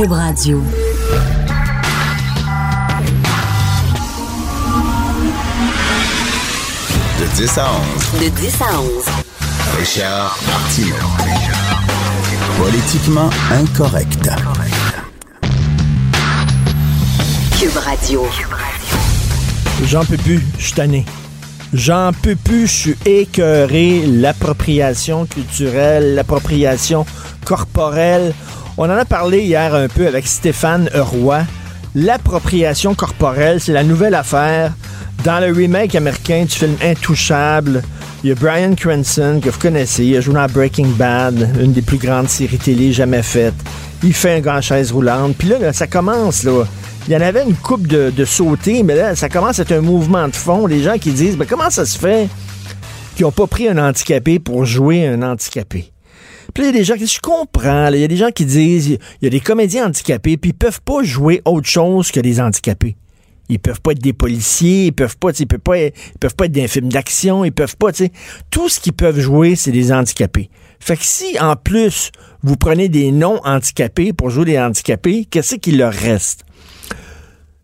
Cube 0.00 0.12
Radio. 0.12 0.62
De 7.18 7.26
10 7.36 7.58
à 7.58 7.66
11. 8.14 8.20
De 8.22 8.28
10 8.30 8.62
à 8.62 8.80
11. 8.80 9.04
Richard 9.78 10.38
Martineau. 10.46 10.94
Politiquement 12.56 13.28
incorrect. 13.50 14.30
Cube 17.58 17.76
Radio. 17.76 18.26
J'en 19.84 20.06
peux 20.06 20.16
plus, 20.16 20.40
je 20.56 20.64
suis 20.64 20.72
tanné. 20.72 21.04
J'en 21.74 22.12
peux 22.22 22.36
plus, 22.36 22.66
je 22.66 22.72
suis 22.72 22.96
écœuré. 23.04 24.06
L'appropriation 24.06 25.26
culturelle, 25.26 26.14
l'appropriation 26.14 27.04
corporelle. 27.44 28.32
On 28.82 28.84
en 28.84 28.96
a 28.96 29.04
parlé 29.04 29.42
hier 29.42 29.74
un 29.74 29.88
peu 29.88 30.06
avec 30.06 30.26
Stéphane 30.26 30.88
Roy. 30.94 31.42
L'appropriation 31.94 32.94
corporelle, 32.94 33.60
c'est 33.60 33.74
la 33.74 33.84
nouvelle 33.84 34.14
affaire. 34.14 34.72
Dans 35.22 35.38
le 35.38 35.52
remake 35.52 35.94
américain 35.94 36.44
du 36.44 36.56
film 36.56 36.76
Intouchable, 36.82 37.82
il 38.24 38.30
y 38.30 38.32
a 38.32 38.34
Brian 38.36 38.74
Cranston, 38.74 39.38
que 39.44 39.50
vous 39.50 39.58
connaissez. 39.58 40.06
Il 40.06 40.16
a 40.16 40.22
joué 40.22 40.32
dans 40.32 40.46
Breaking 40.46 40.88
Bad, 40.96 41.58
une 41.60 41.74
des 41.74 41.82
plus 41.82 41.98
grandes 41.98 42.30
séries 42.30 42.56
télé 42.56 42.90
jamais 42.94 43.20
faites. 43.20 43.52
Il 44.02 44.14
fait 44.14 44.36
un 44.36 44.40
grand 44.40 44.62
chaise 44.62 44.92
roulante. 44.92 45.36
Puis 45.36 45.48
là, 45.48 45.74
ça 45.74 45.86
commence, 45.86 46.44
là. 46.44 46.64
Il 47.06 47.12
y 47.12 47.16
en 47.18 47.20
avait 47.20 47.44
une 47.44 47.56
coupe 47.56 47.86
de, 47.86 48.08
de 48.08 48.82
mais 48.82 48.94
là, 48.94 49.14
ça 49.14 49.28
commence 49.28 49.58
à 49.58 49.62
être 49.62 49.72
un 49.72 49.82
mouvement 49.82 50.26
de 50.26 50.34
fond. 50.34 50.66
Les 50.66 50.82
gens 50.82 50.96
qui 50.96 51.10
disent, 51.10 51.36
mais 51.36 51.44
comment 51.44 51.68
ça 51.68 51.84
se 51.84 51.98
fait 51.98 52.28
qu'ils 53.14 53.26
n'ont 53.26 53.30
pas 53.30 53.46
pris 53.46 53.68
un 53.68 53.76
handicapé 53.76 54.38
pour 54.38 54.64
jouer 54.64 55.06
un 55.06 55.20
handicapé? 55.20 55.92
Puis 56.54 56.64
il 56.64 56.66
y 56.66 56.68
a 56.68 56.72
des 56.72 56.84
gens 56.84 56.94
qui 56.94 57.00
disent, 57.00 57.14
je 57.14 57.20
comprends, 57.20 57.88
il 57.88 58.00
y 58.00 58.04
a 58.04 58.08
des 58.08 58.16
gens 58.16 58.30
qui 58.30 58.44
disent, 58.44 58.88
il 58.88 58.98
y 59.22 59.26
a 59.26 59.30
des 59.30 59.40
comédiens 59.40 59.86
handicapés, 59.86 60.36
puis 60.36 60.50
ils 60.50 60.54
peuvent 60.54 60.80
pas 60.82 61.02
jouer 61.02 61.42
autre 61.44 61.68
chose 61.68 62.10
que 62.10 62.20
des 62.20 62.40
handicapés. 62.40 62.96
Ils 63.48 63.58
peuvent 63.58 63.80
pas 63.80 63.92
être 63.92 64.02
des 64.02 64.12
policiers, 64.12 64.86
ils 64.86 64.92
peuvent 64.92 65.16
pas, 65.16 65.30
ils 65.36 65.46
peuvent 65.46 65.58
pas, 65.58 65.78
ils 65.78 65.92
peuvent 66.20 66.36
pas 66.36 66.44
être 66.44 66.52
des 66.52 66.68
films 66.68 66.88
d'action, 66.88 67.44
ils 67.44 67.50
peuvent 67.50 67.76
pas, 67.76 67.90
tu 67.90 68.04
sais. 68.04 68.12
Tout 68.48 68.68
ce 68.68 68.78
qu'ils 68.78 68.92
peuvent 68.92 69.18
jouer, 69.18 69.56
c'est 69.56 69.72
des 69.72 69.90
handicapés. 69.90 70.50
Fait 70.78 70.96
que 70.96 71.04
si, 71.04 71.36
en 71.40 71.56
plus, 71.56 72.12
vous 72.42 72.56
prenez 72.56 72.88
des 72.88 73.10
non-handicapés 73.10 74.12
pour 74.12 74.30
jouer 74.30 74.44
des 74.44 74.58
handicapés, 74.58 75.26
qu'est-ce 75.28 75.56
qu'il 75.56 75.78
leur 75.78 75.92
reste? 75.92 76.44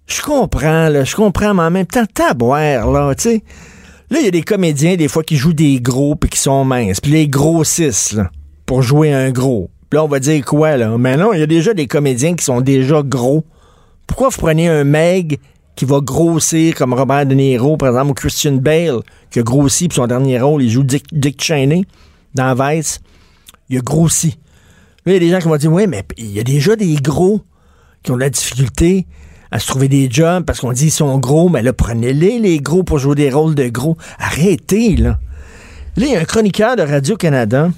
Je 0.08 0.22
comprends, 0.22 0.88
là, 0.88 1.05
je 1.05 1.14
comprends, 1.14 1.55
mais 1.55 1.62
en 1.62 1.70
même 1.70 1.86
temps, 1.86 2.05
taboire, 2.12 2.91
là, 2.91 3.14
tu 3.14 3.22
sais. 3.22 3.42
Là, 4.10 4.19
il 4.20 4.25
y 4.25 4.28
a 4.28 4.32
des 4.32 4.42
comédiens, 4.42 4.97
des 4.97 5.08
fois, 5.08 5.22
qui 5.22 5.36
jouent 5.36 5.53
des 5.53 5.80
gros 5.80 6.14
puis 6.14 6.30
qui 6.30 6.38
sont 6.38 6.64
minces. 6.64 7.00
Puis 7.00 7.12
les 7.12 7.28
grossissent, 7.28 8.12
là, 8.12 8.30
pour 8.67 8.83
jouer 8.83 9.12
un 9.12 9.31
gros. 9.31 9.70
Puis 9.89 9.97
là, 9.97 10.05
on 10.05 10.09
va 10.09 10.19
dire 10.19 10.45
quoi, 10.45 10.77
là? 10.77 10.98
Mais 10.98 11.17
non, 11.17 11.33
il 11.33 11.41
y 11.41 11.42
a 11.42 11.47
déjà 11.47 11.72
des 11.72 11.86
comédiens 11.86 12.34
qui 12.34 12.45
sont 12.45 12.61
déjà 12.61 13.03
gros. 13.03 13.45
Pourquoi 14.06 14.28
vous 14.28 14.39
prenez 14.39 14.69
un 14.69 14.84
meg 14.84 15.39
qui 15.77 15.84
va 15.84 16.00
grossir 16.00 16.75
comme 16.75 16.94
Robert 16.94 17.27
De 17.27 17.34
Niro, 17.34 17.77
par 17.77 17.91
exemple, 17.91 18.11
ou 18.11 18.14
Christian 18.14 18.53
Bale, 18.53 19.00
qui 19.31 19.39
a 19.39 19.42
grossi, 19.42 19.89
puis 19.89 19.97
son 19.97 20.06
dernier 20.06 20.41
rôle, 20.41 20.62
il 20.62 20.70
joue 20.70 20.83
Dick, 20.83 21.05
Dick 21.12 21.42
Cheney 21.42 21.84
dans 22.34 22.55
Vice. 22.55 23.00
Il 23.69 23.78
a 23.78 23.81
grossi. 23.81 24.39
Là, 25.05 25.12
il 25.12 25.14
y 25.14 25.17
a 25.17 25.20
des 25.20 25.28
gens 25.28 25.39
qui 25.39 25.48
vont 25.48 25.56
dire, 25.56 25.72
oui, 25.72 25.87
mais 25.87 26.03
il 26.17 26.33
y 26.33 26.41
a 26.41 26.44
déjà 26.44 26.77
des 26.77 26.94
gros 26.97 27.41
qui 28.03 28.11
ont 28.11 28.17
de 28.17 28.20
la 28.20 28.31
difficulté 28.31 29.06
à 29.50 29.59
se 29.59 29.67
trouver 29.67 29.89
des 29.89 30.09
jobs 30.11 30.44
parce 30.44 30.61
qu'on 30.61 30.72
dit 30.72 30.87
ils 30.87 30.91
sont 30.91 31.19
gros, 31.19 31.48
mais 31.48 31.62
là, 31.62 31.72
prenez-les, 31.72 32.39
les 32.39 32.59
gros, 32.59 32.83
pour 32.83 32.98
jouer 32.98 33.14
des 33.14 33.31
rôles 33.31 33.55
de 33.55 33.69
gros. 33.69 33.97
Arrêtez, 34.19 34.97
là. 34.97 35.19
Là, 35.97 36.06
il 36.06 36.12
y 36.12 36.17
a 36.17 36.20
un 36.20 36.25
chroniqueur 36.25 36.77
de 36.77 36.83
Radio-Canada 36.83 37.70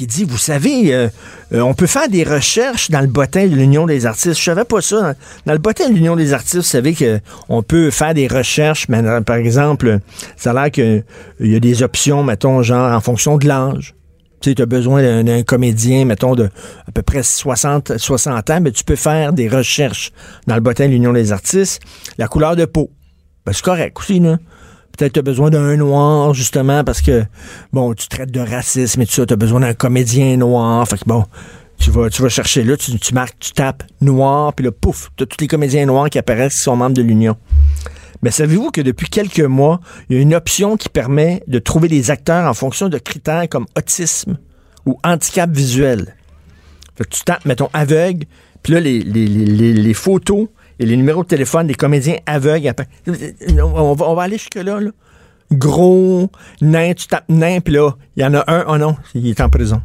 qui 0.00 0.06
dit, 0.06 0.24
vous 0.24 0.38
savez, 0.38 0.94
euh, 0.94 1.08
euh, 1.52 1.60
on 1.60 1.74
peut 1.74 1.86
faire 1.86 2.08
des 2.08 2.24
recherches 2.24 2.90
dans 2.90 3.02
le 3.02 3.06
bottin 3.06 3.46
de 3.46 3.54
l'Union 3.54 3.84
des 3.84 4.06
artistes. 4.06 4.38
Je 4.38 4.42
savais 4.42 4.64
pas 4.64 4.80
ça. 4.80 5.14
Dans, 5.44 5.52
le 5.52 5.58
bottin 5.58 5.90
de 5.90 5.94
l'Union 5.94 6.16
des 6.16 6.32
artistes, 6.32 6.56
vous 6.56 6.62
savez 6.62 6.94
qu'on 6.94 7.62
peut 7.62 7.90
faire 7.90 8.14
des 8.14 8.26
recherches, 8.26 8.88
mais, 8.88 9.04
euh, 9.04 9.20
par 9.20 9.36
exemple, 9.36 9.98
ça 10.38 10.52
a 10.52 10.54
l'air 10.54 10.70
qu'il 10.70 11.04
y 11.40 11.54
a 11.54 11.60
des 11.60 11.82
options, 11.82 12.24
mettons, 12.24 12.62
genre 12.62 12.90
en 12.90 13.00
fonction 13.02 13.36
de 13.36 13.46
l'âge. 13.46 13.94
Tu 14.40 14.48
sais, 14.48 14.54
tu 14.54 14.62
as 14.62 14.66
besoin 14.66 15.22
d'un 15.22 15.42
comédien, 15.42 16.06
mettons, 16.06 16.34
de 16.34 16.44
à 16.44 16.92
peu 16.94 17.02
près 17.02 17.22
60, 17.22 17.98
60 17.98 18.48
ans, 18.48 18.60
mais 18.62 18.72
tu 18.72 18.82
peux 18.82 18.96
faire 18.96 19.34
des 19.34 19.50
recherches 19.50 20.12
dans 20.46 20.54
le 20.54 20.62
bottin 20.62 20.86
de 20.86 20.92
l'Union 20.92 21.12
des 21.12 21.30
artistes. 21.30 21.82
La 22.16 22.26
couleur 22.26 22.56
de 22.56 22.64
peau. 22.64 22.90
Ben, 23.44 23.52
c'est 23.52 23.64
correct 23.64 23.98
aussi, 23.98 24.18
là. 24.18 24.38
Peut-être 24.96 25.14
tu 25.14 25.18
as 25.20 25.22
besoin 25.22 25.50
d'un 25.50 25.76
noir, 25.76 26.34
justement, 26.34 26.84
parce 26.84 27.00
que, 27.00 27.24
bon, 27.72 27.94
tu 27.94 28.08
traites 28.08 28.30
de 28.30 28.40
racisme 28.40 29.00
et 29.02 29.06
tout 29.06 29.12
ça, 29.12 29.26
tu 29.26 29.32
as 29.32 29.36
besoin 29.36 29.60
d'un 29.60 29.74
comédien 29.74 30.36
noir. 30.36 30.86
Fait 30.86 30.98
que, 30.98 31.04
bon, 31.06 31.24
tu 31.78 31.90
vas, 31.90 32.10
tu 32.10 32.22
vas 32.22 32.28
chercher 32.28 32.62
là, 32.62 32.76
tu, 32.76 32.98
tu 32.98 33.14
marques, 33.14 33.36
tu 33.40 33.52
tapes 33.52 33.82
noir, 34.00 34.52
puis 34.52 34.64
là, 34.66 34.72
pouf, 34.72 35.10
tu 35.16 35.24
as 35.24 35.26
tous 35.26 35.40
les 35.40 35.46
comédiens 35.46 35.86
noirs 35.86 36.10
qui 36.10 36.18
apparaissent 36.18 36.54
qui 36.54 36.60
sont 36.60 36.76
membres 36.76 36.96
de 36.96 37.02
l'Union. 37.02 37.36
Mais 38.22 38.30
savez-vous 38.30 38.70
que 38.70 38.82
depuis 38.82 39.08
quelques 39.08 39.40
mois, 39.40 39.80
il 40.08 40.16
y 40.16 40.18
a 40.18 40.22
une 40.22 40.34
option 40.34 40.76
qui 40.76 40.90
permet 40.90 41.42
de 41.46 41.58
trouver 41.58 41.88
des 41.88 42.10
acteurs 42.10 42.48
en 42.48 42.54
fonction 42.54 42.88
de 42.88 42.98
critères 42.98 43.48
comme 43.48 43.66
autisme 43.76 44.36
ou 44.84 44.98
handicap 45.02 45.50
visuel? 45.50 46.14
Fait 46.96 47.04
que 47.04 47.10
tu 47.10 47.24
tapes, 47.24 47.46
mettons, 47.46 47.70
aveugle, 47.72 48.26
puis 48.62 48.74
là, 48.74 48.80
les, 48.80 49.94
photos 49.94 50.48
et 50.80 50.86
les 50.86 50.96
numéros 50.96 51.22
de 51.22 51.28
téléphone 51.28 51.66
des 51.66 51.74
comédiens 51.74 52.16
aveugles. 52.26 52.72
On 53.62 53.92
va, 53.94 54.08
on 54.08 54.14
va 54.14 54.22
aller 54.22 54.38
jusque-là, 54.38 54.80
là. 54.80 54.90
Gros, 55.52 56.30
nain, 56.62 56.92
tu 56.94 57.06
tapes 57.06 57.28
nain, 57.28 57.60
puis 57.60 57.74
là, 57.74 57.90
il 58.16 58.22
y 58.22 58.26
en 58.26 58.34
a 58.34 58.44
un, 58.46 58.64
oh 58.68 58.78
non, 58.78 58.96
il 59.14 59.28
est 59.28 59.40
en 59.40 59.48
prison. 59.48 59.82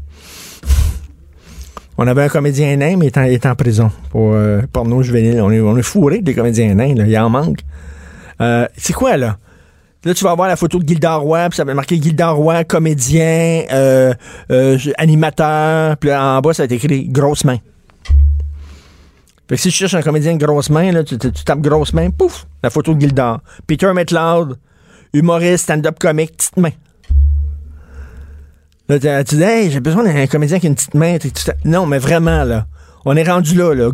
On 1.98 2.08
avait 2.08 2.24
un 2.24 2.30
comédien 2.30 2.76
nain, 2.78 2.98
mais 2.98 3.06
il 3.06 3.08
est 3.08 3.18
en, 3.18 3.24
il 3.24 3.34
est 3.34 3.46
en 3.46 3.56
prison 3.56 3.92
pour 4.10 4.34
euh, 4.34 4.62
porno 4.72 5.02
juvénile. 5.02 5.42
On 5.42 5.52
est, 5.52 5.60
on 5.60 5.78
est 5.78 5.84
fourré 5.84 6.22
des 6.22 6.34
comédiens 6.34 6.74
nains, 6.76 6.94
là. 6.94 7.06
Il 7.06 7.18
en 7.18 7.30
manque. 7.30 7.60
Euh, 8.42 8.68
c'est 8.78 8.94
quoi, 8.94 9.18
là? 9.18 9.38
Là, 10.04 10.14
tu 10.14 10.24
vas 10.24 10.32
avoir 10.32 10.48
la 10.48 10.56
photo 10.56 10.78
de 10.78 10.88
Gilda 10.88 11.16
Roy, 11.16 11.50
puis 11.50 11.58
ça 11.58 11.64
va 11.64 11.74
marquer 11.74 12.00
Gilda 12.00 12.30
Roy, 12.30 12.64
comédien, 12.64 13.64
euh, 13.72 14.14
euh, 14.52 14.78
animateur, 14.98 15.98
puis 15.98 16.10
là, 16.10 16.38
en 16.38 16.42
bas, 16.42 16.54
ça 16.54 16.64
va 16.64 16.66
être 16.66 16.72
écrit 16.74 17.08
grosse 17.10 17.44
main. 17.44 17.58
Fait 19.48 19.56
que 19.56 19.62
si 19.62 19.70
tu 19.70 19.76
cherches 19.76 19.94
un 19.94 20.02
comédien 20.02 20.36
de 20.36 20.44
grosse 20.46 20.70
main, 20.70 20.92
là, 20.92 21.04
tu, 21.04 21.18
tu- 21.18 21.32
tu 21.32 21.44
tapes 21.44 21.62
grosse 21.62 21.94
main, 21.94 22.10
pouf, 22.10 22.48
la 22.64 22.70
photo 22.70 22.94
de 22.96 23.00
Gilda. 23.02 23.42
Peter 23.68 23.92
McLeod, 23.94 24.58
humoriste, 25.14 25.66
stand-up 25.66 26.00
comique, 26.00 26.36
petite 26.38 26.58
main. 26.58 26.72
Là, 28.90 29.00
tu- 29.24 29.36
dis, 29.36 29.44
hey, 29.44 29.72
j'ai 29.72 29.80
besoin 29.80 30.04
d'un 30.04 30.28
comédien 30.28 30.60
qui 30.60 30.68
a 30.68 30.70
une 30.70 30.76
petite 30.76 30.94
main. 30.96 31.18
Non, 31.64 31.86
mais 31.86 31.98
vraiment, 32.00 32.44
là, 32.44 32.68
on 33.06 33.16
est 33.16 33.24
rendu 33.30 33.56
là, 33.56 33.74
là. 33.74 33.90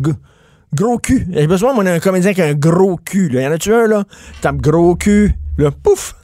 Gros 0.74 0.98
cul. 0.98 1.26
J'ai 1.30 1.46
besoin, 1.46 1.74
moi, 1.74 1.84
d'un 1.84 1.98
comédien 2.00 2.32
qui 2.32 2.40
a 2.40 2.46
un 2.46 2.54
gros 2.54 2.96
cul. 2.96 3.28
Là. 3.28 3.42
Y 3.42 3.46
en 3.46 3.52
a-tu 3.52 3.74
un, 3.74 3.86
là? 3.86 4.04
Tape 4.40 4.56
gros 4.56 4.96
cul. 4.96 5.34
Là, 5.58 5.70
pouf! 5.70 6.14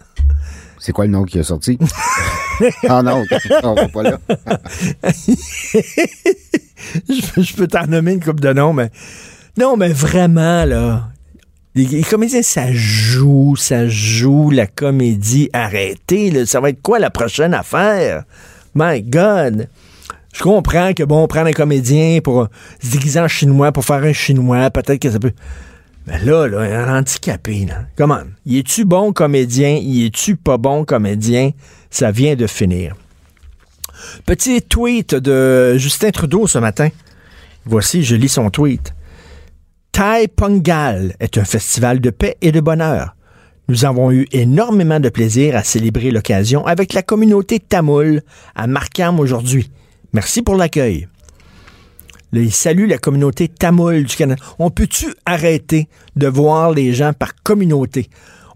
C'est 0.78 0.93
quoi 0.93 1.05
le 1.05 1.11
nom 1.12 1.25
qui 1.25 1.38
est 1.38 1.43
sorti? 1.43 1.78
ah 2.88 3.02
non, 3.02 3.24
on 3.62 3.74
va 3.74 3.88
pas 3.88 4.02
là. 4.02 4.19
je, 7.08 7.54
peux- 7.56 7.66
t'en 7.66 7.86
nommer 7.86 8.12
une 8.12 8.22
coupe 8.22 8.41
de 8.41 8.52
noms, 8.52 8.72
mais. 8.72 8.91
Non, 9.56 9.76
mais 9.76 9.88
vraiment, 9.88 10.64
là. 10.64 11.08
Les, 11.74 12.02
comédiens, 12.02 12.42
ça 12.42 12.72
joue, 12.72 13.54
ça 13.56 13.86
joue 13.86 14.50
la 14.50 14.66
comédie. 14.66 15.48
Arrêtez, 15.52 16.30
là. 16.30 16.46
Ça 16.46 16.60
va 16.60 16.70
être 16.70 16.82
quoi 16.82 16.98
la 16.98 17.10
prochaine 17.10 17.54
affaire? 17.54 18.24
My 18.75 19.02
God! 19.02 19.69
Je 20.32 20.42
comprends 20.42 20.92
que, 20.92 21.02
bon, 21.02 21.26
prendre 21.26 21.48
un 21.48 21.52
comédien 21.52 22.20
pour 22.22 22.48
se 22.80 22.90
déguiser 22.90 23.20
en 23.20 23.28
chinois, 23.28 23.72
pour 23.72 23.84
faire 23.84 24.02
un 24.04 24.12
chinois, 24.12 24.70
peut-être 24.70 25.00
que 25.00 25.10
ça 25.10 25.19
peut. 25.19 25.32
Mais 26.06 26.19
là, 26.25 26.46
là, 26.46 26.60
un 26.60 26.98
handicapé, 26.98 27.66
là. 27.66 27.86
Comment? 27.96 28.20
Y 28.46 28.58
es-tu 28.58 28.84
bon 28.84 29.12
comédien? 29.12 29.78
Y 29.80 30.06
es-tu 30.06 30.36
pas 30.36 30.56
bon 30.56 30.84
comédien? 30.84 31.50
Ça 31.91 32.10
vient 32.10 32.37
de 32.37 32.47
finir. 32.47 32.94
Petit 34.26 34.62
tweet 34.62 35.15
de 35.15 35.76
Justin 35.76 36.10
Trudeau 36.10 36.47
ce 36.47 36.59
matin. 36.59 36.88
Voici, 37.64 38.02
je 38.02 38.17
lis 38.17 38.29
son 38.29 38.50
tweet. 38.50 38.94
Thai 39.93 40.29
Pongal 40.29 41.14
est 41.19 41.38
un 41.38 41.44
festival 41.44 42.00
de 42.00 42.11
paix 42.11 42.37
et 42.40 42.52
de 42.52 42.61
bonheur. 42.61 43.17
Nous 43.69 43.85
avons 43.85 44.11
eu 44.12 44.26
énormément 44.32 45.00
de 45.00 45.08
plaisir 45.08 45.56
à 45.56 45.64
célébrer 45.64 46.11
l'occasion 46.11 46.64
avec 46.67 46.94
la 46.94 47.02
communauté 47.02 47.61
tamoule 47.61 48.23
à 48.55 48.67
Markham 48.67 49.20
aujourd'hui. 49.20 49.70
Merci 50.12 50.40
pour 50.40 50.56
l'accueil. 50.56 51.08
Il 52.32 52.52
salue 52.52 52.88
la 52.88 52.99
communauté 52.99 53.49
tamoule 53.49 54.05
du 54.05 54.17
Canada. 54.17 54.43
On 54.58 54.70
peut-tu 54.70 55.06
arrêter 55.26 55.88
de 56.17 56.26
voir 56.29 56.73
les 56.73 56.93
gens 56.94 57.12
par 57.12 57.35
communauté? 57.43 58.08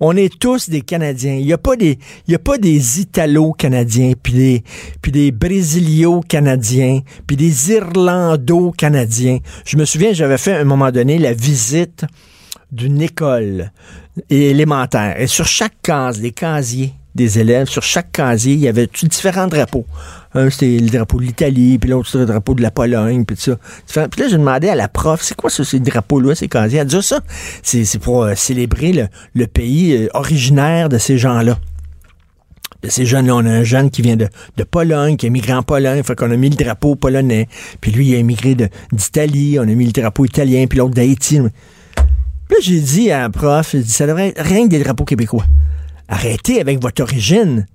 On 0.04 0.16
est 0.16 0.37
tous 0.37 0.69
des 0.69 0.81
Canadiens. 0.81 1.34
Il 1.34 1.46
n'y 1.46 1.52
a 1.52 1.58
pas 1.58 1.76
des, 1.76 1.96
il 2.26 2.32
y 2.32 2.34
a 2.34 2.40
pas 2.40 2.58
des 2.58 3.00
Italo-Canadiens, 3.00 4.14
puis 4.20 4.32
des, 4.32 4.64
puis 5.00 5.12
des 5.12 5.31
Brésilio-Canadiens, 5.31 7.02
puis 7.25 7.37
des 7.37 7.70
Irlando-Canadiens. 7.70 9.38
Je 9.64 9.76
me 9.76 9.84
souviens, 9.84 10.12
j'avais 10.12 10.38
fait 10.38 10.54
à 10.54 10.58
un 10.58 10.64
moment 10.64 10.90
donné 10.90 11.19
la 11.19 11.32
visite 11.32 12.04
d'une 12.72 13.00
école 13.00 13.70
élémentaire. 14.28 15.20
Et 15.20 15.28
sur 15.28 15.46
chaque 15.46 15.81
case, 15.82 16.20
les 16.20 16.32
casiers 16.32 16.94
des 17.14 17.38
élèves. 17.38 17.69
Sur 17.69 17.82
chaque 17.82 18.12
casier, 18.12 18.55
il 18.55 18.61
y 18.61 18.69
avait 18.69 18.88
différents 19.03 19.47
drapeaux. 19.47 19.87
Un, 20.35 20.49
c'était 20.49 20.79
le 20.79 20.88
drapeau 20.88 21.19
de 21.19 21.25
l'Italie, 21.25 21.79
puis 21.79 21.91
l'autre, 21.91 22.06
c'était 22.06 22.20
le 22.20 22.26
drapeau 22.26 22.55
de 22.55 22.62
la 22.62 22.70
Pologne, 22.70 23.25
puis 23.25 23.37
tout 23.37 23.56
ça. 23.87 24.09
Puis 24.09 24.20
là, 24.20 24.29
j'ai 24.29 24.38
demandé 24.38 24.69
à 24.69 24.75
la 24.75 24.88
prof, 24.88 25.20
c'est 25.23 25.37
quoi 25.37 25.50
ça, 25.50 25.64
ces 25.64 25.81
drapeaux-là, 25.81 26.35
ces 26.35 26.49
casiers? 26.49 26.79
Elle 26.81 26.87
dit 26.87 26.97
Ah, 26.97 27.03
ça, 27.03 27.20
c'est 27.62 27.85
c'est 27.85 27.99
pour 27.99 28.23
euh, 28.23 28.35
célébrer 28.35 28.93
le, 28.93 29.09
le 29.35 29.47
pays 29.47 29.94
euh, 29.94 30.09
originaire 30.14 30.88
de 30.88 30.99
ces 30.99 31.19
gens-là. 31.19 31.59
De 32.82 32.88
ces 32.88 33.06
jeunes-là, 33.06 33.37
on 33.37 33.47
a 33.47 33.50
un 33.50 33.62
jeune 33.62 33.91
qui 33.91 34.03
vient 34.03 34.17
de, 34.17 34.29
de 34.56 34.65
Pologne, 34.65 35.17
qui 35.17 35.26
a 35.26 35.31
migré 35.31 35.53
en 35.53 35.62
Pologne, 35.62 36.03
fait 36.03 36.17
qu'on 36.17 36.31
a 36.31 36.37
mis 36.37 36.50
le 36.50 36.56
drapeau 36.56 36.97
polonais. 36.97 37.49
Puis 37.81 37.93
lui, 37.93 38.08
il 38.08 38.15
a 38.17 38.19
immigré 38.19 38.56
d'Italie, 38.91 39.58
on 39.61 39.62
a 39.62 39.67
mis 39.67 39.87
le 39.87 39.93
drapeau 39.93 40.25
italien, 40.25 40.67
puis 40.67 40.79
l'autre 40.79 40.94
d'Haïti. 40.94 41.41
Puis 41.41 41.50
là, 42.50 42.56
j'ai 42.61 42.81
dit 42.81 43.11
à 43.12 43.20
la 43.20 43.31
prof, 43.31 43.69
j'ai 43.70 43.82
dit, 43.82 43.93
ça 43.93 44.06
devrait 44.06 44.29
être 44.29 44.43
rien 44.43 44.65
que 44.65 44.70
des 44.70 44.82
drapeaux 44.82 45.05
québécois. 45.05 45.44
Arrêtez 46.08 46.60
avec 46.60 46.81
votre 46.81 47.02
origine. 47.02 47.66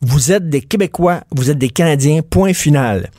Vous 0.00 0.32
êtes 0.32 0.48
des 0.48 0.60
Québécois, 0.60 1.22
vous 1.34 1.50
êtes 1.50 1.58
des 1.58 1.70
Canadiens, 1.70 2.22
point 2.22 2.52
final. 2.52 3.10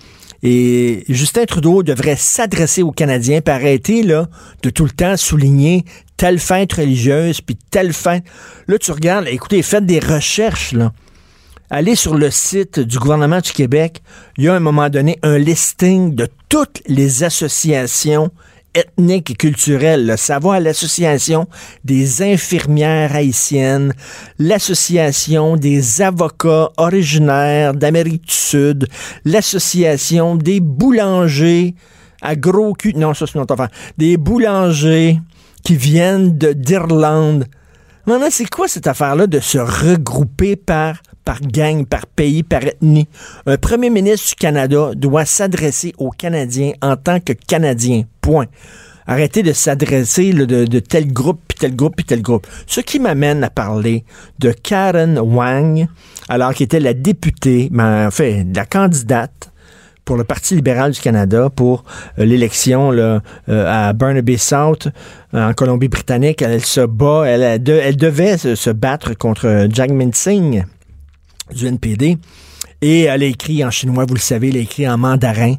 Et 0.41 1.03
Justin 1.09 1.45
Trudeau 1.45 1.83
devrait 1.83 2.15
s'adresser 2.15 2.81
aux 2.81 2.91
Canadiens 2.91 3.41
puis 3.41 3.53
arrêter 3.53 4.03
de 4.03 4.69
tout 4.69 4.85
le 4.85 4.91
temps 4.91 5.17
souligner 5.17 5.83
telle 6.15 6.39
fête 6.39 6.73
religieuse 6.73 7.41
puis 7.41 7.57
telle 7.69 7.93
fête. 7.93 8.23
Là, 8.67 8.77
tu 8.77 8.91
regardes, 8.91 9.27
écoutez, 9.27 9.61
faites 9.61 9.85
des 9.85 9.99
recherches, 9.99 10.71
là. 10.71 10.93
Allez 11.71 11.95
sur 11.95 12.15
le 12.15 12.31
site 12.31 12.79
du 12.79 12.97
gouvernement 12.97 13.41
du 13.41 13.51
Québec. 13.51 14.01
Il 14.37 14.45
y 14.45 14.47
a 14.47 14.53
à 14.53 14.57
un 14.57 14.59
moment 14.59 14.89
donné 14.89 15.19
un 15.21 15.37
listing 15.37 16.15
de 16.15 16.27
toutes 16.47 16.81
les 16.87 17.23
associations 17.23 18.31
ethniques 18.75 19.31
et 19.31 19.35
culturelles. 19.35 20.05
là. 20.05 20.17
Ça 20.17 20.39
va 20.39 20.55
à 20.55 20.59
l'association 20.59 21.47
des 21.83 22.21
infirmières 22.21 23.15
haïtiennes, 23.15 23.93
l'association 24.37 25.55
des 25.55 26.01
avocats 26.01 26.69
originaires 26.77 27.73
d'Amérique 27.73 28.27
du 28.27 28.33
Sud, 28.33 28.87
l'association 29.25 30.35
des 30.35 30.59
boulangers 30.59 31.75
à 32.21 32.35
gros 32.35 32.73
cul. 32.73 32.93
Non, 32.95 33.13
ça 33.13 33.25
c'est 33.25 33.35
une 33.35 33.41
autre 33.41 33.53
affaire. 33.53 33.69
Des 33.97 34.17
boulangers 34.17 35.19
qui 35.63 35.75
viennent 35.75 36.37
de- 36.37 36.53
d'Irlande. 36.53 37.45
Maintenant, 38.05 38.27
c'est 38.29 38.49
quoi 38.49 38.67
cette 38.67 38.87
affaire-là 38.87 39.27
de 39.27 39.39
se 39.39 39.57
regrouper 39.57 40.55
par, 40.55 41.01
par 41.29 41.41
gang, 41.41 41.85
par 41.85 42.07
pays, 42.07 42.41
par 42.41 42.63
ethnie? 42.63 43.07
Un 43.45 43.57
premier 43.57 43.91
ministre 43.91 44.29
du 44.29 44.33
Canada 44.33 44.93
doit 44.95 45.25
s'adresser 45.25 45.93
aux 45.99 46.09
Canadiens 46.09 46.71
en 46.81 46.95
tant 46.95 47.19
que 47.19 47.33
Canadien. 47.33 48.05
Point. 48.19 48.47
Arrêtez 49.05 49.43
de 49.43 49.53
s'adresser 49.53 50.33
de, 50.33 50.65
de 50.65 50.79
tel 50.79 51.13
groupe, 51.13 51.39
puis 51.47 51.55
tel 51.59 51.75
groupe, 51.75 51.97
puis 51.97 52.05
tel 52.05 52.23
groupe. 52.23 52.47
Ce 52.65 52.81
qui 52.81 52.99
m'amène 52.99 53.43
à 53.43 53.51
parler 53.51 54.05
de 54.39 54.51
Karen 54.51 55.19
Wang, 55.19 55.85
alors 56.29 56.55
qu'elle 56.55 56.65
était 56.65 56.79
la 56.79 56.95
députée, 56.95 57.69
mais 57.71 57.83
en 58.07 58.09
fait, 58.09 58.47
la 58.55 58.65
candidate 58.65 59.51
pour 60.05 60.17
le 60.17 60.23
Parti 60.23 60.55
libéral 60.55 60.93
du 60.93 60.99
Canada 60.99 61.51
pour 61.55 61.83
euh, 62.17 62.25
l'élection 62.25 62.91
euh, 62.91 63.19
à 63.47 63.93
Burnaby 63.93 64.39
South 64.39 64.87
en 65.31 65.53
Colombie-Britannique. 65.53 66.41
Elle, 66.41 66.65
se 66.65 66.81
bat, 66.81 67.25
elle, 67.27 67.43
elle 67.43 67.61
de- 67.61 67.73
elle 67.73 67.97
devait 67.97 68.39
se, 68.39 68.71
battre 68.71 69.15
contre 69.15 69.67
Jagmeet 69.71 70.09
Singh 70.13 70.65
du 71.53 71.67
NPD 71.67 72.17
et 72.81 73.01
elle 73.03 73.23
a 73.23 73.25
écrit 73.25 73.63
en 73.63 73.71
chinois, 73.71 74.05
vous 74.07 74.13
le 74.13 74.19
savez, 74.19 74.49
elle 74.49 74.57
a 74.57 74.59
écrit 74.59 74.87
en 74.87 74.97
mandarin 74.97 75.55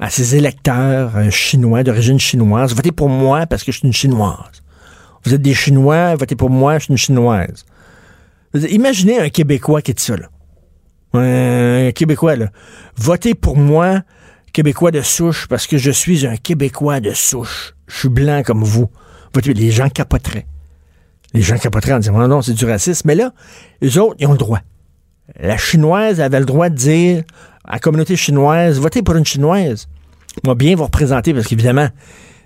à 0.00 0.10
ses 0.10 0.36
électeurs 0.36 1.16
euh, 1.16 1.30
chinois, 1.30 1.82
d'origine 1.82 2.18
chinoise, 2.18 2.74
votez 2.74 2.92
pour 2.92 3.08
moi 3.08 3.46
parce 3.46 3.64
que 3.64 3.72
je 3.72 3.78
suis 3.78 3.86
une 3.86 3.94
chinoise. 3.94 4.62
Vous 5.26 5.34
êtes 5.34 5.42
des 5.42 5.54
Chinois, 5.54 6.14
votez 6.14 6.36
pour 6.36 6.50
moi, 6.50 6.78
je 6.78 6.84
suis 6.84 6.92
une 6.92 6.98
chinoise. 6.98 7.66
Imaginez 8.54 9.18
un 9.18 9.28
Québécois 9.28 9.82
qui 9.82 9.92
dit 9.92 10.02
ça, 10.02 10.16
là. 10.16 10.28
Un 11.14 11.90
Québécois, 11.90 12.36
là. 12.36 12.50
Votez 12.96 13.34
pour 13.34 13.56
moi, 13.56 14.02
Québécois 14.52 14.92
de 14.92 15.00
souche, 15.00 15.48
parce 15.48 15.66
que 15.66 15.78
je 15.78 15.90
suis 15.90 16.28
un 16.28 16.36
Québécois 16.36 17.00
de 17.00 17.10
souche. 17.10 17.74
Je 17.88 17.98
suis 17.98 18.08
blanc 18.08 18.42
comme 18.44 18.62
vous. 18.62 18.88
Votez, 19.34 19.52
les 19.52 19.72
gens 19.72 19.88
capoteraient. 19.88 20.46
Les 21.34 21.42
gens 21.42 21.58
capoteraient 21.58 21.94
en 21.94 21.98
disant, 21.98 22.16
non, 22.16 22.28
non, 22.28 22.40
c'est 22.40 22.54
du 22.54 22.64
racisme. 22.64 23.08
Mais 23.08 23.16
là, 23.16 23.32
les 23.80 23.98
autres, 23.98 24.14
ils 24.20 24.28
ont 24.28 24.32
le 24.32 24.38
droit. 24.38 24.60
La 25.40 25.56
chinoise 25.56 26.20
avait 26.20 26.38
le 26.40 26.46
droit 26.46 26.68
de 26.68 26.74
dire 26.76 27.22
à 27.64 27.74
la 27.74 27.78
communauté 27.78 28.16
chinoise, 28.16 28.78
votez 28.78 29.02
pour 29.02 29.16
une 29.16 29.24
chinoise. 29.26 29.88
Moi, 30.44 30.54
bien 30.54 30.76
vous 30.76 30.84
représenter, 30.84 31.34
parce 31.34 31.46
qu'évidemment, 31.46 31.88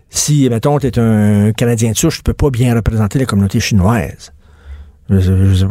si, 0.09 0.49
mettons, 0.49 0.79
tu 0.79 0.87
es 0.87 0.99
un 0.99 1.53
Canadien 1.53 1.93
de 1.93 1.97
souche, 1.97 2.17
tu 2.19 2.23
peux 2.23 2.33
pas 2.35 2.51
bien 2.51 2.75
représenter 2.75 3.19
la 3.19 3.27
communauté 3.27 3.61
chinoise. 3.61 4.33
Je-. 5.11 5.67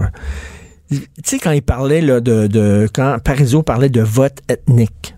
Tu 0.91 0.97
sais, 1.23 1.39
quand 1.39 1.51
il 1.51 1.61
parlait 1.61 2.01
de, 2.01 2.19
de. 2.47 2.89
Quand 2.93 3.17
Parizeau 3.23 3.63
parlait 3.63 3.89
de 3.89 4.01
vote 4.01 4.39
ethnique, 4.49 5.15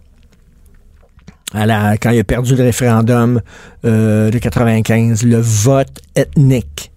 à 1.54 1.66
la- 1.66 1.98
quand 1.98 2.12
il 2.12 2.20
a 2.20 2.24
perdu 2.24 2.56
le 2.56 2.64
référendum 2.64 3.42
euh, 3.86 4.30
de 4.30 4.38
95, 4.38 5.24
le 5.24 5.38
vote 5.40 6.00
ethnique. 6.16 6.91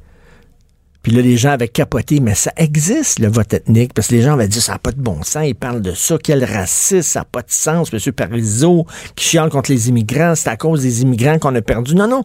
Puis 1.05 1.13
là, 1.13 1.21
les 1.21 1.37
gens 1.37 1.51
avaient 1.51 1.69
capoté, 1.69 2.19
mais 2.19 2.35
ça 2.35 2.51
existe, 2.57 3.19
le 3.19 3.29
vote 3.29 3.53
ethnique, 3.53 3.93
parce 3.93 4.09
que 4.09 4.15
les 4.15 4.23
gens 4.23 4.33
avaient 4.33 4.49
dit, 4.49 4.63
ça 4.63 4.73
n'a 4.73 4.79
pas 4.79 4.91
de 4.91 5.01
bon 5.01 5.23
sens, 5.23 5.45
ils 5.47 5.55
parlent 5.55 5.83
de 5.83 5.93
ça, 5.93 6.17
quel 6.17 6.43
racisme, 6.43 7.03
ça 7.03 7.21
n'a 7.21 7.25
pas 7.27 7.43
de 7.43 7.51
sens, 7.51 7.93
M. 7.93 8.13
Parizeau, 8.13 8.87
qui 9.15 9.29
chiale 9.29 9.51
contre 9.51 9.71
les 9.71 9.91
immigrants, 9.91 10.35
c'est 10.35 10.49
à 10.49 10.57
cause 10.57 10.81
des 10.81 11.03
immigrants 11.03 11.39
qu'on 11.39 11.55
a 11.55 11.61
perdu. 11.61 11.95
Non, 11.95 12.09
non, 12.09 12.23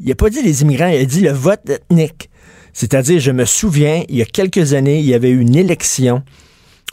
il 0.00 0.08
n'a 0.08 0.14
pas 0.16 0.28
dit 0.28 0.42
les 0.42 0.60
immigrants, 0.60 0.88
il 0.88 1.00
a 1.00 1.04
dit 1.06 1.22
le 1.22 1.32
vote 1.32 1.62
ethnique. 1.70 2.28
C'est-à-dire, 2.74 3.20
je 3.20 3.30
me 3.30 3.46
souviens, 3.46 4.04
il 4.10 4.16
y 4.16 4.22
a 4.22 4.26
quelques 4.26 4.74
années, 4.74 4.98
il 4.98 5.06
y 5.06 5.14
avait 5.14 5.30
eu 5.30 5.40
une 5.40 5.56
élection 5.56 6.22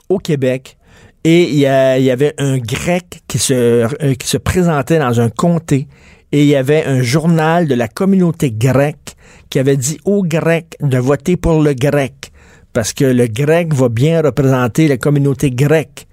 au 0.07 0.19
Québec 0.19 0.77
et 1.25 1.44
il 1.50 1.57
y, 1.57 1.65
avait 1.65 2.35
un 2.38 2.57
grec 2.57 3.21
euh, 3.51 4.13
qui 4.15 4.27
se 4.27 4.38
présentait 4.38 4.97
dans 4.97 5.19
un 5.19 5.30
comté 5.30 5.89
et 6.31 6.44
il 6.44 6.47
y 6.47 6.56
avait 6.56 6.85
un 6.85 7.01
journal 7.01 7.68
de 7.68 7.75
la 7.75 7.88
communauté 7.88 8.51
grecque 8.51 9.15
qui 9.50 9.59
avait 9.59 9.77
dit 9.77 10.00
aux 10.06 10.24
Grecs 10.24 10.75
de 10.81 10.97
voter 10.97 11.38
pour 11.38 11.62
le 11.62 11.74
grec 11.74 12.31
parce 12.74 12.94
que 12.94 13.06
le 13.06 13.27
grec 13.27 13.74
va 13.74 13.89
bien 13.89 14.21
représenter 14.21 14.88
la 14.88 14.97
communauté 14.97 15.51
grecque. 15.51 16.07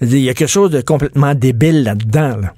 Il 0.00 0.18
y 0.18 0.30
a 0.30 0.34
quelque 0.34 0.48
chose 0.48 0.70
de 0.70 0.80
complètement 0.80 1.34
débile 1.34 1.84
là-dedans. 1.84 2.36
là. 2.36 2.54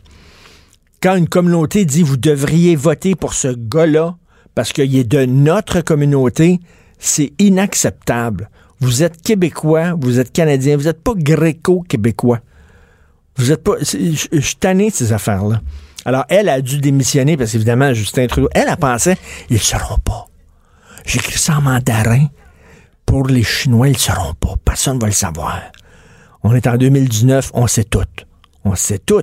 Quand 1.02 1.16
une 1.16 1.28
communauté 1.28 1.84
dit 1.84 2.02
vous 2.02 2.16
devriez 2.16 2.76
voter 2.76 3.14
pour 3.16 3.34
ce 3.34 3.48
gars-là 3.48 4.16
parce 4.54 4.72
qu'il 4.72 4.96
est 4.96 5.04
de 5.04 5.24
notre 5.24 5.80
communauté, 5.80 6.60
c'est 6.98 7.32
inacceptable. 7.38 8.48
Vous 8.80 9.02
êtes 9.02 9.20
québécois, 9.20 9.94
vous 10.00 10.18
êtes 10.18 10.32
canadien, 10.32 10.76
vous 10.76 10.84
n'êtes 10.84 11.02
pas 11.02 11.14
gréco-québécois. 11.14 12.40
Vous 13.36 13.50
êtes 13.50 13.62
pas. 13.62 13.74
Je 13.80 14.26
je 14.32 14.90
ces 14.90 15.12
affaires-là. 15.12 15.60
Alors, 16.04 16.24
elle 16.28 16.48
a 16.48 16.60
dû 16.60 16.78
démissionner 16.80 17.36
parce 17.36 17.52
qu'évidemment, 17.52 17.92
Justin 17.94 18.26
Trudeau, 18.26 18.48
elle 18.54 18.68
a 18.68 18.76
pensé, 18.76 19.14
ils 19.50 19.54
ne 19.54 19.58
seront 19.60 19.98
pas. 19.98 20.26
J'écris 21.06 21.38
ça 21.38 21.56
en 21.58 21.60
mandarin. 21.62 22.26
Pour 23.06 23.26
les 23.26 23.42
Chinois, 23.42 23.88
ils 23.88 23.92
ne 23.92 23.98
seront 23.98 24.34
pas. 24.34 24.54
Personne 24.64 24.96
ne 24.96 25.00
va 25.00 25.06
le 25.06 25.12
savoir. 25.12 25.60
On 26.42 26.54
est 26.54 26.66
en 26.66 26.76
2019, 26.76 27.50
on 27.54 27.66
sait 27.66 27.84
tout. 27.84 28.00
On 28.64 28.74
sait 28.74 28.98
tout. 28.98 29.22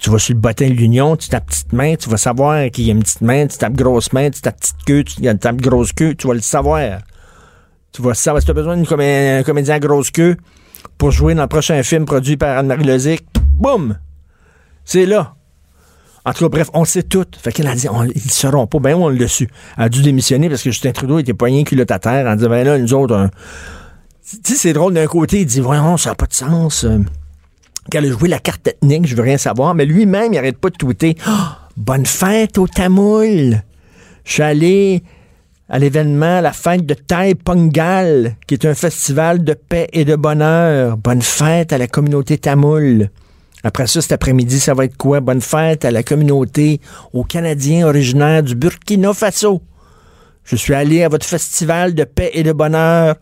Tu 0.00 0.10
vas 0.10 0.18
sur 0.18 0.34
le 0.34 0.40
bottin 0.40 0.66
de 0.68 0.72
l'Union, 0.74 1.16
tu 1.16 1.28
tapes 1.28 1.46
petite 1.46 1.72
main, 1.72 1.94
tu 1.94 2.08
vas 2.08 2.16
savoir 2.16 2.68
qu'il 2.72 2.84
y 2.86 2.88
a 2.88 2.92
une 2.92 3.04
petite 3.04 3.20
main, 3.20 3.46
tu 3.46 3.56
tapes 3.56 3.74
grosse 3.74 4.12
main, 4.12 4.30
tu 4.30 4.40
tapes 4.40 4.58
petite 4.58 4.82
queue, 4.84 5.04
tu 5.04 5.22
tapes 5.38 5.56
grosse 5.60 5.92
queue, 5.92 6.14
tu 6.16 6.26
vas 6.26 6.34
le 6.34 6.40
savoir. 6.40 6.98
Tu 7.92 8.02
vas 8.02 8.14
savoir 8.14 8.42
si 8.42 8.46
tu 8.46 8.50
as 8.50 8.54
besoin 8.54 8.76
d'un 8.76 8.82
comé- 8.82 9.38
un 9.38 9.42
comédien 9.44 9.76
à 9.76 9.78
grosse 9.78 10.10
queue 10.10 10.36
pour 10.98 11.12
jouer 11.12 11.34
dans 11.36 11.42
le 11.42 11.48
prochain 11.48 11.80
film 11.84 12.04
produit 12.04 12.36
par 12.36 12.58
Anne-Marie 12.58 12.82
Lozic. 12.84 13.24
Boum! 13.52 13.96
C'est 14.84 15.06
là. 15.06 15.35
En 16.26 16.32
tout 16.32 16.44
cas, 16.44 16.48
bref, 16.48 16.70
on 16.74 16.84
sait 16.84 17.04
tout. 17.04 17.24
Fait 17.40 17.52
qu'elle 17.52 17.68
a 17.68 17.74
dit, 17.74 17.86
ils 18.14 18.30
seront 18.30 18.66
pas. 18.66 18.78
Ben, 18.80 18.94
on 18.96 19.08
l'a 19.08 19.28
su. 19.28 19.48
Elle 19.78 19.84
a 19.84 19.88
dû 19.88 20.02
démissionner 20.02 20.48
parce 20.48 20.62
que 20.62 20.70
Justin 20.70 20.90
Trudeau 20.90 21.20
était 21.20 21.34
poigné 21.34 21.62
culotte 21.64 21.90
à 21.92 21.98
terre 22.00 22.26
en 22.26 22.34
disant, 22.34 22.50
ben 22.50 22.66
là, 22.66 22.76
nous 22.78 22.92
autres, 22.94 23.30
tu 24.28 24.38
sais, 24.42 24.56
c'est 24.56 24.72
drôle 24.72 24.92
d'un 24.94 25.06
côté, 25.06 25.40
il 25.42 25.46
dit, 25.46 25.60
voyons, 25.60 25.96
ça 25.96 26.10
n'a 26.10 26.14
pas 26.16 26.26
de 26.26 26.34
sens. 26.34 26.82
euh, 26.84 26.98
qu'elle 27.90 28.06
a 28.06 28.10
joué 28.10 28.28
la 28.28 28.40
carte 28.40 28.66
ethnique, 28.66 29.06
je 29.06 29.14
veux 29.14 29.22
rien 29.22 29.38
savoir, 29.38 29.72
mais 29.76 29.86
lui-même, 29.86 30.32
il 30.32 30.38
arrête 30.38 30.58
pas 30.58 30.70
de 30.70 30.76
tweeter 30.76 31.16
Ah, 31.24 31.60
Bonne 31.76 32.06
fête 32.06 32.58
au 32.58 32.66
Tamoul! 32.66 33.62
Je 34.24 34.32
suis 34.32 34.42
allé 34.42 35.04
à 35.68 35.78
l'événement, 35.78 36.40
la 36.40 36.52
fête 36.52 36.84
de 36.84 36.94
Thai 36.94 37.36
Pongal, 37.36 38.34
qui 38.48 38.54
est 38.54 38.64
un 38.66 38.74
festival 38.74 39.44
de 39.44 39.54
paix 39.54 39.86
et 39.92 40.04
de 40.04 40.16
bonheur. 40.16 40.96
Bonne 40.96 41.22
fête 41.22 41.72
à 41.72 41.78
la 41.78 41.86
communauté 41.86 42.38
tamoule. 42.38 43.10
Après 43.66 43.88
ça, 43.88 44.00
cet 44.00 44.12
après-midi, 44.12 44.60
ça 44.60 44.74
va 44.74 44.84
être 44.84 44.96
quoi? 44.96 45.18
Bonne 45.18 45.40
fête 45.40 45.84
à 45.84 45.90
la 45.90 46.04
communauté, 46.04 46.80
aux 47.12 47.24
Canadiens 47.24 47.88
originaires 47.88 48.44
du 48.44 48.54
Burkina 48.54 49.12
Faso. 49.12 49.60
Je 50.44 50.54
suis 50.54 50.72
allé 50.72 51.02
à 51.02 51.08
votre 51.08 51.26
festival 51.26 51.92
de 51.92 52.04
paix 52.04 52.30
et 52.34 52.44
de 52.44 52.52
bonheur 52.52 53.16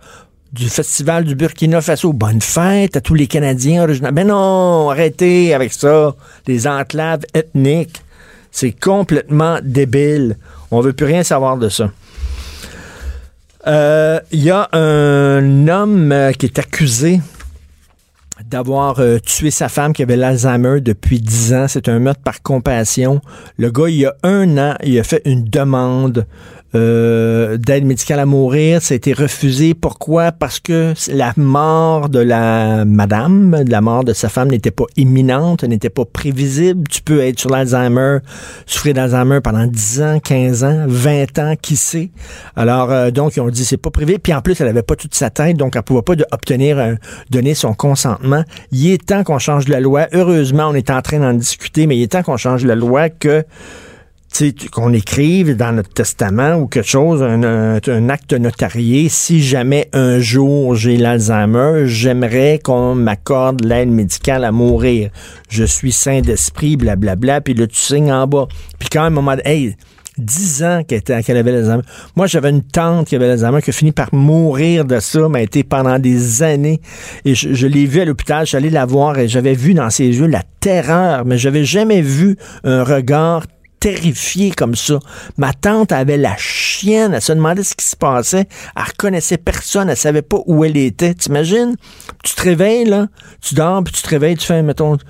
du 0.53 0.69
festival 0.69 1.25
du 1.25 1.35
Burkina 1.35 1.81
Faso. 1.81 2.13
Bonne 2.13 2.43
fête 2.43 2.95
à 2.95 3.01
tous 3.01 3.15
les 3.15 3.27
Canadiens 3.27 3.85
originaires. 3.85 4.13
Ben 4.13 4.27
non, 4.27 4.91
arrêtez 4.91 5.55
avec 5.55 5.73
ça. 5.73 6.15
Les 6.47 6.67
enclaves 6.67 7.23
ethniques. 7.33 8.03
C'est 8.51 8.73
complètement 8.73 9.61
débile. 9.63 10.37
On 10.71 10.83
veut 10.83 10.93
plus 10.93 11.07
rien 11.07 11.23
savoir 11.23 11.57
de 11.57 11.71
ça. 11.71 11.91
Euh, 13.67 14.21
Il 14.31 14.43
y 14.43 14.51
a 14.51 14.69
un 14.73 15.69
homme 15.69 16.13
euh, 16.13 16.33
qui 16.33 16.45
est 16.45 16.59
accusé 16.59 17.23
d'avoir 18.55 19.01
euh, 19.01 19.19
tué 19.19 19.51
sa 19.51 19.69
femme 19.69 19.93
qui 19.93 20.05
avait 20.05 20.17
l'Alzheimer 20.17 20.81
depuis 20.81 21.21
10 21.21 21.55
ans. 21.55 21.67
C'est 21.67 21.89
un 21.89 21.99
meurtre 21.99 22.23
par 22.23 22.41
compassion. 22.41 23.21
Le 23.59 23.73
gars, 23.73 23.89
il 23.89 23.97
y 23.97 24.07
a 24.07 24.15
un 24.23 24.59
an, 24.59 24.77
il 24.85 24.97
a 24.97 25.03
fait 25.03 25.23
une 25.25 25.43
demande 25.43 26.25
euh, 26.75 27.57
d'aide 27.57 27.85
médicale 27.85 28.19
à 28.19 28.27
mourir. 28.27 28.83
Ça 28.83 28.95
a 28.95 28.97
été 28.97 29.13
refusé. 29.13 29.75
Pourquoi? 29.75 30.33
Parce 30.33 30.61
que 30.61 30.95
la 31.09 31.33
mort 31.37 32.09
de 32.09 32.19
la 32.19 32.85
madame, 32.85 33.63
la 33.69 33.81
mort 33.81 34.05
de 34.05 34.13
sa 34.13 34.29
femme 34.29 34.49
n'était 34.49 34.71
pas 34.71 34.85
imminente, 34.97 35.65
n'était 35.65 35.91
pas 35.91 36.05
prévisible. 36.05 36.87
Tu 36.89 37.03
peux 37.03 37.21
être 37.21 37.39
sur 37.39 37.51
l'Alzheimer, 37.51 38.19
souffrir 38.67 38.95
d'Alzheimer 38.95 39.41
pendant 39.41 39.67
10 39.67 40.03
ans, 40.03 40.19
15 40.21 40.65
ans, 40.65 40.85
20 40.87 41.39
ans, 41.39 41.55
qui 41.61 41.77
sait? 41.77 42.11
Alors, 42.57 42.91
euh, 42.91 43.11
donc, 43.11 43.37
ils 43.37 43.41
ont 43.41 43.49
dit 43.49 43.65
c'est 43.65 43.77
pas 43.77 43.91
privé. 43.91 44.19
Puis 44.19 44.35
en 44.35 44.41
plus, 44.41 44.61
elle 44.61 44.69
avait 44.69 44.83
pas 44.83 44.97
toute 44.97 45.15
sa 45.15 45.31
tête, 45.31 45.57
donc 45.57 45.77
elle 45.77 45.83
pouvait 45.83 46.03
pas 46.03 46.15
obtenir, 46.33 46.79
un, 46.79 46.97
donner 47.31 47.55
son 47.55 47.75
consentement. 47.75 48.45
Il 48.73 48.91
est 48.91 49.07
temps 49.07 49.25
qu'on 49.25 49.39
change 49.39 49.69
la 49.69 49.81
loi. 49.81 50.07
Heureusement, 50.13 50.69
on 50.69 50.75
est 50.75 50.91
en 50.91 51.03
train 51.03 51.21
d'en 51.21 51.35
discuter, 51.35 51.87
mais 51.87 51.97
il 51.97 52.03
est 52.03 52.13
temps 52.13 52.23
qu'on 52.23 52.37
change 52.37 52.65
la 52.65 52.75
loi 52.75 53.09
que 53.09 53.45
qu'on 54.73 54.93
écrive 54.93 55.57
dans 55.57 55.73
notre 55.73 55.91
testament 55.91 56.55
ou 56.55 56.67
quelque 56.67 56.89
chose, 56.89 57.23
un, 57.23 57.43
un, 57.43 57.79
un, 57.87 58.09
acte 58.09 58.33
notarié, 58.33 59.09
si 59.09 59.43
jamais 59.43 59.89
un 59.93 60.19
jour 60.19 60.75
j'ai 60.75 60.97
l'Alzheimer, 60.97 61.87
j'aimerais 61.87 62.59
qu'on 62.63 62.95
m'accorde 62.95 63.65
l'aide 63.65 63.91
médicale 63.91 64.45
à 64.45 64.51
mourir. 64.51 65.11
Je 65.49 65.65
suis 65.65 65.93
saint 65.93 66.21
d'esprit, 66.21 66.77
blablabla, 66.77 67.43
puis 67.43 67.55
là, 67.55 67.67
tu 67.67 67.77
signes 67.77 68.13
en 68.13 68.27
bas. 68.27 68.47
Puis 68.79 68.89
quand 68.91 69.05
même, 69.05 69.13
un 69.13 69.23
moment, 69.23 69.37
hey, 69.45 69.77
10 70.19 70.65
ans 70.65 70.83
qu'elle, 70.87 70.99
était, 70.99 71.23
qu'elle 71.23 71.37
avait 71.37 71.53
l'Alzheimer. 71.53 71.83
Moi, 72.17 72.27
j'avais 72.27 72.51
une 72.51 72.63
tante 72.63 73.09
qui 73.09 73.17
avait 73.17 73.29
l'Alzheimer 73.29 73.63
qui 73.63 73.71
a 73.71 73.73
fini 73.73 73.93
par 73.93 74.13
mourir 74.13 74.85
de 74.85 74.99
ça, 75.01 75.29
mais 75.29 75.41
a 75.41 75.43
été 75.43 75.63
pendant 75.65 75.99
des 75.99 76.43
années. 76.43 76.81
Et 77.25 77.35
je, 77.35 77.55
je 77.55 77.67
l'ai 77.67 77.87
vu 77.87 78.01
à 78.01 78.05
l'hôpital, 78.05 78.45
je 78.45 78.51
suis 78.51 78.57
allé 78.57 78.71
la 78.71 78.87
voir 78.87 79.19
et 79.19 79.29
j'avais 79.29 79.55
vu 79.55 79.75
dans 79.75 79.91
ses 79.91 80.07
yeux 80.07 80.27
la 80.27 80.43
terreur, 80.61 81.25
mais 81.25 81.39
j'avais 81.39 81.65
jamais 81.65 82.01
vu 82.01 82.37
un 82.65 82.85
regard 82.85 83.45
terrifiée 83.85 84.51
comme 84.51 84.75
ça. 84.75 84.99
Ma 85.37 85.53
tante 85.53 85.93
avait 85.93 86.17
la 86.17 86.35
chienne, 86.39 87.13
elle 87.13 87.21
se 87.21 87.35
demandait 87.35 87.63
ce 87.63 87.75
qui 87.75 87.85
se 87.85 87.97
passait, 87.97 88.49
elle 88.75 88.83
reconnaissait 88.83 89.37
personne, 89.37 89.91
elle 89.91 89.97
savait 89.97 90.23
pas 90.23 90.39
où 90.47 90.65
elle 90.65 90.79
était. 90.79 91.13
T'imagines? 91.13 91.77
Tu 92.23 92.35
te 92.35 92.41
réveilles, 92.41 92.87
là, 92.87 93.09
tu 93.43 93.55
dors, 93.55 93.85
puis 93.85 93.93
tu 93.93 94.01
te 94.01 94.09
réveilles, 94.09 94.39
tu 94.39 94.47
fais, 94.47 94.63
mettons, 94.63 94.97
tu 94.97 95.05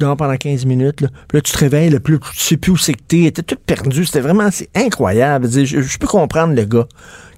dors 0.00 0.18
pendant 0.18 0.36
15 0.36 0.66
minutes, 0.66 1.00
là, 1.00 1.08
puis 1.28 1.38
là, 1.38 1.40
tu 1.40 1.50
te 1.50 1.56
réveilles, 1.56 1.88
là, 1.88 1.98
puis 1.98 2.18
tu 2.18 2.38
sais 2.38 2.58
plus 2.58 2.72
où 2.72 2.76
c'est 2.76 2.92
que 2.92 3.02
t'es, 3.08 3.30
t'es 3.30 3.42
toute 3.42 3.60
perdue, 3.60 4.04
c'était 4.04 4.20
vraiment, 4.20 4.50
c'est 4.50 4.68
incroyable. 4.74 5.48
Je, 5.50 5.98
peux 5.98 6.06
comprendre 6.06 6.54
le 6.54 6.66
gars 6.66 6.88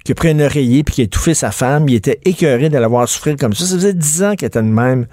qui 0.03 0.11
a 0.11 0.15
pris 0.15 0.31
un 0.31 0.39
oreiller 0.41 0.83
puis 0.83 0.95
qui 0.95 1.01
a 1.01 1.03
étouffé 1.05 1.33
sa 1.33 1.51
femme, 1.51 1.87
il 1.87 1.95
était 1.95 2.19
écœuré 2.25 2.67
de 2.67 2.77
l'avoir 2.77 3.07
souffrir 3.07 3.37
comme 3.37 3.53
ça. 3.53 3.65
Ça 3.65 3.75
faisait 3.75 3.93
10 3.93 4.23
ans 4.23 4.35
qu'il 4.35 4.47
était 4.47 4.61
de 4.61 4.67
même. 4.67 5.07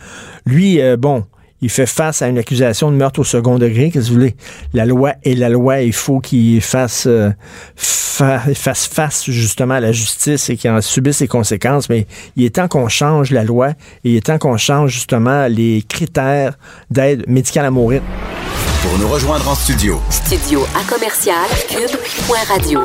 Lui, 0.47 0.81
euh, 0.81 0.97
bon, 0.97 1.27
il 1.63 1.71
fait 1.71 1.87
face 1.87 2.23
à 2.23 2.29
une 2.29 2.39
accusation 2.39 2.91
de 2.91 2.97
meurtre 2.97 3.21
au 3.21 3.25
second 3.25 3.59
degré. 3.59 3.91
Qu'est-ce 3.91 4.07
que 4.07 4.13
vous 4.13 4.21
voulez? 4.21 4.37
La 4.73 4.87
loi 4.87 5.13
est 5.25 5.35
la 5.35 5.49
loi. 5.49 5.81
Il 5.81 5.93
faut 5.93 6.21
qu'il 6.21 6.61
fasse, 6.61 7.05
euh, 7.07 7.31
fa 7.77 8.41
fasse 8.55 8.87
face 8.87 9.31
justement 9.31 9.75
à 9.75 9.81
la 9.81 9.93
justice 9.93 10.51
et 10.51 10.57
qu'il 10.57 10.71
en 10.71 10.81
subisse 10.81 11.19
ses 11.19 11.29
conséquences. 11.29 11.89
Mais 11.89 12.07
il 12.37 12.45
est 12.45 12.57
temps 12.57 12.69
qu'on 12.69 12.89
change 12.89 13.31
la 13.31 13.45
loi 13.45 13.71
et 14.05 14.11
il 14.11 14.17
est 14.17 14.27
temps 14.27 14.39
qu'on 14.39 14.57
change 14.57 14.93
justement 14.93 15.47
les 15.47 15.85
critères 15.89 16.59
d'aide 16.91 17.25
médicale 17.29 17.67
à 17.67 17.71
mourir. 17.71 18.03
Pour 18.83 18.99
nous 18.99 19.09
rejoindre 19.09 19.47
en 19.47 19.55
studio. 19.55 20.01
Studio 20.09 20.65
à 20.75 20.83
commercial 20.91 21.37
cube.radio. 21.69 22.81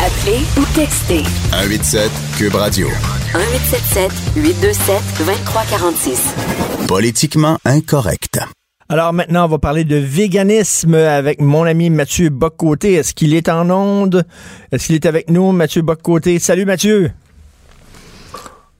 Appelez 0.00 0.40
ou 0.56 0.64
textez. 0.74 1.24
187 1.50 2.10
cube 2.38 2.54
radio. 2.54 2.88
1877 3.34 4.12
827 4.36 5.24
2346. 5.24 6.34
Politiquement 6.86 7.56
incorrect. 7.64 8.38
Alors 8.90 9.14
maintenant, 9.14 9.46
on 9.46 9.48
va 9.48 9.58
parler 9.58 9.84
de 9.84 9.96
véganisme 9.96 10.92
avec 10.94 11.40
mon 11.40 11.62
ami 11.62 11.88
Mathieu 11.88 12.28
Boccoté. 12.28 12.92
Est-ce 12.92 13.14
qu'il 13.14 13.32
est 13.34 13.48
en 13.48 13.70
onde? 13.70 14.26
Est-ce 14.70 14.86
qu'il 14.86 14.96
est 14.96 15.06
avec 15.06 15.30
nous, 15.30 15.50
Mathieu 15.52 15.80
Boccoté? 15.80 16.38
Salut 16.38 16.66
Mathieu! 16.66 17.10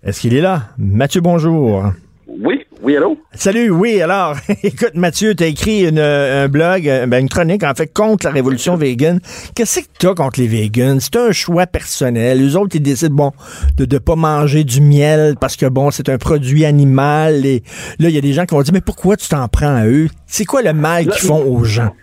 Est-ce 0.02 0.20
qu'il 0.20 0.34
est 0.34 0.42
là? 0.42 0.68
Mathieu, 0.76 1.22
bonjour. 1.22 1.84
Oui, 2.26 2.60
oui, 2.82 2.96
allô? 2.96 3.16
Salut, 3.32 3.70
oui, 3.70 4.02
alors, 4.02 4.34
écoute, 4.62 4.94
Mathieu, 4.94 5.34
tu 5.34 5.44
as 5.44 5.46
écrit 5.46 5.88
une, 5.88 6.00
un 6.00 6.48
blog, 6.48 6.82
ben, 7.06 7.20
une 7.20 7.28
chronique, 7.28 7.62
en 7.62 7.74
fait, 7.74 7.92
contre 7.92 8.26
la 8.26 8.32
révolution 8.32 8.76
végane. 8.76 9.20
Qu'est-ce 9.54 9.80
que 9.80 9.86
tu 9.98 10.08
as 10.08 10.14
contre 10.14 10.40
les 10.40 10.48
végans? 10.48 10.98
C'est 10.98 11.16
un 11.16 11.30
choix 11.30 11.66
personnel. 11.66 12.38
Les 12.38 12.56
autres, 12.56 12.74
ils 12.74 12.82
décident, 12.82 13.14
bon, 13.14 13.30
de 13.78 13.86
ne 13.92 13.98
pas 13.98 14.16
manger 14.16 14.64
du 14.64 14.80
miel 14.80 15.36
parce 15.40 15.56
que, 15.56 15.66
bon, 15.66 15.90
c'est 15.92 16.08
un 16.08 16.18
produit 16.18 16.64
animal. 16.64 17.46
Et 17.46 17.62
là, 18.00 18.08
il 18.08 18.14
y 18.14 18.18
a 18.18 18.22
des 18.22 18.32
gens 18.32 18.44
qui 18.46 18.54
vont 18.54 18.62
dire, 18.62 18.74
mais 18.74 18.80
pourquoi 18.80 19.16
tu 19.16 19.28
t'en 19.28 19.46
prends 19.48 19.76
à 19.76 19.86
eux? 19.86 20.08
C'est 20.26 20.44
quoi 20.44 20.62
le 20.62 20.72
mal 20.72 21.06
qu'ils 21.06 21.28
font 21.28 21.44
aux 21.44 21.62
gens? 21.64 21.94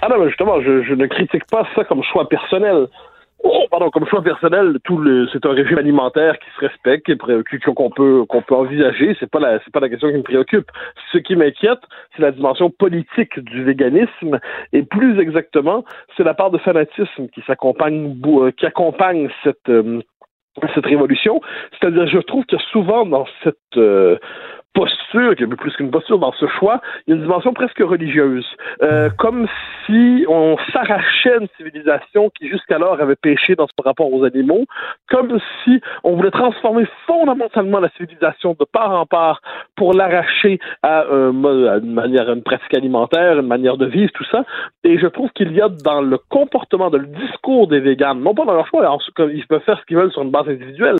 Ah 0.00 0.08
non, 0.08 0.16
mais 0.20 0.28
justement, 0.28 0.60
je, 0.62 0.82
je 0.82 0.94
ne 0.94 1.06
critique 1.06 1.44
pas 1.50 1.66
ça 1.74 1.84
comme 1.84 2.02
choix 2.12 2.28
personnel. 2.28 2.88
Oh, 3.46 3.66
pardon, 3.70 3.90
comme 3.90 4.06
choix 4.06 4.22
personnel, 4.22 4.78
tout 4.84 4.96
le, 4.96 5.28
c'est 5.30 5.44
un 5.44 5.52
régime 5.52 5.76
alimentaire 5.76 6.38
qui 6.38 6.48
se 6.56 6.60
respecte, 6.60 7.04
qui 7.04 7.58
qu'on 7.58 7.90
peut 7.90 8.24
qu'on 8.26 8.40
peut 8.40 8.54
envisager. 8.54 9.14
C'est 9.20 9.30
pas 9.30 9.38
la 9.38 9.58
c'est 9.62 9.70
pas 9.70 9.80
la 9.80 9.90
question 9.90 10.10
qui 10.10 10.16
me 10.16 10.22
préoccupe. 10.22 10.70
Ce 11.12 11.18
qui 11.18 11.36
m'inquiète, 11.36 11.80
c'est 12.16 12.22
la 12.22 12.32
dimension 12.32 12.70
politique 12.70 13.38
du 13.38 13.62
véganisme 13.62 14.40
et 14.72 14.82
plus 14.82 15.20
exactement, 15.20 15.84
c'est 16.16 16.24
la 16.24 16.32
part 16.32 16.50
de 16.50 16.58
fanatisme 16.58 17.28
qui 17.34 17.42
s'accompagne 17.46 18.16
qui 18.56 18.64
accompagne 18.64 19.28
cette 19.42 19.68
euh, 19.68 20.00
cette 20.74 20.86
révolution. 20.86 21.40
C'est-à-dire, 21.72 22.06
je 22.06 22.18
trouve 22.18 22.46
que 22.46 22.56
souvent 22.72 23.04
dans 23.04 23.26
cette 23.42 23.56
euh, 23.76 24.16
posture, 24.74 25.34
qui 25.36 25.44
est 25.44 25.46
plus 25.46 25.74
qu'une 25.76 25.90
posture 25.90 26.18
dans 26.18 26.32
ce 26.32 26.46
choix, 26.46 26.80
il 27.06 27.10
y 27.10 27.12
a 27.12 27.16
une 27.16 27.22
dimension 27.22 27.54
presque 27.54 27.78
religieuse. 27.78 28.46
Euh, 28.82 29.08
comme 29.16 29.46
si 29.86 30.24
on 30.28 30.56
s'arrachait 30.72 31.38
une 31.40 31.48
civilisation 31.56 32.30
qui 32.30 32.48
jusqu'alors 32.48 33.00
avait 33.00 33.16
péché 33.16 33.54
dans 33.54 33.66
son 33.66 33.82
rapport 33.84 34.12
aux 34.12 34.24
animaux, 34.24 34.64
comme 35.08 35.38
si 35.62 35.80
on 36.02 36.16
voulait 36.16 36.30
transformer 36.30 36.86
fondamentalement 37.06 37.80
la 37.80 37.88
civilisation 37.90 38.56
de 38.58 38.64
part 38.64 38.90
en 38.90 39.06
part 39.06 39.40
pour 39.76 39.94
l'arracher 39.94 40.58
à, 40.82 41.04
une 41.04 41.94
manière, 41.94 42.30
une 42.30 42.42
pratique 42.42 42.74
alimentaire, 42.74 43.38
une 43.38 43.46
manière 43.46 43.76
de 43.76 43.86
vivre, 43.86 44.10
tout 44.12 44.24
ça. 44.30 44.44
Et 44.82 44.98
je 44.98 45.06
trouve 45.06 45.30
qu'il 45.30 45.52
y 45.52 45.60
a 45.60 45.68
dans 45.68 46.00
le 46.00 46.18
comportement, 46.18 46.90
dans 46.90 46.98
le 46.98 47.06
discours 47.06 47.68
des 47.68 47.80
véganes, 47.80 48.20
non 48.20 48.34
pas 48.34 48.44
dans 48.44 48.54
leur 48.54 48.66
choix, 48.66 48.98
ils 49.32 49.46
peuvent 49.46 49.62
faire 49.62 49.78
ce 49.78 49.84
qu'ils 49.86 49.96
veulent 49.96 50.12
sur 50.12 50.22
une 50.22 50.30
base 50.30 50.48
individuelle, 50.48 50.96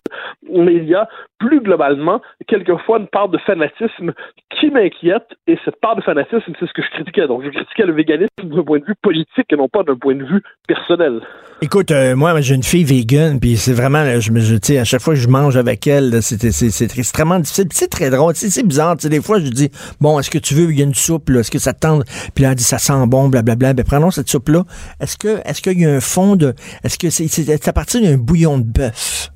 mais 0.49 0.75
il 0.75 0.85
y 0.85 0.95
a 0.95 1.09
plus 1.39 1.61
globalement, 1.61 2.21
quelquefois, 2.47 2.99
une 2.99 3.09
part 3.09 3.29
de 3.29 3.39
fanatisme 3.65 4.13
qui 4.61 4.71
m'inquiète, 4.71 5.27
et 5.47 5.59
cette 5.65 5.81
part 5.81 5.97
de 5.97 6.03
fanatisme, 6.03 6.53
c'est 6.59 6.67
ce 6.67 6.73
que 6.73 6.83
je 6.83 6.91
critiquais. 6.91 7.27
Donc, 7.27 7.43
je 7.45 7.51
critiquais 7.51 7.87
le 7.87 7.93
véganisme 7.93 8.29
d'un 8.43 8.63
point 8.63 8.79
de 8.79 8.85
vue 8.85 8.95
politique 9.03 9.47
et 9.51 9.57
non 9.57 9.69
pas 9.69 9.83
d'un 9.83 9.97
point 9.97 10.15
de 10.15 10.25
vue 10.25 10.43
personnel. 10.67 11.21
Écoute, 11.63 11.91
euh, 11.91 12.15
moi, 12.15 12.41
j'ai 12.41 12.55
une 12.55 12.63
fille 12.63 12.85
végane, 12.85 13.41
puis 13.41 13.57
c'est 13.57 13.73
vraiment, 13.73 14.05
je 14.21 14.79
à 14.79 14.85
chaque 14.85 15.01
fois 15.01 15.15
que 15.15 15.21
je 15.21 15.29
mange 15.29 15.57
avec 15.57 15.87
elle, 15.87 16.23
c'est 16.23 16.99
extrêmement 16.99 17.39
difficile. 17.39 17.67
C'est 17.73 17.91
très 17.91 18.11
drôle, 18.11 18.35
c'est 18.35 18.67
bizarre. 18.67 18.97
Des 18.97 19.23
fois, 19.23 19.39
je 19.39 19.49
dis, 19.51 19.71
bon, 20.01 20.19
est-ce 20.19 20.31
que 20.31 20.39
tu 20.39 20.55
veux, 20.55 20.71
il 20.71 20.79
y 20.79 20.83
a 20.83 20.85
une 20.85 20.95
soupe, 20.95 21.31
est-ce 21.31 21.51
que 21.51 21.59
ça 21.59 21.73
te 21.73 21.81
tente? 21.81 22.05
Puis 22.35 22.45
là, 22.45 22.51
elle 22.51 22.57
dit, 22.57 22.65
ça 22.65 22.79
sent 22.79 23.07
bon, 23.07 23.29
blablabla. 23.29 23.75
Ben, 23.75 23.85
prenons 23.85 24.11
cette 24.11 24.29
soupe-là. 24.29 24.65
Est-ce 25.01 25.17
que, 25.17 25.41
est-ce 25.45 25.63
qu'il 25.63 25.81
y 25.81 25.87
a 25.87 25.91
un 25.91 26.01
fond 26.01 26.37
de, 26.37 26.55
est-ce 26.83 26.99
que 26.99 27.11
c'est 27.11 27.69
à 27.69 27.73
partir 27.73 28.03
d'un 28.03 28.17
bouillon 28.17 28.59
de 28.59 28.65
bœuf? 28.65 29.31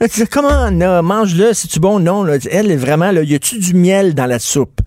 Comment, 0.30 0.70
là, 0.70 1.02
mange-le, 1.02 1.52
c'est-tu 1.52 1.78
bon? 1.78 2.00
Non, 2.00 2.24
là, 2.24 2.38
elle, 2.50 2.74
vraiment, 2.78 3.10
là, 3.10 3.22
y 3.22 3.34
a-tu 3.34 3.58
du 3.58 3.74
miel 3.74 4.14
dans 4.14 4.24
la 4.24 4.38
soupe? 4.38 4.80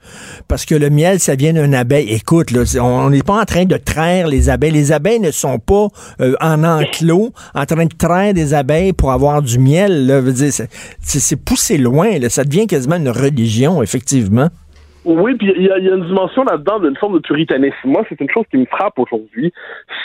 Parce 0.47 0.65
que 0.65 0.73
le 0.73 0.89
miel, 0.89 1.19
ça 1.19 1.35
vient 1.35 1.53
d'un 1.53 1.71
abeille. 1.71 2.09
Écoute, 2.09 2.49
là, 2.49 2.63
on 2.81 3.11
n'est 3.11 3.21
pas 3.21 3.39
en 3.39 3.45
train 3.45 3.65
de 3.65 3.77
traire 3.77 4.27
les 4.27 4.49
abeilles. 4.49 4.71
Les 4.71 4.91
abeilles 4.91 5.19
ne 5.19 5.29
sont 5.29 5.59
pas 5.59 5.89
euh, 6.19 6.33
en 6.41 6.63
enclos, 6.63 7.31
en 7.53 7.65
train 7.65 7.85
de 7.85 7.95
traire 7.95 8.33
des 8.33 8.55
abeilles 8.55 8.93
pour 8.93 9.11
avoir 9.11 9.43
du 9.43 9.59
miel, 9.59 10.07
là. 10.07 10.19
Dire, 10.19 10.51
c'est 10.99 11.35
poussé 11.35 11.77
loin, 11.77 12.17
là. 12.17 12.29
Ça 12.29 12.43
devient 12.43 12.65
quasiment 12.65 12.95
une 12.95 13.09
religion, 13.09 13.83
effectivement. 13.83 14.49
Oui, 15.05 15.35
puis 15.35 15.51
il 15.55 15.63
y, 15.63 15.65
y, 15.65 15.71
a 15.71 15.77
une 15.77 16.05
dimension 16.05 16.43
là-dedans 16.43 16.79
d'une 16.79 16.95
forme 16.95 17.15
de 17.15 17.19
puritanisme. 17.19 17.75
Moi, 17.85 18.05
c'est 18.07 18.19
une 18.21 18.29
chose 18.29 18.45
qui 18.49 18.57
me 18.57 18.65
frappe 18.65 18.97
aujourd'hui. 18.99 19.51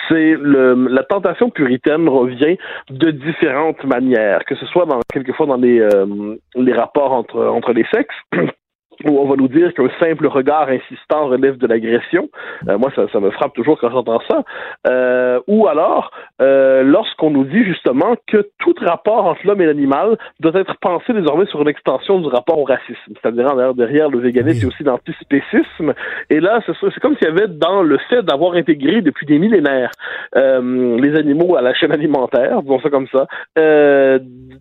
C'est 0.09 0.37
la 0.41 1.03
tentation 1.05 1.51
puritaine 1.51 2.09
revient 2.09 2.57
de 2.91 3.11
différentes 3.11 3.83
manières, 3.85 4.45
que 4.45 4.55
ce 4.57 4.67
soit 4.67 4.87
dans 4.87 5.01
quelquefois 5.13 5.47
dans 5.47 5.57
les 5.57 5.81
euh, 5.81 6.37
les 6.55 6.73
rapports 6.73 7.13
entre 7.13 7.45
entre 7.47 7.73
les 7.73 7.85
sexes. 7.93 8.15
où 9.05 9.19
on 9.19 9.29
va 9.29 9.37
nous 9.37 9.49
dire 9.49 9.73
qu'un 9.75 9.89
simple 10.01 10.27
regard 10.27 10.69
insistant 10.69 11.27
relève 11.29 11.57
de 11.57 11.67
l'agression. 11.67 12.29
Euh, 12.69 12.79
moi, 12.79 12.91
ça, 12.95 13.07
ça, 13.13 13.21
me 13.21 13.31
frappe 13.31 13.55
toujours 13.55 13.79
quand 13.79 13.91
j'entends 13.91 14.21
ça. 14.29 14.43
Euh, 14.89 15.41
ou 15.47 15.69
alors, 15.69 16.11
euh, 16.41 16.83
lorsqu'on 16.83 17.31
nous 17.31 17.45
dit 17.45 17.65
justement 17.65 18.17
que 18.27 18.49
tout 18.59 18.75
rapport 18.81 19.27
entre 19.27 19.47
l'homme 19.47 19.61
et 19.61 19.67
l'animal 19.67 20.17
doit 20.41 20.53
être 20.55 20.77
pensé 20.81 21.13
désormais 21.13 21.47
sur 21.47 21.63
une 21.63 21.69
extension 21.69 22.21
du 22.21 22.29
rapport 22.29 22.59
au 22.59 22.65
racisme. 22.65 23.13
C'est-à-dire, 23.21 23.55
derrière, 23.55 23.75
derrière 23.75 24.09
le 24.09 24.19
véganisme, 24.19 24.59
il 24.59 24.63
y 24.63 24.65
a 24.65 24.69
aussi 24.69 24.83
l'antispécisme. 24.85 25.95
Et 26.31 26.41
là, 26.41 26.61
c'est 26.67 27.01
comme 27.01 27.17
s'il 27.17 27.29
y 27.29 27.31
avait 27.31 27.49
dans 27.49 27.83
le 27.83 27.99
fait 28.09 28.23
d'avoir 28.23 28.55
intégré 28.55 29.01
depuis 29.01 29.27
des 29.27 29.39
millénaires 29.39 29.91
euh, 30.37 30.99
les 31.01 31.17
animaux 31.19 31.57
à 31.57 31.63
la 31.63 31.75
chaîne 31.75 31.93
alimentaire, 31.93 32.63
disons 32.63 32.81
ça 32.81 32.91
comme 32.91 33.09
ça, 33.09 33.27
euh, 33.59 34.19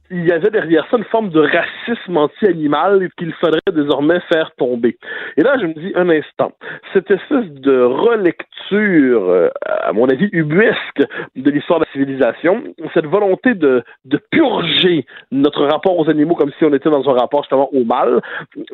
il 0.09 0.25
y 0.25 0.31
avait 0.31 0.49
derrière 0.49 0.85
ça 0.89 0.97
une 0.97 1.03
forme 1.05 1.29
de 1.29 1.41
racisme 1.41 2.17
anti-animal 2.17 3.09
qu'il 3.17 3.33
faudrait 3.33 3.59
désormais 3.73 4.19
faire 4.31 4.51
tomber. 4.57 4.97
Et 5.37 5.41
là, 5.41 5.55
je 5.59 5.65
me 5.65 5.73
dis 5.73 5.91
un 5.95 6.09
instant, 6.09 6.51
cette 6.93 7.09
espèce 7.11 7.49
de 7.51 7.81
relecture, 7.81 9.29
euh, 9.29 9.49
à 9.63 9.93
mon 9.93 10.07
avis, 10.09 10.29
ubuesque 10.31 11.03
de 11.35 11.51
l'histoire 11.51 11.79
de 11.79 11.85
la 11.85 11.91
civilisation, 11.91 12.63
cette 12.93 13.05
volonté 13.05 13.53
de, 13.53 13.83
de 14.05 14.19
purger 14.31 15.05
notre 15.31 15.65
rapport 15.65 15.97
aux 15.97 16.09
animaux 16.09 16.35
comme 16.35 16.51
si 16.57 16.65
on 16.65 16.73
était 16.73 16.89
dans 16.89 17.07
un 17.09 17.13
rapport 17.13 17.43
justement 17.43 17.69
au 17.73 17.83
mal, 17.83 18.21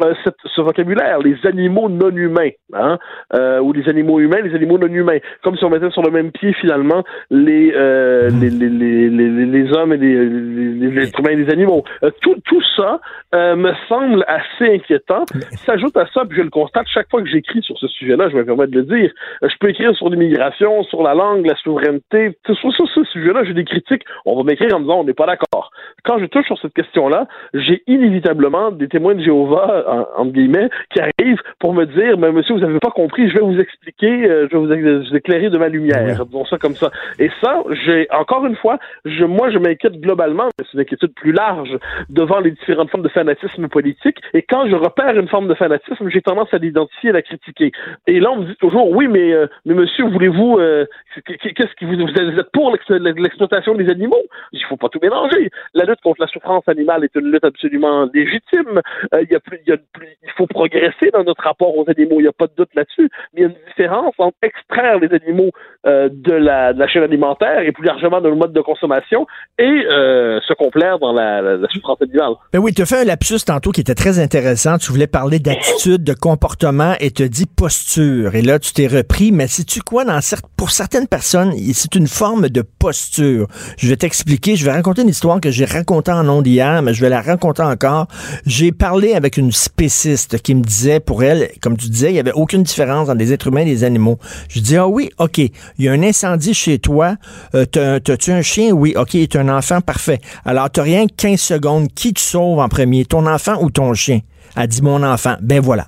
euh, 0.02 0.14
cette, 0.24 0.38
ce 0.46 0.62
vocabulaire, 0.62 1.20
les 1.20 1.36
animaux 1.46 1.90
non 1.90 2.10
humains, 2.16 2.52
hein, 2.74 2.98
euh, 3.34 3.60
ou 3.60 3.74
les 3.74 3.88
animaux 3.90 4.20
humains, 4.20 4.42
les 4.42 4.56
animaux 4.56 4.78
non 4.78 4.88
humains, 4.88 5.20
comme 5.44 5.58
si 5.58 5.64
on 5.66 5.70
mettait 5.70 5.92
sur 5.92 6.04
le 6.04 6.12
même 6.12 6.32
pied 6.32 6.54
finalement 6.54 7.04
les, 7.30 7.74
euh, 7.76 8.30
les, 8.30 8.50
les, 8.50 8.70
les, 8.70 9.10
les, 9.10 9.46
les, 9.46 9.74
hommes 9.74 9.94
et 9.94 9.98
les, 9.98 10.26
les, 10.26 10.90
les 10.90 11.04
êtres 11.04 11.20
humains 11.20 11.32
et 11.32 11.36
les 11.36 11.52
animaux. 11.52 11.84
Euh, 12.04 12.12
tout, 12.22 12.36
tout 12.46 12.62
ça 12.76 13.00
euh, 13.36 13.56
me 13.56 13.72
semble 13.88 14.24
assez 14.28 14.76
inquiétant. 14.76 15.26
S'ajoute 15.66 15.96
à 15.98 16.06
ça, 16.14 16.26
puis 16.26 16.38
je 16.38 16.44
le 16.44 16.50
constate 16.50 16.88
chaque 16.88 17.10
fois 17.10 17.22
que 17.22 17.30
j'écris 17.30 17.62
sur 17.62 17.78
ce 17.78 17.88
sujet-là, 17.88 18.30
je 18.30 18.36
me 18.38 18.46
permets 18.46 18.68
de 18.68 18.76
le 18.76 18.84
dire, 18.84 19.12
euh, 19.44 19.50
je 19.50 19.56
peux 19.60 19.70
écrire 19.70 19.96
sur 19.96 20.10
l'immigration, 20.10 20.84
sur 20.84 21.04
la 21.04 21.14
langue, 21.14 21.46
la 21.46 21.56
souveraineté, 21.58 22.38
sur, 22.46 22.74
sur 22.74 22.88
ce 22.88 23.04
sujet-là, 23.06 23.44
j'ai 23.44 23.54
des 23.54 23.66
critiques. 23.66 24.04
On 24.26 24.36
va 24.36 24.44
m'écrire 24.44 24.76
en 24.76 24.80
me 24.80 24.86
disant 24.86 25.00
on 25.00 25.04
n'est 25.04 25.14
pas 25.14 25.26
d'accord. 25.26 25.72
Quand 26.04 26.20
je 26.20 26.26
touche 26.26 26.46
sur 26.46 26.60
cette 26.60 26.74
question-là, 26.74 27.28
j'ai 27.54 27.84
inévitablement 27.88 28.72
des 28.72 28.88
témoins 28.88 29.16
de 29.16 29.24
Jéhovah, 29.24 29.84
en, 29.88 30.22
entre 30.22 30.34
guillemets, 30.34 30.70
qui 30.92 31.00
arrivent 31.00 31.42
pour 31.60 31.74
me 31.74 31.86
dire, 31.86 32.18
mais 32.18 32.32
monsieur, 32.32 32.56
vous 32.56 32.62
n'avez 32.62 32.80
pas 32.80 32.92
compris, 32.92 33.30
je 33.30 33.36
vais 33.36 33.42
vous 33.42 33.60
expliquer, 33.60 34.26
euh, 34.26 34.48
je 34.52 34.58
vais 34.58 35.00
vous, 35.00 35.16
éclairer 35.16 35.50
de 35.50 35.58
ma 35.58 35.70
lumière. 35.70 36.26
Disons 36.26 36.46
ça 36.46 36.58
comme 36.58 36.76
ça. 36.76 36.92
Et 37.20 37.30
ça, 37.42 37.64
j'ai 37.86 38.08
encore 38.12 38.46
une 38.46 38.56
fois, 38.56 38.78
je, 39.06 39.24
moi, 39.26 39.50
je 39.52 39.58
m'inquiète 39.58 40.00
globalement, 40.00 40.46
mais 40.46 40.66
c'est 40.66 40.74
une 40.74 40.82
inquiétude 40.82 41.14
plus 41.14 41.32
large 41.32 41.78
devant 42.10 42.40
les 42.40 42.52
différentes 42.52 42.90
formes 42.90 43.04
de 43.04 43.10
fanatisme 43.10 43.68
politique. 43.68 44.18
Et 44.34 44.42
quand 44.42 44.68
je 44.68 44.76
repère 44.76 45.18
une 45.18 45.28
forme 45.34 45.48
de 45.48 45.56
fanatisme, 45.56 46.10
j'ai 46.10 46.22
tendance 46.22 46.54
à 46.54 46.60
l'identifier 46.60 47.08
et 47.08 47.10
à 47.10 47.14
la 47.14 47.22
critiquer. 47.24 47.72
Et 48.06 48.20
là, 48.20 48.32
on 48.32 48.42
me 48.42 48.46
dit 48.46 48.56
toujours, 48.58 48.88
oui, 48.92 49.08
mais, 49.08 49.34
euh, 49.34 49.48
mais 49.66 49.74
monsieur, 49.74 50.06
voulez-vous, 50.06 50.60
euh, 50.60 50.86
qu'est-ce 51.26 51.74
qui 51.80 51.86
vous, 51.86 51.96
vous 51.96 52.40
êtes 52.40 52.52
pour 52.52 52.72
l'exploitation 52.72 53.74
des 53.74 53.90
animaux? 53.90 54.22
Il 54.52 54.64
faut 54.66 54.78
pas 54.78 54.90
tout 54.90 55.00
mélanger. 55.02 55.50
La 55.74 55.86
lutte 55.86 56.02
contre 56.04 56.22
la 56.22 56.28
souffrance 56.28 56.64
animale 56.68 57.04
est 57.04 57.16
une 57.16 57.32
lutte 57.32 57.44
absolument 57.44 58.08
légitime. 58.14 58.80
Euh, 59.16 59.26
y 59.28 59.36
a 59.36 59.40
plus, 59.40 59.60
il, 59.66 60.32
faut 60.38 60.46
progresser 60.46 61.10
dans 61.12 61.24
notre 61.24 61.44
rapport 61.44 61.76
aux 61.76 61.86
animaux. 61.90 62.20
Il 62.20 62.24
n'y 62.24 62.28
a 62.28 62.34
pas 62.34 62.46
de 62.46 62.54
doute 62.56 62.70
là-dessus. 62.76 63.10
Mais 63.34 63.42
il 63.42 63.42
y 63.42 63.46
a 63.46 63.48
une 63.48 63.56
différence 63.68 64.14
entre 64.20 64.38
extraire 64.44 65.00
les 65.00 65.12
animaux 65.14 65.50
euh, 65.88 66.10
de, 66.12 66.34
la, 66.34 66.88
chaîne 66.88 67.04
alimentaire 67.04 67.62
et 67.62 67.72
plus 67.72 67.86
largement 67.86 68.22
de 68.22 68.30
nos 68.30 68.36
modes 68.36 68.54
de 68.54 68.62
consommation 68.62 69.26
et 69.58 69.64
euh, 69.64 70.40
se 70.42 70.54
complaire 70.54 71.00
dans 71.00 71.12
la, 71.12 71.42
la, 71.42 71.58
la 71.58 71.68
souffrance 71.70 72.02
animale. 72.02 72.34
Ben 72.52 72.60
oui, 72.60 72.72
tu 72.74 72.84
as 72.84 72.86
fait 72.86 73.02
un 73.02 73.06
lapsus 73.06 73.40
tantôt 73.46 73.72
qui 73.72 73.82
était 73.82 73.96
très 73.96 74.20
intéressant. 74.20 74.78
Tu 74.78 74.92
voulais 74.92 75.08
parler 75.08 75.23
d'attitude, 75.30 76.04
de 76.04 76.14
comportement 76.14 76.96
et 77.00 77.12
te 77.12 77.24
dis 77.24 77.46
posture. 77.46 78.36
Et 78.36 78.42
là, 78.42 78.60
tu 78.60 78.74
t'es 78.74 78.88
repris. 78.88 79.32
Mais 79.32 79.48
sais-tu 79.48 79.82
quoi? 79.82 80.06
Dans 80.06 80.20
pour 80.58 80.72
certaines 80.72 81.08
personnes, 81.08 81.54
c'est 81.74 81.96
une 81.96 82.08
forme 82.08 82.50
de 82.50 82.62
posture. 82.62 83.48
Je 83.78 83.88
vais 83.88 83.96
t'expliquer. 83.96 84.56
Je 84.56 84.66
vais 84.66 84.72
raconter 84.72 85.02
une 85.02 85.10
histoire 85.10 85.40
que 85.42 85.52
j'ai 85.52 85.66
racontée 85.66 86.12
en 86.12 86.28
ondes 86.28 86.48
hier, 86.48 86.82
mais 86.82 86.94
je 86.94 87.02
vais 87.02 87.10
la 87.10 87.22
raconter 87.22 87.64
encore. 87.64 88.08
J'ai 88.46 88.72
parlé 88.72 89.14
avec 89.14 89.38
une 89.38 89.52
spéciste 89.52 90.42
qui 90.42 90.56
me 90.56 90.62
disait, 90.62 91.00
pour 91.00 91.24
elle, 91.24 91.50
comme 91.62 91.78
tu 91.78 91.90
disais, 91.90 92.10
il 92.10 92.14
n'y 92.14 92.20
avait 92.20 92.32
aucune 92.32 92.64
différence 92.64 93.10
entre 93.10 93.18
les 93.18 93.34
êtres 93.34 93.48
humains 93.48 93.62
et 93.62 93.66
les 93.66 93.84
animaux. 93.84 94.20
Je 94.50 94.60
dis, 94.60 94.78
ah 94.78 94.88
oui, 94.88 95.10
OK. 95.18 95.38
Il 95.40 95.52
y 95.80 95.88
a 95.88 95.92
un 95.92 96.04
incendie 96.04 96.54
chez 96.54 96.80
toi. 96.80 97.16
Euh, 97.56 97.66
T'as-tu 97.66 98.32
un 98.32 98.42
chien? 98.42 98.72
Oui, 98.72 98.94
OK. 98.96 99.18
Tu 99.28 99.38
un 99.38 99.50
enfant? 99.50 99.82
Parfait. 99.82 100.20
Alors, 100.46 100.70
tu 100.72 100.82
rien 100.82 101.08
que 101.08 101.14
15 101.16 101.40
secondes. 101.40 101.88
Qui 101.94 102.14
tu 102.14 102.24
sauves 102.24 102.60
en 102.60 102.70
premier? 102.70 103.06
Ton 103.06 103.26
enfant 103.28 103.62
ou 103.62 103.70
ton 103.70 103.94
chien? 103.94 104.20
Elle 104.56 104.68
dit, 104.68 104.82
mon 104.82 105.04
enfant. 105.04 105.36
Ben 105.42 105.60
voilà. 105.60 105.86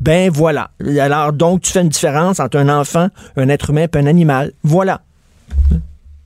Ben 0.00 0.30
voilà. 0.30 0.70
Alors, 1.00 1.32
donc, 1.32 1.62
tu 1.62 1.72
fais 1.72 1.82
une 1.82 1.88
différence 1.88 2.40
entre 2.40 2.56
un 2.58 2.68
enfant, 2.68 3.08
un 3.36 3.48
être 3.48 3.70
humain 3.70 3.86
et 3.92 3.98
un 3.98 4.06
animal. 4.06 4.52
Voilà. 4.64 5.00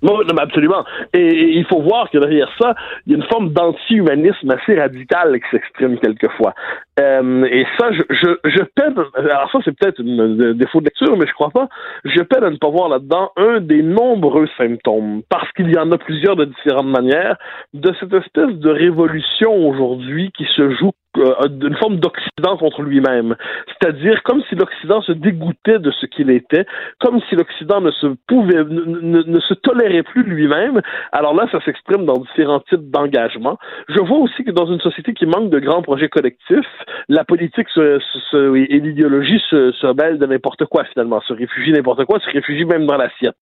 Non, 0.04 0.18
non, 0.18 0.36
absolument. 0.38 0.84
Et, 1.14 1.56
il 1.56 1.64
faut 1.64 1.80
voir 1.80 2.10
que 2.10 2.18
derrière 2.18 2.50
ça, 2.60 2.74
il 3.06 3.12
y 3.12 3.14
a 3.14 3.18
une 3.18 3.28
forme 3.30 3.48
d'anti-humanisme 3.54 4.50
assez 4.50 4.78
radicale 4.78 5.40
qui 5.40 5.50
s'exprime 5.50 5.98
quelquefois. 5.98 6.52
Euh, 7.00 7.44
et 7.46 7.66
ça, 7.76 7.90
je, 7.90 8.02
je, 8.08 8.50
je 8.50 8.62
peine, 8.76 8.94
alors 9.16 9.50
ça 9.50 9.58
c'est 9.64 9.76
peut-être 9.76 10.00
un 10.00 10.54
défaut 10.54 10.78
de 10.80 10.84
lecture, 10.84 11.16
mais 11.16 11.26
je 11.26 11.32
crois 11.32 11.50
pas, 11.50 11.68
je 12.04 12.22
peine 12.22 12.44
à 12.44 12.50
ne 12.50 12.56
pas 12.56 12.68
voir 12.68 12.88
là-dedans 12.88 13.32
un 13.36 13.60
des 13.60 13.82
nombreux 13.82 14.48
symptômes, 14.56 15.22
parce 15.28 15.50
qu'il 15.52 15.72
y 15.74 15.78
en 15.78 15.90
a 15.90 15.98
plusieurs 15.98 16.36
de 16.36 16.44
différentes 16.44 16.86
manières, 16.86 17.36
de 17.72 17.92
cette 17.98 18.14
espèce 18.14 18.54
de 18.54 18.70
révolution 18.70 19.68
aujourd'hui 19.68 20.30
qui 20.36 20.44
se 20.54 20.70
joue 20.70 20.92
euh, 21.16 21.48
d'une 21.48 21.76
forme 21.76 21.96
d'Occident 21.96 22.56
contre 22.56 22.82
lui-même. 22.82 23.36
C'est-à-dire 23.68 24.22
comme 24.24 24.42
si 24.48 24.56
l'Occident 24.56 25.00
se 25.02 25.12
dégoûtait 25.12 25.78
de 25.78 25.90
ce 25.92 26.06
qu'il 26.06 26.30
était, 26.30 26.66
comme 26.98 27.20
si 27.28 27.36
l'Occident 27.36 27.80
ne 27.80 27.92
se 27.92 28.06
pouvait, 28.26 28.64
ne, 28.64 29.22
ne 29.22 29.40
se 29.40 29.54
tolérait 29.54 30.02
plus 30.02 30.24
lui-même. 30.24 30.80
Alors 31.12 31.34
là, 31.34 31.46
ça 31.52 31.60
s'exprime 31.64 32.04
dans 32.04 32.18
différents 32.18 32.60
types 32.60 32.90
d'engagement. 32.90 33.58
Je 33.88 34.00
vois 34.00 34.18
aussi 34.18 34.44
que 34.44 34.50
dans 34.50 34.66
une 34.66 34.80
société 34.80 35.14
qui 35.14 35.26
manque 35.26 35.50
de 35.50 35.60
grands 35.60 35.82
projets 35.82 36.08
collectifs, 36.08 36.66
la 37.08 37.24
politique 37.24 37.68
se, 37.70 38.56
et 38.56 38.80
l'idéologie 38.80 39.40
se, 39.50 39.72
se 39.72 39.86
rebellent 39.86 40.18
de 40.18 40.26
n'importe 40.26 40.64
quoi 40.66 40.84
finalement, 40.84 41.20
se 41.22 41.32
réfugie 41.32 41.72
n'importe 41.72 42.04
quoi, 42.04 42.18
se 42.20 42.30
réfugie 42.30 42.64
même 42.64 42.86
dans 42.86 42.96
l'assiette. 42.96 43.36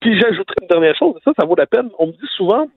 Puis 0.00 0.18
j'ajouterai 0.20 0.54
une 0.62 0.68
dernière 0.68 0.96
chose, 0.96 1.14
et 1.16 1.20
ça, 1.24 1.32
ça 1.38 1.46
vaut 1.46 1.56
la 1.56 1.66
peine. 1.66 1.90
On 1.98 2.06
me 2.06 2.12
dit 2.12 2.28
souvent, 2.36 2.68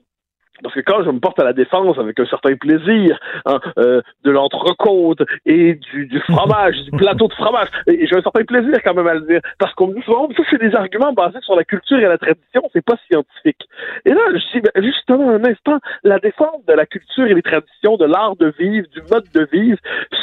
parce 0.62 0.74
que 0.74 0.80
quand 0.80 1.02
je 1.04 1.10
me 1.10 1.20
porte 1.20 1.38
à 1.38 1.44
la 1.44 1.52
défense 1.52 1.98
avec 1.98 2.18
un 2.20 2.26
certain 2.26 2.54
plaisir 2.56 3.18
hein, 3.44 3.60
euh, 3.78 4.00
de 4.24 4.30
l'entrecôte 4.30 5.22
et 5.44 5.74
du, 5.74 6.06
du 6.06 6.20
fromage, 6.20 6.76
du 6.84 6.90
plateau 6.92 7.28
de 7.28 7.34
fromage, 7.34 7.68
et 7.86 8.06
j'ai 8.06 8.16
un 8.16 8.22
certain 8.22 8.44
plaisir 8.44 8.78
quand 8.84 8.94
même 8.94 9.06
à 9.06 9.14
le 9.14 9.22
dire, 9.22 9.40
parce 9.58 9.74
qu'on 9.74 9.88
me 9.88 9.94
dit 9.94 10.02
souvent, 10.02 10.28
ça 10.36 10.42
c'est 10.50 10.60
des 10.60 10.74
arguments 10.74 11.12
basés 11.12 11.40
sur 11.42 11.56
la 11.56 11.64
culture 11.64 11.98
et 11.98 12.02
la 12.02 12.18
tradition, 12.18 12.62
c'est 12.72 12.84
pas 12.84 12.96
scientifique. 13.10 13.68
Et 14.04 14.10
là, 14.10 14.20
je 14.32 14.58
dis, 14.58 14.60
ben, 14.60 14.82
justement, 14.82 15.30
un 15.30 15.44
instant, 15.44 15.78
la 16.04 16.18
défense 16.18 16.64
de 16.66 16.72
la 16.72 16.86
culture 16.86 17.26
et 17.26 17.34
les 17.34 17.42
traditions, 17.42 17.96
de 17.96 18.04
l'art 18.04 18.36
de 18.36 18.52
vivre, 18.58 18.86
du 18.88 19.02
mode 19.10 19.24
de 19.34 19.48
vivre, 19.52 19.78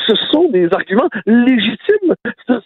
ce 0.08 0.15
sont 0.32 0.50
des 0.50 0.67
arguments 0.74 1.10
légitimes. 1.26 2.15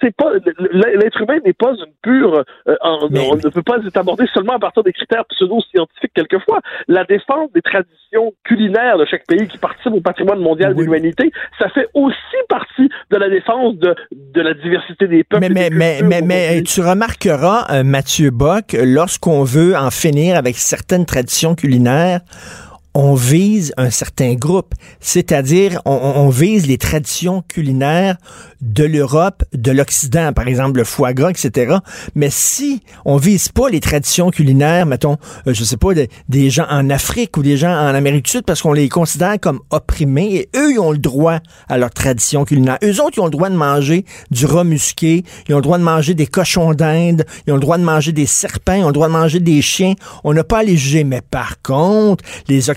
C'est 0.01 0.15
pas 0.15 0.31
l'être 0.71 1.21
humain 1.21 1.39
n'est 1.45 1.53
pas 1.53 1.73
une 1.73 1.93
pure, 2.01 2.43
euh, 2.67 2.75
on 2.81 3.07
ne 3.07 3.49
peut 3.49 3.63
pas 3.63 3.77
être 3.77 3.97
abordé 3.97 4.25
seulement 4.33 4.53
à 4.53 4.59
partir 4.59 4.83
des 4.83 4.93
critères 4.93 5.25
pseudo-scientifiques 5.25 6.13
quelquefois. 6.13 6.59
La 6.87 7.03
défense 7.03 7.51
des 7.57 7.61
traditions 7.61 8.33
culinaires 8.43 8.97
de 8.97 9.05
chaque 9.05 9.25
pays 9.25 9.47
qui 9.47 9.57
participent 9.57 9.93
au 9.93 10.01
patrimoine 10.01 10.39
mondial 10.39 10.71
oui. 10.71 10.77
de 10.77 10.83
l'humanité, 10.83 11.31
ça 11.59 11.69
fait 11.69 11.87
aussi 11.93 12.37
partie 12.49 12.89
de 13.11 13.17
la 13.17 13.29
défense 13.29 13.75
de, 13.77 13.95
de 14.11 14.41
la 14.41 14.53
diversité 14.53 15.07
des 15.07 15.23
peuples. 15.23 15.41
Mais, 15.41 15.49
mais, 15.49 15.69
mais, 15.71 16.01
mais, 16.03 16.21
mais, 16.21 16.61
tu 16.63 16.81
remarqueras, 16.81 17.65
euh, 17.71 17.83
Mathieu 17.83 18.29
Bock, 18.29 18.75
lorsqu'on 18.79 19.43
veut 19.43 19.75
en 19.75 19.89
finir 19.89 20.37
avec 20.37 20.55
certaines 20.55 21.05
traditions 21.05 21.55
culinaires, 21.55 22.21
on 22.99 23.13
vise 23.13 23.73
un 23.77 23.91
certain 23.91 24.33
groupe, 24.33 24.73
c'est-à-dire 24.99 25.83
on, 25.85 26.29
vise 26.29 26.65
les 26.65 26.79
traditions 26.79 27.43
culinaires 27.47 28.17
de 28.59 28.83
l'Europe, 28.83 29.43
de 29.53 29.71
l'Occident, 29.71 30.33
par 30.33 30.47
exemple 30.47 30.79
le 30.79 30.83
foie 30.83 31.13
gras, 31.13 31.29
etc. 31.29 31.75
Mais 32.15 32.29
si 32.31 32.81
on 33.05 33.17
vise 33.17 33.49
pas 33.49 33.69
les 33.69 33.81
traditions 33.81 34.31
culinaires, 34.31 34.87
mettons, 34.87 35.17
euh, 35.45 35.53
je 35.53 35.63
sais 35.63 35.77
pas, 35.77 35.93
de, 35.93 36.07
des 36.27 36.49
gens 36.49 36.65
en 36.71 36.89
Afrique 36.89 37.37
ou 37.37 37.43
des 37.43 37.55
gens 37.55 37.69
en 37.69 37.93
Amérique 37.93 38.25
du 38.25 38.31
Sud, 38.31 38.45
parce 38.45 38.63
qu'on 38.63 38.73
les 38.73 38.89
considère 38.89 39.39
comme 39.39 39.59
opprimés, 39.69 40.33
et 40.33 40.49
eux, 40.57 40.71
ils 40.71 40.79
ont 40.79 40.91
le 40.91 40.97
droit 40.97 41.37
à 41.69 41.77
leur 41.77 41.91
tradition 41.91 42.45
culinaire. 42.45 42.79
Eux 42.83 42.99
autres, 42.99 43.17
ils 43.17 43.21
ont 43.21 43.25
le 43.25 43.31
droit 43.31 43.49
de 43.49 43.55
manger 43.55 44.05
du 44.31 44.47
rat 44.47 44.63
musqué, 44.63 45.23
ils 45.47 45.53
ont 45.53 45.57
le 45.57 45.63
droit 45.63 45.77
de 45.77 45.83
manger 45.83 46.15
des 46.15 46.25
cochons 46.25 46.73
d'Inde, 46.73 47.25
ils 47.45 47.53
ont 47.53 47.57
le 47.57 47.61
droit 47.61 47.77
de 47.77 47.83
manger 47.83 48.11
des 48.11 48.25
serpents, 48.25 48.73
ils 48.73 48.83
ont 48.83 48.87
le 48.87 48.93
droit 48.93 49.07
de 49.07 49.13
manger 49.13 49.39
des 49.39 49.61
chiens. 49.61 49.93
On 50.23 50.33
n'a 50.33 50.43
pas 50.43 50.59
à 50.59 50.63
les 50.63 50.77
juger. 50.77 51.03
Mais 51.03 51.21
par 51.21 51.61
contre, 51.61 52.23
les 52.47 52.71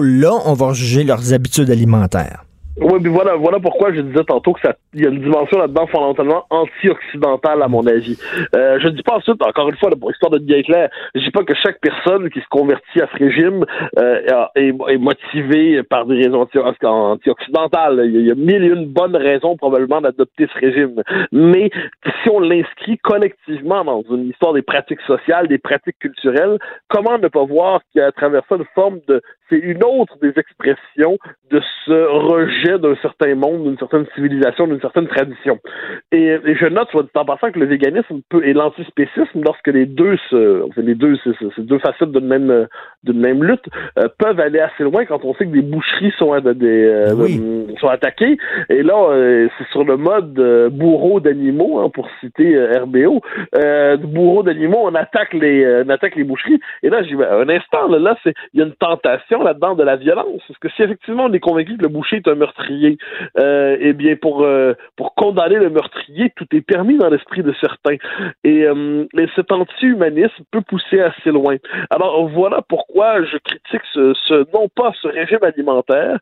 là, 0.00 0.32
on 0.44 0.54
va 0.54 0.72
juger 0.72 1.04
leurs 1.04 1.32
habitudes 1.32 1.70
alimentaires. 1.70 2.44
Oui, 2.80 2.98
mais 3.02 3.10
voilà, 3.10 3.36
voilà 3.36 3.60
pourquoi 3.60 3.92
je 3.92 4.00
disais 4.00 4.24
tantôt 4.24 4.54
que 4.54 4.60
ça, 4.60 4.74
il 4.94 5.02
y 5.02 5.06
a 5.06 5.10
une 5.10 5.20
dimension 5.20 5.58
là-dedans 5.58 5.86
fondamentalement 5.88 6.46
anti-occidentale 6.48 7.62
à 7.62 7.68
mon 7.68 7.86
avis. 7.86 8.18
Euh, 8.56 8.78
je 8.80 8.88
dis 8.88 9.02
pas 9.02 9.16
ensuite, 9.16 9.42
encore 9.42 9.68
une 9.68 9.76
fois, 9.76 9.90
pour 9.90 10.10
histoire 10.10 10.30
de 10.30 10.38
bien 10.38 10.62
clair, 10.62 10.88
je 11.14 11.20
dis 11.20 11.30
pas 11.30 11.44
que 11.44 11.54
chaque 11.54 11.80
personne 11.80 12.30
qui 12.30 12.40
se 12.40 12.48
convertit 12.50 13.02
à 13.02 13.08
ce 13.12 13.22
régime 13.22 13.66
euh, 13.98 14.46
est, 14.54 14.72
est, 14.88 14.98
motivée 14.98 15.82
par 15.82 16.06
des 16.06 16.16
raisons 16.16 16.40
anti-occidentales. 16.40 18.02
Il 18.06 18.26
y 18.26 18.30
a 18.30 18.34
mille 18.34 18.64
et 18.64 18.68
une 18.68 18.86
bonnes 18.86 19.16
raisons 19.16 19.56
probablement 19.56 20.00
d'adopter 20.00 20.48
ce 20.54 20.58
régime. 20.58 21.02
Mais 21.30 21.70
si 22.22 22.30
on 22.30 22.40
l'inscrit 22.40 22.96
collectivement 22.98 23.84
dans 23.84 24.02
une 24.10 24.30
histoire 24.30 24.54
des 24.54 24.62
pratiques 24.62 25.02
sociales, 25.02 25.46
des 25.46 25.58
pratiques 25.58 25.98
culturelles, 25.98 26.58
comment 26.88 27.18
ne 27.18 27.28
pas 27.28 27.44
voir 27.44 27.80
qu'il 27.90 28.00
y 28.00 28.02
a 28.02 28.06
à 28.06 28.12
travers 28.12 28.42
ça 28.48 28.56
une 28.56 28.64
forme 28.74 29.00
de 29.08 29.20
c'est 29.52 29.58
une 29.58 29.84
autre 29.84 30.16
des 30.22 30.32
expressions 30.36 31.18
de 31.50 31.60
ce 31.84 31.92
rejet 31.92 32.78
d'un 32.78 32.96
certain 33.02 33.34
monde, 33.34 33.64
d'une 33.64 33.78
certaine 33.78 34.06
civilisation, 34.14 34.66
d'une 34.66 34.80
certaine 34.80 35.06
tradition. 35.06 35.58
Et, 36.10 36.38
je 36.46 36.66
note, 36.66 36.88
soit 36.90 37.04
en 37.14 37.24
passant, 37.24 37.52
que 37.52 37.58
le 37.58 37.66
véganisme 37.66 38.20
peut, 38.30 38.42
et 38.44 38.54
l'antispécisme, 38.54 39.42
lorsque 39.44 39.68
les 39.68 39.84
deux 39.84 40.16
se, 40.30 40.64
les 40.80 40.94
deux, 40.94 41.18
facettes 41.78 42.12
d'une 42.12 42.26
même, 42.26 42.68
d'une 43.04 43.20
même 43.20 43.44
lutte, 43.44 43.64
euh, 43.98 44.08
peuvent 44.18 44.40
aller 44.40 44.60
assez 44.60 44.84
loin 44.84 45.04
quand 45.04 45.24
on 45.24 45.34
sait 45.34 45.44
que 45.44 45.52
des 45.52 45.62
boucheries 45.62 46.12
sont, 46.18 46.38
des, 46.40 46.84
euh, 46.84 47.76
sont 47.78 47.88
attaquées. 47.88 48.38
Et 48.70 48.82
là, 48.82 48.94
euh, 49.10 49.48
c'est 49.58 49.68
sur 49.68 49.84
le 49.84 49.98
mode 49.98 50.34
bourreau 50.72 51.20
d'animaux, 51.20 51.80
hein, 51.80 51.90
pour 51.90 52.08
citer 52.20 52.58
RBO, 52.78 53.20
bourreau 54.06 54.42
d'animaux, 54.42 54.84
on 54.84 54.94
attaque 54.94 55.34
les, 55.34 55.82
on 55.86 55.90
attaque 55.90 56.16
les 56.16 56.24
boucheries. 56.24 56.60
Et 56.82 56.88
là, 56.88 57.02
j'ai 57.02 57.14
un 57.14 57.48
instant, 57.50 57.88
là, 57.88 57.98
là 57.98 58.16
c'est, 58.22 58.32
il 58.54 58.60
y 58.60 58.62
a 58.62 58.66
une 58.66 58.74
tentation 58.74 59.41
là-dedans 59.44 59.74
de 59.74 59.82
la 59.82 59.96
violence. 59.96 60.42
Parce 60.46 60.58
que 60.58 60.68
si 60.70 60.82
effectivement 60.82 61.24
on 61.24 61.32
est 61.32 61.40
convaincu 61.40 61.76
que 61.76 61.82
le 61.82 61.88
boucher 61.88 62.16
est 62.16 62.28
un 62.28 62.34
meurtrier, 62.34 62.98
euh, 63.38 63.76
eh 63.80 63.92
bien 63.92 64.16
pour 64.16 64.42
euh, 64.42 64.74
pour 64.96 65.14
condamner 65.14 65.56
le 65.56 65.70
meurtrier, 65.70 66.32
tout 66.36 66.46
est 66.52 66.60
permis 66.60 66.96
dans 66.98 67.08
l'esprit 67.08 67.42
de 67.42 67.54
certains. 67.60 67.96
Et, 68.44 68.64
euh, 68.64 69.06
cet 69.34 69.52
anti-humanisme 69.52 70.44
peut 70.50 70.60
pousser 70.60 71.00
assez 71.00 71.30
loin. 71.30 71.56
Alors 71.90 72.28
voilà 72.28 72.60
pourquoi 72.68 73.22
je 73.24 73.36
critique 73.38 73.82
ce, 73.92 74.52
non 74.52 74.68
pas 74.68 74.92
ce 75.00 75.08
régime 75.08 75.42
alimentaire, 75.42 76.18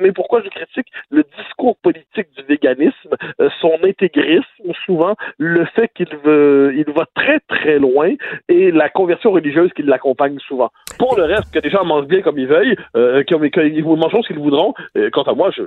mais 0.00 0.12
pourquoi 0.12 0.42
je 0.42 0.48
critique 0.48 0.88
le 1.10 1.24
discours 1.38 1.76
politique 1.78 2.28
du 2.36 2.42
véganisme, 2.44 3.14
euh, 3.40 3.48
son 3.60 3.78
intégrisme 3.84 4.72
souvent, 4.84 5.14
le 5.38 5.64
fait 5.76 5.90
qu'il 5.94 6.14
veut 6.24 6.72
il 6.76 6.92
va 6.92 7.06
très 7.14 7.40
très 7.40 7.78
loin 7.78 8.10
et 8.48 8.70
la 8.70 8.88
conversion 8.88 9.30
religieuse 9.32 9.72
qui 9.74 9.82
l'accompagne 9.82 10.38
souvent. 10.40 10.70
Pour 10.98 11.16
le 11.16 11.24
reste, 11.24 11.52
que 11.52 11.58
les 11.60 11.70
gens 11.70 11.84
mangent 11.84 12.06
bien 12.06 12.22
comme 12.22 12.38
ils 12.38 12.49
veulent 12.50 12.76
euh, 12.96 13.22
qui, 13.24 13.80
vous 13.80 13.96
mangeront 13.96 14.22
ce 14.22 14.28
qu'ils 14.28 14.38
voudront. 14.38 14.74
quant 15.12 15.22
à 15.22 15.34
moi, 15.34 15.50
je, 15.56 15.62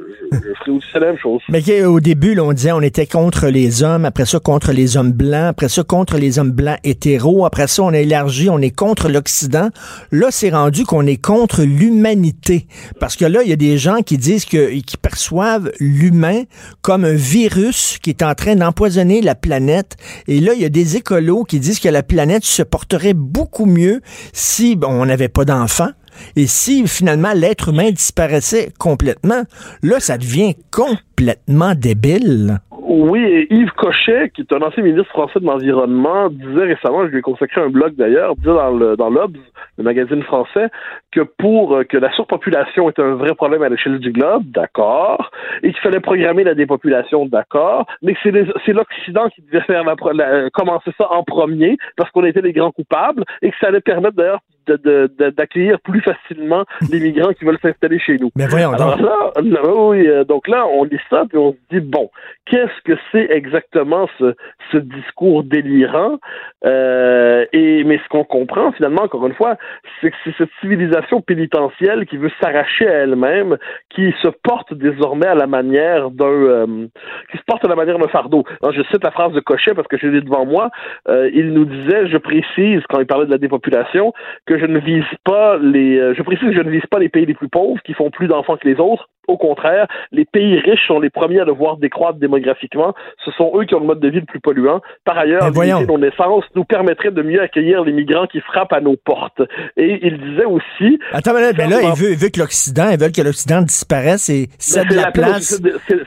ferai 0.60 0.72
aussi 0.72 0.88
la 0.94 1.00
même 1.00 1.18
chose. 1.18 1.42
Mais 1.50 1.84
au 1.84 2.00
début, 2.00 2.38
on 2.40 2.54
disait 2.54 2.72
on 2.72 2.82
était 2.82 3.08
contre 3.08 3.48
les 3.48 3.84
hommes, 3.84 4.06
après 4.06 4.26
ça 4.26 4.40
contre 4.40 4.72
les 4.72 4.98
hommes 4.98 5.12
blancs, 5.12 5.50
après 5.50 5.70
ça 5.70 5.84
contre 5.84 6.18
les 6.18 6.40
hommes 6.40 6.52
blancs 6.52 6.78
hétéros, 6.84 7.46
après 7.46 7.68
ça 7.68 7.84
on 7.84 7.94
a 7.94 8.00
élargi, 8.00 8.50
on 8.50 8.60
est 8.60 8.76
contre 8.76 9.10
l'Occident. 9.10 9.70
Là, 10.12 10.28
c'est 10.30 10.50
rendu 10.50 10.84
qu'on 10.84 11.06
est 11.08 11.22
contre 11.22 11.64
l'humanité. 11.64 12.68
Parce 13.00 13.16
que 13.16 13.26
là, 13.26 13.42
il 13.44 13.50
y 13.50 13.54
a 13.54 13.58
des 13.58 13.78
gens 13.78 14.02
qui 14.02 14.18
disent 14.18 14.46
que, 14.46 14.80
qui 14.82 14.98
perçoivent 14.98 15.72
l'humain 15.80 16.44
comme 16.82 17.06
un 17.06 17.16
virus 17.16 17.98
qui 18.00 18.10
est 18.10 18.24
en 18.24 18.36
train 18.36 18.56
d'empoisonner 18.56 19.22
la 19.22 19.36
planète. 19.36 19.96
Et 20.28 20.40
là, 20.40 20.54
il 20.54 20.62
y 20.62 20.66
a 20.66 20.70
des 20.70 20.98
écolos 20.98 21.44
qui 21.44 21.60
disent 21.60 21.80
que 21.80 21.90
la 21.90 22.04
planète 22.04 22.44
se 22.44 22.64
porterait 22.64 23.14
beaucoup 23.14 23.66
mieux 23.66 24.02
si 24.34 24.76
bon, 24.76 24.90
on 24.90 25.06
n'avait 25.06 25.30
pas 25.30 25.46
d'enfants 25.46 25.92
et 26.36 26.48
si 26.48 26.88
finalement 26.88 27.34
l'être 27.34 27.70
humain 27.70 27.92
disparaissait 27.92 28.72
complètement, 28.80 29.44
là, 29.82 30.00
ça 30.00 30.18
devient 30.18 30.56
complètement 30.72 31.76
débile. 31.76 32.60
Oui, 32.86 33.24
et 33.24 33.54
Yves 33.54 33.72
Cochet, 33.72 34.30
qui 34.36 34.42
est 34.42 34.54
un 34.54 34.62
ancien 34.62 34.84
ministre 34.84 35.10
français 35.10 35.40
de 35.40 35.46
l'Environnement, 35.46 36.30
disait 36.30 36.66
récemment, 36.66 37.06
je 37.06 37.12
lui 37.12 37.20
ai 37.20 37.22
consacré 37.22 37.62
un 37.62 37.70
blog 37.70 37.96
d'ailleurs, 37.96 38.36
disait 38.36 38.54
dans 38.54 38.72
le 38.72 38.98
dans 38.98 39.10
l'Obs, 39.10 39.38
le 39.78 39.84
magazine 39.84 40.22
français, 40.24 40.68
que 41.12 41.22
pour 41.22 41.76
euh, 41.76 41.84
que 41.86 41.98
la 41.98 42.12
surpopulation 42.12 42.90
est 42.90 43.00
un 43.00 43.16
vrai 43.16 43.34
problème 43.36 43.64
à 43.64 43.70
l'échelle 43.70 44.00
du 44.00 44.12
globe, 44.12 44.44
d'accord, 44.52 45.32
et 45.64 45.72
qu'il 45.72 45.82
fallait 45.82 46.02
programmer 46.02 46.44
la 46.44 46.56
dépopulation, 46.56 47.26
d'accord, 47.26 47.86
mais 48.02 48.14
que 48.14 48.20
c'est 48.66 48.74
l'Occident 48.74 49.30
qui 49.30 49.42
devait 49.42 49.64
faire 49.64 49.84
la, 49.84 50.50
commencer 50.52 50.92
ça 50.98 51.12
en 51.12 51.24
premier, 51.24 51.78
parce 51.98 52.12
qu'on 52.12 52.26
était 52.26 52.42
les 52.42 52.54
grands 52.54 52.72
coupables, 52.72 53.24
et 53.42 53.50
que 53.50 53.56
ça 53.60 53.68
allait 53.68 53.82
permettre 53.82 54.18
d'ailleurs 54.18 54.42
d'accueillir 54.68 55.80
plus 55.82 56.02
facilement 56.02 56.66
les 56.92 57.00
migrants 57.00 57.34
qui 57.34 57.46
veulent 57.46 57.60
s'installer 57.62 58.00
chez 58.00 58.18
nous. 58.18 58.32
Mais 58.36 58.48
voyons 58.48 58.74
Alors 58.74 59.02
là, 59.02 59.32
oui, 59.76 60.08
euh, 60.08 60.24
donc 60.24 60.48
là, 60.48 60.66
on 60.68 60.84
lit 60.84 61.00
ça, 61.10 61.24
puis 61.28 61.38
on 61.38 61.54
se 61.54 61.58
dit, 61.72 61.80
bon, 61.80 62.10
qu'est-ce 62.46 62.82
que 62.84 62.98
c'est 63.12 63.30
exactement 63.32 64.08
ce, 64.20 64.36
ce 64.72 64.78
discours 64.78 65.44
délirant? 65.44 66.20
Euh, 66.66 67.46
et 67.54 67.84
Mais 67.84 68.00
ce 68.04 68.10
qu'on 68.10 68.24
comprend, 68.24 68.72
finalement, 68.72 69.04
encore 69.04 69.26
une 69.28 69.34
fois, 69.34 69.58
c'est 70.02 70.12
que 70.12 70.16
c'est 70.24 70.36
cette 70.38 70.50
civilisation 70.62 71.22
pénitentielle 71.22 72.06
qui 72.06 72.18
veut 72.18 72.32
s'arracher 72.42 72.88
à 72.88 73.00
elle-même, 73.04 73.58
qui 73.90 74.14
se 74.22 74.28
porte 74.44 74.74
désormais 74.74 75.28
à 75.28 75.36
la 75.36 75.48
manière 75.48 76.10
d'un... 76.12 76.26
Euh, 76.26 76.88
qui 77.32 77.38
se 77.38 77.44
porte 77.46 77.64
à 77.66 77.68
la 77.68 77.76
manière 77.76 78.00
d'un 78.00 78.08
fardeau. 78.08 78.44
Alors, 78.62 78.74
je 78.74 78.82
cite 78.84 79.04
la 79.04 79.12
phrase 79.12 79.34
de 79.34 79.40
Cochet 79.40 79.74
parce 79.74 79.88
que 79.88 79.98
je 79.98 80.08
l'ai 80.08 80.22
devant 80.22 80.46
moi. 80.46 80.70
Euh, 81.08 81.30
il 81.34 81.54
nous 81.54 81.66
disait, 81.66 82.08
je 82.08 82.18
précise, 82.18 82.82
quand 82.90 83.00
il 83.00 83.06
parlait 83.06 83.26
de 83.26 83.32
la 83.32 83.38
dépopulation, 83.38 84.14
que 84.46 84.53
je 84.58 84.66
ne 84.66 84.80
vise 84.80 85.06
pas 85.24 85.58
les. 85.58 85.98
Euh, 85.98 86.14
je 86.14 86.22
précise 86.22 86.48
que 86.48 86.54
je 86.54 86.62
ne 86.62 86.70
vise 86.70 86.86
pas 86.90 87.00
les 87.00 87.10
pays 87.10 87.26
les 87.26 87.34
plus 87.34 87.50
pauvres 87.50 87.82
qui 87.84 87.94
font 87.94 88.10
plus 88.10 88.28
d'enfants 88.28 88.58
que 88.58 88.68
les 88.68 88.80
autres. 88.80 89.10
Au 89.28 89.38
contraire, 89.38 89.88
les 90.12 90.26
pays 90.26 90.60
riches 90.60 90.86
sont 90.88 91.00
les 91.00 91.10
premiers 91.10 91.42
à 91.42 91.46
devoir 91.46 91.78
décroître 91.78 92.20
démographiquement. 92.20 92.94
Ce 93.24 93.32
sont 93.32 93.52
eux 93.56 93.66
qui 93.66 93.76
ont 93.76 93.80
le 93.80 93.86
mode 93.86 94.00
de 94.00 94.10
vie 94.10 94.20
le 94.20 94.26
plus 94.26 94.40
polluant. 94.40 94.82
Par 95.06 95.18
ailleurs, 95.18 95.50
limiter 95.50 95.86
nos 95.86 95.98
naissances 95.98 96.44
nous 96.56 96.66
permettrait 96.66 97.12
de 97.12 97.22
mieux 97.22 97.42
accueillir 97.42 97.84
les 97.84 97.94
migrants 97.94 98.28
qui 98.28 98.42
frappent 98.42 98.74
à 98.74 98.82
nos 98.82 98.98
portes. 98.98 99.42
Et 99.78 100.00
il 100.06 100.18
disait 100.20 100.46
aussi. 100.46 101.00
Attends, 101.12 101.34
mais 101.34 101.42
là, 101.42 101.52
il, 101.52 102.18
veut, 102.18 102.30
que 102.30 102.40
l'Occident, 102.40 102.90
il 102.92 103.00
veut 103.00 103.10
que 103.10 103.22
l'Occident 103.22 103.62
disparaisse 103.62 104.30
et 104.30 104.50
cède 104.60 104.92
la 104.92 105.12
place. 105.12 105.62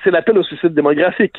C'est 0.04 0.10
l'appel 0.10 0.38
au 0.38 0.42
suicide 0.42 0.74
démographique. 0.74 1.36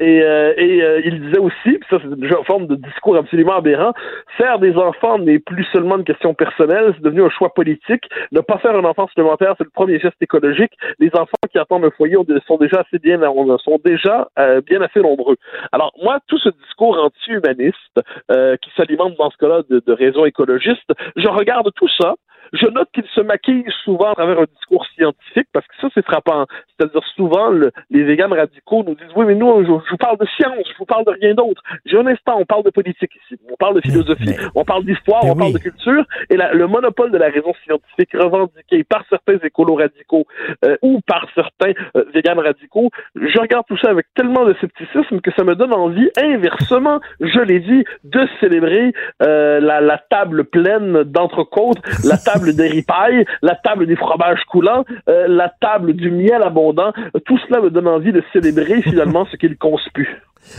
Et, 0.00 0.22
euh, 0.22 0.52
et 0.56 0.82
euh, 0.82 1.00
il 1.04 1.20
disait 1.20 1.38
aussi, 1.38 1.78
ça 1.90 1.98
c'est 2.02 2.08
une 2.08 2.44
forme 2.46 2.66
de 2.66 2.76
discours 2.76 3.16
absolument 3.16 3.56
aberrant, 3.56 3.92
faire 4.36 4.58
des 4.58 4.74
enfants 4.74 5.18
n'est 5.18 5.38
plus 5.38 5.64
seulement 5.72 5.96
une 5.96 6.04
question 6.04 6.34
personnelle, 6.34 6.92
c'est 6.94 7.02
devenu 7.02 7.24
un 7.24 7.30
choix 7.30 7.52
politique. 7.52 8.04
Ne 8.32 8.40
pas 8.40 8.58
faire 8.58 8.74
un 8.74 8.84
enfant 8.84 9.06
supplémentaire, 9.08 9.54
c'est 9.58 9.64
le 9.64 9.70
premier 9.70 9.98
geste 9.98 10.16
écologique. 10.20 10.72
Les 10.98 11.10
enfants 11.16 11.46
qui 11.50 11.58
attendent 11.58 11.84
un 11.84 11.90
foyer 11.90 12.16
sont 12.46 12.56
déjà 12.56 12.80
assez 12.80 12.98
bien, 12.98 13.20
sont 13.58 13.80
déjà 13.84 14.28
euh, 14.38 14.60
bien 14.60 14.80
assez 14.82 15.00
nombreux. 15.00 15.36
Alors 15.72 15.92
moi, 16.02 16.18
tout 16.26 16.38
ce 16.38 16.48
discours 16.48 16.98
anti-humaniste 16.98 18.00
euh, 18.30 18.56
qui 18.56 18.70
s'alimente 18.76 19.16
dans 19.16 19.30
ce 19.30 19.36
cas-là 19.38 19.62
de 19.68 19.92
raisons 19.92 20.24
écologistes, 20.24 20.92
je 21.16 21.28
regarde 21.28 21.70
tout 21.74 21.88
ça 22.00 22.14
je 22.52 22.66
note 22.66 22.88
qu'il 22.92 23.04
se 23.14 23.20
maquille 23.20 23.64
souvent 23.84 24.12
à 24.12 24.14
travers 24.14 24.40
un 24.40 24.46
discours 24.54 24.86
scientifique, 24.94 25.48
parce 25.52 25.66
que 25.66 25.74
ça, 25.80 25.88
c'est 25.94 26.04
frappant. 26.04 26.46
C'est-à-dire, 26.68 27.02
souvent, 27.14 27.50
les 27.90 28.02
véganes 28.04 28.32
radicaux 28.32 28.84
nous 28.86 28.94
disent, 28.94 29.12
oui, 29.16 29.26
mais 29.26 29.34
nous, 29.34 29.64
je, 29.64 29.70
vous 29.70 29.96
parle 29.98 30.18
de 30.18 30.26
science, 30.36 30.66
je 30.72 30.78
vous 30.78 30.84
parle 30.84 31.04
de 31.04 31.12
rien 31.20 31.34
d'autre. 31.34 31.62
J'ai 31.84 31.98
un 31.98 32.06
instant, 32.06 32.36
on 32.38 32.44
parle 32.44 32.64
de 32.64 32.70
politique 32.70 33.12
ici, 33.24 33.40
on 33.50 33.56
parle 33.56 33.80
de 33.80 33.80
philosophie, 33.80 34.36
on 34.54 34.64
parle 34.64 34.84
d'histoire, 34.84 35.24
on 35.24 35.34
parle 35.34 35.52
de 35.52 35.58
culture, 35.58 36.04
et 36.30 36.36
le 36.36 36.66
monopole 36.66 37.10
de 37.10 37.18
la 37.18 37.28
raison 37.28 37.52
scientifique 37.64 38.10
revendiqué 38.14 38.84
par 38.84 39.04
certains 39.08 39.38
écolos 39.42 39.76
radicaux 39.76 40.26
euh, 40.64 40.76
ou 40.82 41.00
par 41.06 41.26
certains 41.34 41.72
euh, 41.96 42.04
véganes 42.14 42.38
radicaux, 42.38 42.90
je 43.14 43.38
regarde 43.40 43.64
tout 43.66 43.78
ça 43.78 43.90
avec 43.90 44.06
tellement 44.14 44.44
de 44.44 44.54
scepticisme 44.60 45.20
que 45.20 45.30
ça 45.36 45.44
me 45.44 45.54
donne 45.54 45.72
envie, 45.72 46.08
inversement, 46.16 47.00
je 47.20 47.40
l'ai 47.40 47.60
dit, 47.60 47.84
de 48.04 48.26
célébrer 48.40 48.92
euh, 49.22 49.60
la, 49.60 49.80
la 49.80 49.98
table 49.98 50.44
pleine 50.44 51.02
d'entrecôtes, 51.04 51.78
la 52.04 52.16
table 52.16 52.35
table 52.36 52.54
des 52.54 52.68
ripailles, 52.68 53.24
la 53.42 53.54
table 53.54 53.86
des 53.86 53.96
fromages 53.96 54.42
coulants, 54.48 54.84
euh, 55.08 55.26
la 55.28 55.52
table 55.60 55.94
du 55.94 56.10
miel 56.10 56.42
abondant. 56.42 56.92
Tout 57.24 57.38
cela 57.46 57.60
me 57.60 57.70
donne 57.70 57.88
envie 57.88 58.12
de 58.12 58.22
célébrer 58.32 58.82
finalement 58.82 59.26
ce 59.30 59.36
qu'il 59.36 59.56
conspue. 59.56 60.08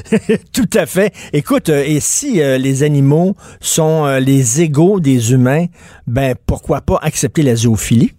Tout 0.54 0.70
à 0.74 0.86
fait. 0.86 1.14
Écoute, 1.34 1.70
euh, 1.70 1.84
et 1.86 2.00
si 2.00 2.42
euh, 2.42 2.58
les 2.58 2.84
animaux 2.84 3.36
sont 3.62 4.06
les 4.18 4.62
égaux 4.62 5.00
des 5.00 5.32
humains, 5.32 5.66
ben 6.08 6.36
pourquoi 6.46 6.82
pas 6.82 7.00
accepter 7.02 7.42
la 7.42 7.56
zoophilie? 7.56 8.12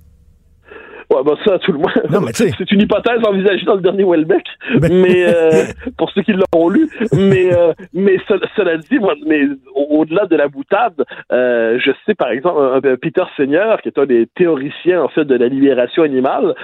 Ouais, 1.11 1.23
bah 1.25 1.35
ça, 1.45 1.59
tout 1.61 1.73
le 1.73 1.79
monde. 1.79 2.31
c'est 2.35 2.73
une 2.73 2.83
hypothèse 2.83 3.21
envisagée 3.25 3.65
dans 3.65 3.77
le 3.77 3.81
dernier 3.81 4.05
Welbeck, 4.05 4.45
ben. 4.79 4.93
mais 4.93 5.25
euh, 5.27 5.65
pour 5.97 6.11
ceux 6.11 6.23
qui 6.23 6.33
l'ont 6.33 6.69
lu. 6.69 6.89
Mais 7.13 7.53
euh, 7.53 7.73
mais 7.95 8.19
cela 8.29 8.77
dit, 8.77 8.99
moi, 8.99 9.15
mais 9.27 9.43
au-delà 9.75 10.27
de 10.27 10.37
la 10.37 10.49
boutade, 10.49 11.05
euh, 11.33 11.79
je 11.83 11.93
sais 12.05 12.15
par 12.15 12.31
exemple 12.31 12.61
un, 12.61 12.97
Peter 12.97 13.25
Seigneur, 13.37 13.81
qui 13.81 13.89
est 13.89 13.99
un 13.99 14.05
des 14.05 14.27
théoriciens 14.35 15.03
en 15.03 15.09
fait 15.09 15.25
de 15.25 15.35
la 15.35 15.49
libération 15.49 16.03
animale, 16.03 16.55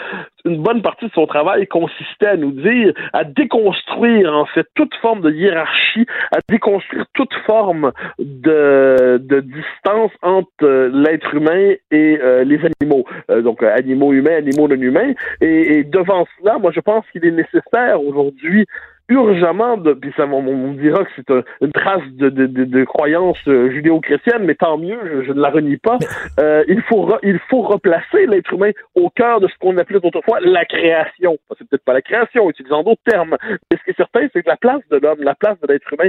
une 0.44 0.62
bonne 0.62 0.83
partie 0.83 1.07
de 1.07 1.12
son 1.12 1.26
travail 1.26 1.66
consistait 1.66 2.26
à 2.26 2.37
nous 2.37 2.52
dire, 2.52 2.92
à 3.12 3.24
déconstruire 3.24 4.33
en 4.33 4.46
fait 4.46 4.66
toute 4.74 4.94
forme 4.96 5.22
de 5.22 5.30
hiérarchie, 5.30 6.07
à 6.33 6.38
déconstruire 6.48 7.07
toute 7.14 7.33
forme 7.46 7.92
de, 8.18 9.18
de 9.22 9.40
distance 9.40 10.12
entre 10.22 10.90
l'être 10.92 11.35
humain 11.35 11.74
et 11.90 12.18
les 12.44 12.61
animaux. 12.80 13.04
donc 13.42 13.62
animaux 13.62 14.12
humains, 14.12 14.37
animaux 14.37 14.68
non 14.68 14.80
humains. 14.80 15.12
Et, 15.40 15.78
et 15.78 15.85
devant 15.85 16.26
cela, 16.38 16.59
moi 16.59 16.72
je 16.74 16.80
pense 16.80 17.04
qu'il 17.12 17.24
est 17.24 17.30
nécessaire 17.30 18.02
aujourd'hui 18.02 18.66
urgemment, 19.09 19.77
de, 19.77 19.93
puis 19.93 20.12
ça, 20.17 20.27
on, 20.27 20.47
on 20.47 20.73
dira 20.73 21.05
que 21.05 21.11
c'est 21.17 21.31
une 21.61 21.73
trace 21.73 22.03
de, 22.12 22.31
de, 22.31 22.47
de, 22.47 22.64
de 22.64 22.85
croyance 22.85 23.37
euh, 23.49 23.71
judéo-chrétienne, 23.71 24.45
mais 24.45 24.55
tant 24.55 24.79
mieux, 24.79 24.99
je, 25.05 25.27
je, 25.27 25.33
ne 25.33 25.40
la 25.40 25.51
renie 25.51 25.77
pas. 25.77 25.99
Euh, 26.40 26.64
il 26.69 26.81
faut 26.83 27.09
il 27.23 27.38
faut 27.51 27.62
replacer 27.62 28.27
l'être 28.27 28.53
humain 28.53 28.71
au 28.95 29.11
cœur 29.11 29.40
de 29.40 29.49
ce 29.49 29.55
qu'on 29.61 29.77
appelait 29.77 30.01
autrefois 30.03 30.38
la 30.40 30.64
création. 30.64 31.37
C'est 31.59 31.69
peut-être 31.69 31.85
pas 31.85 31.93
la 31.93 32.03
création, 32.03 32.49
utilisant 32.51 32.83
d'autres 32.83 33.03
termes, 33.07 33.37
mais 33.43 33.79
ce 33.79 33.85
qui 33.85 33.90
est 33.90 33.97
certain, 33.97 34.27
c'est 34.33 34.43
que 34.43 34.49
la 34.49 34.57
place 34.57 34.81
de 34.90 34.97
l'homme, 34.97 35.23
la 35.23 35.35
place 35.35 35.59
de 35.61 35.73
l'être 35.73 35.93
humain 35.93 36.09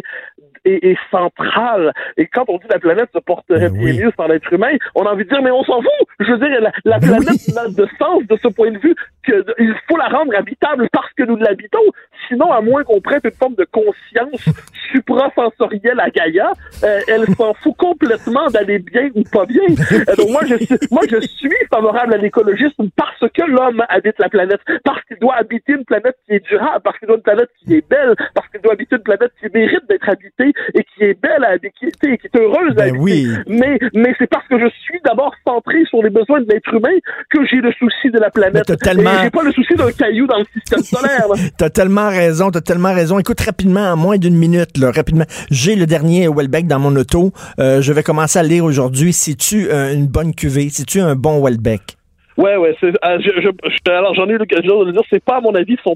est, 0.63 0.83
est, 0.83 0.97
centrale. 1.11 1.93
Et 2.17 2.27
quand 2.27 2.45
on 2.47 2.57
dit 2.57 2.67
la 2.69 2.79
planète 2.79 3.09
se 3.13 3.19
porterait 3.19 3.69
bien 3.69 3.83
oui. 3.83 3.99
mieux 3.99 4.11
par 4.11 4.27
l'être 4.27 4.51
humain, 4.51 4.73
on 4.95 5.05
a 5.05 5.11
envie 5.11 5.25
de 5.25 5.29
dire 5.29 5.41
mais 5.41 5.51
on 5.51 5.63
s'en 5.63 5.81
fout. 5.81 6.07
Je 6.19 6.31
veux 6.31 6.39
dire, 6.39 6.61
la, 6.61 6.71
la 6.85 6.99
planète 6.99 7.41
oui. 7.47 7.53
n'a 7.53 7.67
de 7.67 7.87
sens 7.99 8.23
de 8.27 8.37
ce 8.41 8.47
point 8.47 8.71
de 8.71 8.79
vue 8.79 8.95
qu'il 9.25 9.75
faut 9.87 9.97
la 9.97 10.07
rendre 10.07 10.35
habitable 10.35 10.87
parce 10.91 11.11
que 11.13 11.23
nous 11.23 11.35
l'habitons. 11.37 11.79
Sinon, 12.27 12.51
à 12.51 12.61
moins 12.61 12.83
qu'on 12.83 13.01
prête 13.01 13.23
une 13.25 13.31
forme 13.31 13.55
de 13.55 13.65
conscience 13.65 14.45
suprasensorielle 14.91 15.99
à 15.99 16.09
Gaïa, 16.09 16.51
euh, 16.83 16.99
elle 17.07 17.25
s'en 17.35 17.53
fout 17.55 17.75
complètement 17.77 18.47
d'aller 18.47 18.79
bien 18.79 19.09
ou 19.15 19.23
pas 19.23 19.45
bien. 19.45 19.63
Euh, 19.91 20.15
donc 20.15 20.29
moi, 20.29 20.41
je 20.45 20.55
suis, 20.55 20.77
moi, 20.91 21.03
je 21.09 21.19
suis 21.19 21.55
favorable 21.69 22.13
à 22.13 22.17
l'écologisme 22.17 22.89
parce 22.95 23.31
que 23.33 23.43
l'homme 23.43 23.83
habite 23.89 24.17
la 24.19 24.29
planète, 24.29 24.61
parce 24.83 25.03
qu'il 25.03 25.17
doit 25.17 25.35
habiter 25.35 25.73
une 25.73 25.85
planète 25.85 26.17
qui 26.27 26.35
est 26.35 26.45
durable, 26.47 26.81
parce 26.83 26.97
qu'il 26.99 27.07
doit 27.07 27.17
une 27.17 27.23
planète 27.23 27.49
qui 27.63 27.75
est 27.75 27.89
belle, 27.89 28.15
parce 28.33 28.47
qu'il 28.49 28.61
doit 28.61 28.73
habiter 28.73 28.95
une 28.95 29.03
planète 29.03 29.31
qui 29.39 29.47
mérite 29.53 29.87
d'être 29.89 30.09
habitée 30.09 30.53
et 30.73 30.83
qui 30.83 31.03
est 31.03 31.21
belle 31.21 31.43
à 31.43 31.51
habiter, 31.51 31.87
et 31.87 32.17
qui 32.17 32.27
est 32.27 32.37
heureuse 32.37 32.75
ben 32.75 32.81
à 32.81 32.87
habiter. 32.87 32.99
Oui. 33.01 33.27
Mais, 33.47 33.79
mais 33.93 34.13
c'est 34.17 34.29
parce 34.29 34.47
que 34.47 34.59
je 34.59 34.67
suis 34.83 34.99
d'abord 35.03 35.33
centré 35.45 35.83
sur 35.85 36.01
les 36.01 36.09
besoins 36.09 36.41
de 36.41 36.47
l'être 36.49 36.73
humain 36.73 36.97
que 37.29 37.45
j'ai 37.45 37.57
le 37.57 37.71
souci 37.73 38.09
de 38.11 38.19
la 38.19 38.29
planète. 38.29 38.65
Tellement... 38.79 39.11
Et 39.11 39.23
j'ai 39.23 39.29
pas 39.29 39.43
le 39.43 39.51
souci 39.51 39.75
d'un 39.75 39.91
caillou 39.91 40.27
dans 40.27 40.39
le 40.39 40.45
système 40.53 40.79
solaire. 40.83 41.27
t'as 41.57 41.69
tellement 41.69 42.09
raison, 42.09 42.51
t'as 42.51 42.61
tellement 42.61 42.93
raison. 42.93 43.19
Écoute, 43.19 43.41
rapidement, 43.41 43.91
en 43.91 43.97
moins 43.97 44.17
d'une 44.17 44.35
minute, 44.35 44.77
là, 44.77 44.91
rapidement. 44.91 45.25
J'ai 45.51 45.75
le 45.75 45.85
dernier 45.85 46.27
Welbeck 46.27 46.67
dans 46.67 46.79
mon 46.79 46.95
auto. 46.95 47.31
Euh, 47.59 47.81
je 47.81 47.93
vais 47.93 48.03
commencer 48.03 48.39
à 48.39 48.43
lire 48.43 48.65
aujourd'hui. 48.65 49.13
C'est-tu 49.13 49.69
euh, 49.69 49.93
une 49.93 50.07
bonne 50.07 50.33
cuvée? 50.33 50.69
C'est-tu 50.69 50.99
un 50.99 51.15
bon 51.15 51.43
Welbeck? 51.43 51.94
Ouais, 52.37 52.57
ouais. 52.57 52.75
C'est, 52.81 52.87
euh, 52.87 53.19
je, 53.19 53.41
je, 53.41 53.91
alors 53.91 54.13
j'en 54.13 54.27
ai 54.27 54.33
eu 54.33 54.37
l'occasion 54.37 54.79
de 54.79 54.85
le 54.85 54.91
dire. 54.91 55.01
C'est 55.09 55.23
pas 55.23 55.37
à 55.37 55.41
mon 55.41 55.55
avis 55.55 55.77
son 55.83 55.95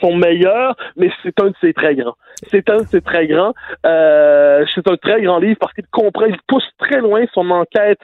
son 0.00 0.14
meilleur, 0.14 0.76
mais 0.96 1.10
c'est 1.22 1.38
un 1.40 1.48
de 1.48 1.54
ses 1.60 1.72
très 1.72 1.96
grands. 1.96 2.14
C'est 2.48 2.70
un 2.70 2.78
de 2.78 2.86
ses 2.86 3.00
très 3.00 3.26
grands. 3.26 3.54
Euh, 3.86 4.64
c'est 4.74 4.86
un 4.88 4.96
très 4.96 5.20
grand 5.22 5.38
livre 5.38 5.58
parce 5.60 5.72
qu'il 5.72 5.86
comprend, 5.90 6.26
il 6.26 6.36
pousse 6.46 6.68
très 6.78 7.00
loin 7.00 7.24
son 7.34 7.50
enquête 7.50 8.00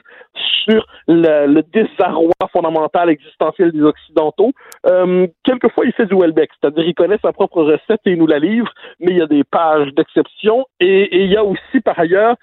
sur 0.65 0.85
le, 1.07 1.47
le 1.47 1.63
désarroi 1.63 2.33
fondamental 2.53 3.09
existentiel 3.09 3.71
des 3.71 3.83
occidentaux. 3.83 4.53
Euh, 4.87 5.29
quelquefois, 5.45 5.87
il 5.87 5.93
fait 5.93 6.07
du 6.07 6.17
Welbeck, 6.17 6.51
c'est-à-dire 6.61 6.85
il 6.85 6.95
connaît 6.95 7.19
sa 7.23 7.33
propre 7.33 7.63
recette 7.63 8.01
et 8.05 8.13
il 8.13 8.19
nous 8.19 8.27
la 8.27 8.41
livre, 8.41 8.69
mais 8.99 9.13
il 9.13 9.19
y 9.19 9.23
a 9.23 9.27
des 9.27 9.45
pages 9.45 9.95
d'exception 9.95 10.67
et, 10.81 11.03
et 11.03 11.23
il 11.23 11.31
y 11.31 11.37
a 11.37 11.45
aussi 11.45 11.81
par 11.85 11.99
ailleurs 11.99 12.37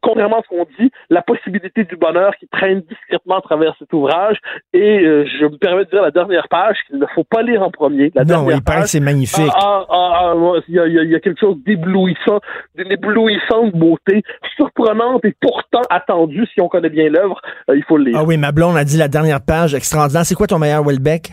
contrairement 0.00 0.38
à 0.38 0.42
ce 0.42 0.48
qu'on 0.48 0.66
dit, 0.78 0.90
la 1.10 1.22
possibilité 1.22 1.84
du 1.84 1.96
bonheur 1.96 2.34
qui 2.36 2.46
traîne 2.48 2.82
discrètement 2.82 3.38
à 3.38 3.40
travers 3.40 3.74
cet 3.78 3.92
ouvrage. 3.92 4.38
Et 4.72 5.00
euh, 5.00 5.24
je 5.26 5.44
me 5.44 5.56
permets 5.56 5.84
de 5.84 5.90
dire 5.90 6.02
la 6.02 6.10
dernière 6.10 6.48
page 6.48 6.76
qu'il 6.86 6.98
ne 6.98 7.06
faut 7.14 7.24
pas 7.24 7.42
lire 7.42 7.62
en 7.62 7.70
premier. 7.70 8.10
La 8.14 8.22
non, 8.22 8.28
dernière 8.28 8.56
il 8.56 8.62
paraît 8.62 8.82
que 8.82 8.88
c'est 8.88 9.00
magnifique. 9.00 9.50
Ah, 9.54 9.84
ah, 9.88 10.34
ah, 10.34 10.34
il, 10.68 10.74
y 10.74 10.78
a, 10.78 10.86
il 10.86 11.10
y 11.10 11.14
a 11.14 11.20
quelque 11.20 11.40
chose 11.40 11.56
d'éblouissant, 11.64 12.40
d'une 12.76 12.92
éblouissante 12.92 13.72
beauté, 13.74 14.22
surprenante 14.56 15.24
et 15.24 15.34
pourtant 15.40 15.82
attendue 15.90 16.46
si 16.52 16.60
on 16.60 16.68
connaît 16.68 16.90
bien 16.90 17.08
l'œuvre. 17.08 17.40
Euh, 17.68 17.76
il 17.76 17.84
faut 17.84 17.96
le 17.96 18.04
lire. 18.04 18.18
Ah 18.18 18.24
oui, 18.24 18.36
ma 18.36 18.52
blonde 18.52 18.76
a 18.76 18.84
dit 18.84 18.96
la 18.96 19.08
dernière 19.08 19.40
page 19.44 19.74
extraordinaire. 19.74 20.24
C'est 20.24 20.34
quoi 20.34 20.46
ton 20.46 20.58
meilleur 20.58 20.84
Welbeck? 20.84 21.32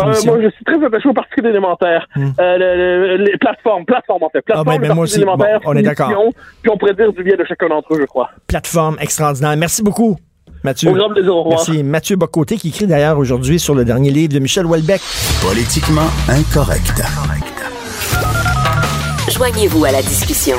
Euh, 0.00 0.04
moi, 0.26 0.38
je 0.42 0.48
suis 0.50 0.64
très 0.64 0.84
attaché 0.84 1.08
aux 1.08 1.14
particules 1.14 1.46
élémentaires. 1.46 2.06
Hmm. 2.16 2.30
Euh, 2.38 2.58
le, 2.58 3.16
le, 3.16 3.24
les 3.24 3.38
plateformes, 3.38 3.84
plateformes 3.84 4.22
en 4.22 4.30
fait. 4.30 4.42
Plateformes, 4.42 4.68
ah 4.68 4.78
ben, 4.78 4.88
ben 4.88 4.94
moi 4.94 5.04
aussi. 5.04 5.24
Bon, 5.24 5.36
on 5.64 5.76
est 5.76 5.82
d'accord. 5.82 6.10
Puis 6.62 6.70
on 6.70 6.78
pourrait 6.78 6.94
dire 6.94 7.12
du 7.12 7.22
bien 7.22 7.36
de 7.36 7.44
chacun 7.44 7.68
d'entre 7.68 7.94
eux, 7.94 7.98
je 8.00 8.06
crois. 8.06 8.30
Plateforme 8.46 8.96
extraordinaire. 9.00 9.56
Merci 9.56 9.82
beaucoup. 9.82 10.16
Mathieu. 10.64 10.90
Au 10.90 10.94
grand 10.94 11.10
plaisir, 11.10 11.34
au 11.34 11.42
revoir. 11.42 11.64
Merci. 11.66 11.82
Mathieu 11.82 12.16
Bocoté 12.16 12.56
qui 12.56 12.68
écrit 12.68 12.86
d'ailleurs 12.86 13.18
aujourd'hui 13.18 13.58
sur 13.58 13.74
le 13.74 13.84
dernier 13.84 14.10
livre 14.10 14.32
de 14.32 14.38
Michel 14.38 14.66
Houellebecq. 14.66 15.00
Politiquement 15.42 16.08
incorrect. 16.28 17.02
Joignez-vous 19.28 19.84
à 19.84 19.92
la 19.92 20.02
discussion. 20.02 20.56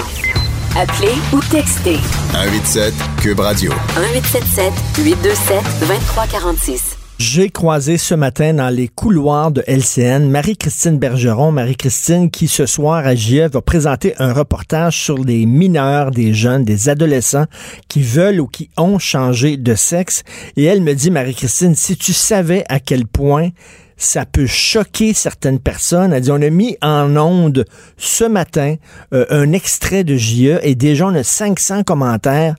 Appelez 0.76 1.14
ou 1.32 1.40
textez. 1.52 1.98
187 2.32 2.94
Cube 3.22 3.40
Radio. 3.40 3.72
1877 3.96 4.74
827 5.06 5.64
2346. 5.82 6.93
J'ai 7.20 7.50
croisé 7.50 7.98
ce 7.98 8.16
matin 8.16 8.56
dans 8.56 8.70
les 8.70 8.88
couloirs 8.88 9.52
de 9.52 9.64
LCN 9.68 10.30
Marie-Christine 10.30 10.98
Bergeron. 10.98 11.52
Marie-Christine 11.52 12.32
qui 12.32 12.48
ce 12.48 12.66
soir 12.66 13.06
à 13.06 13.16
JE 13.16 13.50
va 13.52 13.62
présenter 13.62 14.14
un 14.18 14.34
reportage 14.34 15.00
sur 15.00 15.18
les 15.20 15.46
mineurs, 15.46 16.12
des 16.12 16.34
jeunes, 16.34 16.66
des 16.66 16.90
adolescents 16.90 17.46
qui 17.88 18.02
veulent 18.02 18.42
ou 18.42 18.48
qui 18.48 18.70
ont 18.78 18.98
changé 18.98 19.58
de 19.58 19.76
sexe. 19.76 20.24
Et 20.58 20.64
elle 20.64 20.82
me 20.82 20.94
dit, 20.96 21.12
Marie-Christine, 21.12 21.76
si 21.76 21.96
tu 21.96 22.14
savais 22.14 22.66
à 22.68 22.80
quel 22.80 23.06
point 23.06 23.50
ça 23.96 24.26
peut 24.26 24.48
choquer 24.48 25.14
certaines 25.14 25.60
personnes. 25.60 26.14
Elle 26.14 26.22
dit, 26.22 26.32
on 26.32 26.42
a 26.42 26.50
mis 26.50 26.78
en 26.82 27.16
onde 27.16 27.66
ce 27.98 28.24
matin 28.24 28.76
euh, 29.14 29.26
un 29.30 29.54
extrait 29.54 30.04
de 30.04 30.16
JE 30.16 30.60
et 30.62 30.76
déjà 30.76 31.08
on 31.08 31.16
a 31.16 31.24
500 31.24 31.84
commentaires 31.84 32.56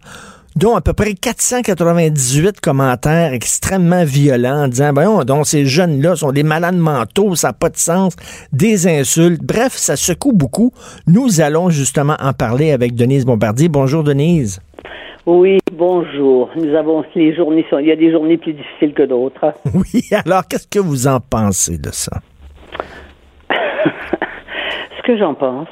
dont 0.56 0.76
à 0.76 0.80
peu 0.80 0.92
près 0.92 1.14
498 1.14 2.60
commentaires 2.60 3.32
extrêmement 3.32 4.04
violents 4.04 4.64
en 4.64 4.68
disant, 4.68 4.92
voyons, 4.92 5.24
donc 5.24 5.46
ces 5.46 5.64
jeunes-là 5.64 6.16
sont 6.16 6.32
des 6.32 6.44
malades 6.44 6.76
mentaux, 6.76 7.34
ça 7.34 7.48
n'a 7.48 7.52
pas 7.52 7.70
de 7.70 7.76
sens, 7.76 8.16
des 8.52 8.86
insultes. 8.86 9.42
Bref, 9.42 9.72
ça 9.72 9.96
secoue 9.96 10.32
beaucoup. 10.32 10.70
Nous 11.06 11.40
allons 11.40 11.70
justement 11.70 12.14
en 12.20 12.32
parler 12.32 12.70
avec 12.72 12.94
Denise 12.94 13.26
Bombardier. 13.26 13.68
Bonjour, 13.68 14.04
Denise. 14.04 14.60
Oui, 15.26 15.58
bonjour. 15.72 16.50
Nous 16.54 16.74
avons 16.74 17.02
les 17.14 17.34
journées 17.34 17.64
sont, 17.70 17.78
il 17.78 17.86
y 17.86 17.92
a 17.92 17.96
des 17.96 18.12
journées 18.12 18.36
plus 18.36 18.52
difficiles 18.52 18.94
que 18.94 19.04
d'autres. 19.04 19.54
Oui, 19.74 20.02
alors 20.24 20.46
qu'est-ce 20.46 20.68
que 20.68 20.78
vous 20.78 21.06
en 21.06 21.18
pensez 21.18 21.78
de 21.78 21.90
ça? 21.90 22.20
Ce 23.50 25.02
que 25.02 25.18
j'en 25.18 25.34
pense, 25.34 25.68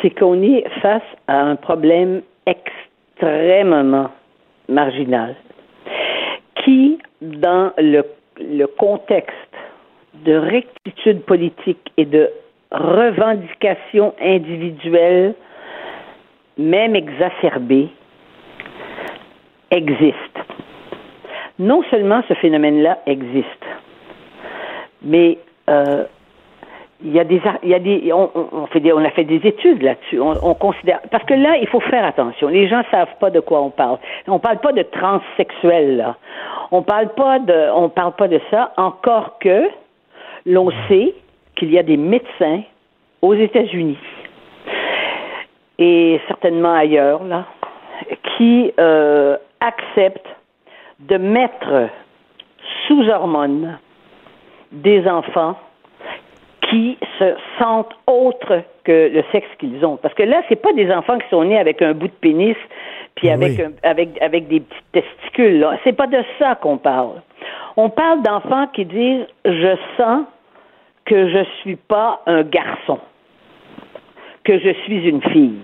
c'est 0.00 0.10
qu'on 0.10 0.42
est 0.42 0.64
face 0.80 1.02
à 1.26 1.40
un 1.40 1.56
problème 1.56 2.22
extrêmement 2.46 2.77
extrêmement 3.18 4.10
marginal, 4.68 5.34
qui, 6.64 6.98
dans 7.20 7.72
le, 7.78 8.02
contexte 8.78 9.34
de 10.24 10.34
rectitude 10.34 11.22
politique 11.22 11.92
et 11.96 12.04
de 12.04 12.28
revendication 12.70 14.14
individuelle, 14.20 15.34
même 16.56 16.94
exacerbée, 16.94 17.88
existe. 19.70 20.38
Non 21.58 21.82
seulement 21.90 22.22
ce 22.28 22.34
phénomène-là 22.34 22.98
existe, 23.06 23.64
mais 25.02 25.38
euh, 25.68 26.04
il 27.04 27.12
y 27.12 27.20
a 27.20 27.24
des, 27.24 27.40
il 27.62 27.70
y 27.70 27.80
des, 27.80 28.12
on, 28.12 28.66
fait 28.66 28.80
des, 28.80 28.92
on 28.92 29.04
a 29.04 29.10
fait 29.10 29.24
des 29.24 29.46
études 29.46 29.82
là-dessus. 29.82 30.20
On, 30.20 30.34
on, 30.42 30.54
considère, 30.54 31.00
parce 31.10 31.24
que 31.24 31.34
là, 31.34 31.56
il 31.56 31.68
faut 31.68 31.80
faire 31.80 32.04
attention. 32.04 32.48
Les 32.48 32.68
gens 32.68 32.82
savent 32.90 33.14
pas 33.20 33.30
de 33.30 33.40
quoi 33.40 33.60
on 33.62 33.70
parle. 33.70 33.98
On 34.26 34.40
parle 34.40 34.58
pas 34.58 34.72
de 34.72 34.82
transsexuel 34.82 35.96
là. 35.96 36.16
On 36.72 36.82
parle 36.82 37.08
parle 37.88 38.12
pas 38.12 38.28
de 38.28 38.40
ça. 38.50 38.72
Encore 38.76 39.38
que 39.38 39.68
l'on 40.44 40.70
sait 40.88 41.14
qu'il 41.54 41.72
y 41.72 41.78
a 41.78 41.82
des 41.82 41.96
médecins 41.96 42.62
aux 43.22 43.34
États-Unis 43.34 43.98
et 45.78 46.20
certainement 46.26 46.74
ailleurs 46.74 47.20
qui 48.36 48.72
euh, 48.78 49.36
acceptent 49.60 50.34
de 51.00 51.16
mettre 51.16 51.88
sous 52.86 53.08
hormones 53.08 53.78
des 54.72 55.06
enfants 55.08 55.56
qui 56.70 56.98
se 57.18 57.34
sentent 57.58 57.94
autres 58.06 58.62
que 58.84 59.10
le 59.12 59.22
sexe 59.32 59.48
qu'ils 59.58 59.84
ont. 59.84 59.96
Parce 59.96 60.14
que 60.14 60.22
là, 60.22 60.42
c'est 60.48 60.60
pas 60.60 60.72
des 60.72 60.90
enfants 60.92 61.18
qui 61.18 61.28
sont 61.28 61.44
nés 61.44 61.58
avec 61.58 61.80
un 61.82 61.92
bout 61.94 62.08
de 62.08 62.12
pénis 62.12 62.56
puis 63.14 63.30
avec 63.30 63.52
Oui. 63.58 63.64
un- 63.64 63.88
avec 63.88 64.20
avec 64.22 64.48
des 64.48 64.60
petits 64.60 64.82
testicules. 64.92 65.66
C'est 65.84 65.92
pas 65.96 66.06
de 66.06 66.22
ça 66.38 66.54
qu'on 66.56 66.76
parle. 66.78 67.20
On 67.76 67.90
parle 67.90 68.22
d'enfants 68.22 68.66
qui 68.72 68.84
disent 68.84 69.26
je 69.44 69.76
sens 69.96 70.22
que 71.04 71.28
je 71.28 71.44
suis 71.60 71.76
pas 71.76 72.20
un 72.26 72.42
garçon, 72.42 72.98
que 74.44 74.58
je 74.58 74.70
suis 74.84 75.08
une 75.08 75.22
fille. 75.22 75.60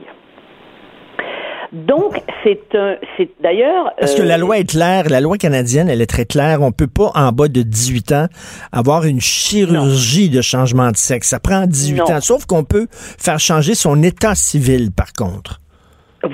Donc, 1.73 2.21
c'est 2.43 2.75
un, 2.75 2.97
c'est 3.17 3.29
d'ailleurs. 3.41 3.93
Parce 3.99 4.15
que 4.15 4.23
euh, 4.23 4.27
la 4.27 4.39
loi 4.39 4.59
est 4.59 4.69
claire, 4.71 5.05
la 5.09 5.21
loi 5.21 5.37
canadienne, 5.39 5.89
elle 5.89 6.01
est 6.03 6.07
très 6.07 6.25
claire. 6.25 6.63
On 6.63 6.73
peut 6.73 6.87
pas, 6.87 7.11
en 7.15 7.33
bas 7.33 7.49
de 7.49 7.63
18 7.63 8.13
ans, 8.13 8.27
avoir 8.73 9.05
une 9.05 9.21
chirurgie 9.21 10.31
de 10.31 10.41
changement 10.43 10.91
de 10.91 10.97
sexe. 10.97 11.29
Ça 11.29 11.41
prend 11.41 11.67
18 11.67 11.99
Non. 11.99 12.05
ans. 12.17 12.21
Sauf 12.21 12.47
qu'on 12.47 12.65
peut 12.65 12.87
faire 12.91 13.39
changer 13.39 13.75
son 13.75 14.03
état 14.03 14.35
civil, 14.35 14.91
par 14.93 15.13
contre. 15.13 15.61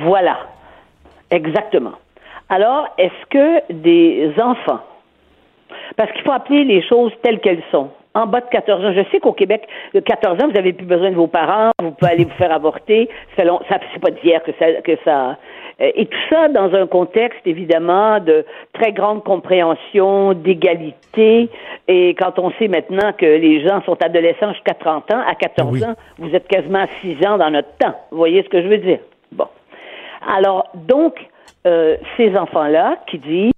Voilà, 0.04 0.36
exactement. 1.30 1.92
Alors, 2.48 2.86
est-ce 2.98 3.26
que 3.30 3.72
des 3.72 4.32
enfants, 4.42 4.80
parce 5.96 6.10
qu'il 6.12 6.22
faut 6.22 6.32
appeler 6.32 6.64
les 6.64 6.82
choses 6.88 7.12
telles 7.22 7.40
qu'elles 7.40 7.62
sont, 7.70 7.90
en 8.14 8.26
bas 8.26 8.40
de 8.40 8.48
14 8.50 8.84
ans, 8.84 8.92
je 8.92 9.02
sais 9.10 9.20
qu'au 9.20 9.32
Québec, 9.32 9.66
de 9.94 10.00
14 10.00 10.42
ans, 10.42 10.46
vous 10.48 10.52
n'avez 10.54 10.72
plus 10.72 10.86
besoin 10.86 11.10
de 11.10 11.14
vos 11.16 11.28
parents, 11.28 11.70
vous 11.80 11.92
pouvez 11.92 12.10
aller 12.12 12.24
vous 12.24 12.34
faire 12.36 12.52
avorter, 12.52 13.08
c'est 13.36 13.44
long- 13.44 13.60
ça 13.68 13.78
c'est 13.92 14.00
pas 14.00 14.10
d'hier 14.10 14.42
que 14.42 14.50
ça, 14.58 14.66
que 14.82 14.96
ça, 15.04 15.36
euh, 15.80 15.90
et 15.94 16.06
tout 16.06 16.18
ça 16.28 16.48
dans 16.48 16.74
un 16.74 16.86
contexte 16.86 17.40
évidemment 17.46 18.18
de 18.18 18.44
très 18.72 18.92
grande 18.92 19.22
compréhension, 19.22 20.32
d'égalité, 20.32 21.48
et 21.88 22.14
quand 22.14 22.38
on 22.38 22.50
sait 22.58 22.68
maintenant 22.68 23.12
que 23.12 23.26
les 23.26 23.66
gens 23.66 23.80
sont 23.82 23.96
adolescents 24.02 24.52
jusqu'à 24.54 24.74
30 24.74 25.12
ans, 25.12 25.22
à 25.26 25.34
14 25.34 25.72
Oui. 25.72 25.84
ans, 25.84 25.94
vous 26.18 26.34
êtes 26.34 26.48
quasiment 26.48 26.80
à 26.80 26.86
6 27.00 27.16
ans 27.26 27.38
dans 27.38 27.50
notre 27.50 27.72
temps. 27.78 27.94
Vous 28.10 28.18
voyez 28.18 28.42
ce 28.42 28.48
que 28.48 28.60
je 28.62 28.68
veux 28.68 28.78
dire? 28.78 28.98
Bon. 29.32 29.46
Alors, 30.36 30.68
donc, 30.74 31.14
euh, 31.66 31.96
ces 32.16 32.36
enfants-là 32.36 32.96
qui 33.06 33.18
disent, 33.18 33.52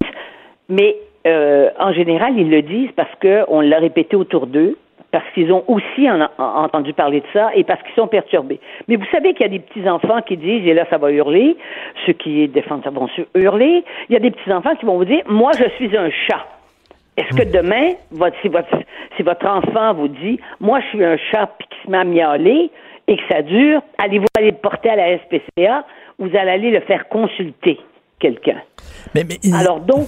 mais 0.68 0.96
euh, 1.26 1.70
en 1.78 1.92
général, 1.92 2.38
ils 2.38 2.50
le 2.50 2.62
disent 2.62 2.90
parce 2.96 3.10
qu'on 3.20 3.60
l'a 3.60 3.78
répété 3.78 4.16
autour 4.16 4.46
d'eux, 4.46 4.76
parce 5.10 5.24
qu'ils 5.34 5.52
ont 5.52 5.62
aussi 5.68 6.10
en- 6.10 6.22
en- 6.38 6.64
entendu 6.64 6.92
parler 6.94 7.20
de 7.20 7.26
ça 7.32 7.50
et 7.54 7.64
parce 7.64 7.82
qu'ils 7.82 7.94
sont 7.94 8.06
perturbés. 8.08 8.60
Mais 8.88 8.96
vous 8.96 9.04
savez 9.12 9.34
qu'il 9.34 9.42
y 9.42 9.48
a 9.48 9.52
des 9.52 9.58
petits-enfants 9.58 10.22
qui 10.22 10.36
disent, 10.36 10.66
et 10.66 10.72
là, 10.74 10.86
ça 10.90 10.98
va 10.98 11.10
hurler, 11.12 11.56
ceux 12.06 12.14
qui 12.14 12.48
défendent 12.48 12.82
ça 12.82 12.90
vont 12.90 13.08
hurler, 13.34 13.84
il 14.08 14.12
y 14.12 14.16
a 14.16 14.20
des 14.20 14.30
petits-enfants 14.30 14.74
qui 14.76 14.86
vont 14.86 14.96
vous 14.96 15.04
dire, 15.04 15.22
moi, 15.26 15.50
je 15.58 15.68
suis 15.76 15.94
un 15.96 16.10
chat. 16.10 16.46
Est-ce 17.18 17.36
que 17.36 17.44
demain, 17.44 17.90
votre, 18.10 18.36
si, 18.40 18.48
votre, 18.48 18.74
si 19.16 19.22
votre 19.22 19.46
enfant 19.46 19.92
vous 19.92 20.08
dit, 20.08 20.40
moi, 20.60 20.80
je 20.80 20.86
suis 20.88 21.04
un 21.04 21.18
chat, 21.30 21.46
puis 21.58 21.68
qui 21.68 21.86
se 21.86 21.90
met 21.90 21.98
à 21.98 22.04
miauler, 22.04 22.70
et 23.06 23.16
que 23.16 23.22
ça 23.30 23.42
dure, 23.42 23.82
allez-vous 23.98 24.24
aller 24.38 24.52
le 24.52 24.56
porter 24.56 24.88
à 24.88 24.96
la 24.96 25.18
SPCA, 25.18 25.84
vous 26.18 26.30
allez 26.34 26.50
aller 26.52 26.70
le 26.70 26.80
faire 26.80 27.06
consulter, 27.08 27.78
quelqu'un. 28.18 28.62
Mais, 29.14 29.24
mais- 29.28 29.36
Alors 29.54 29.80
donc, 29.80 30.06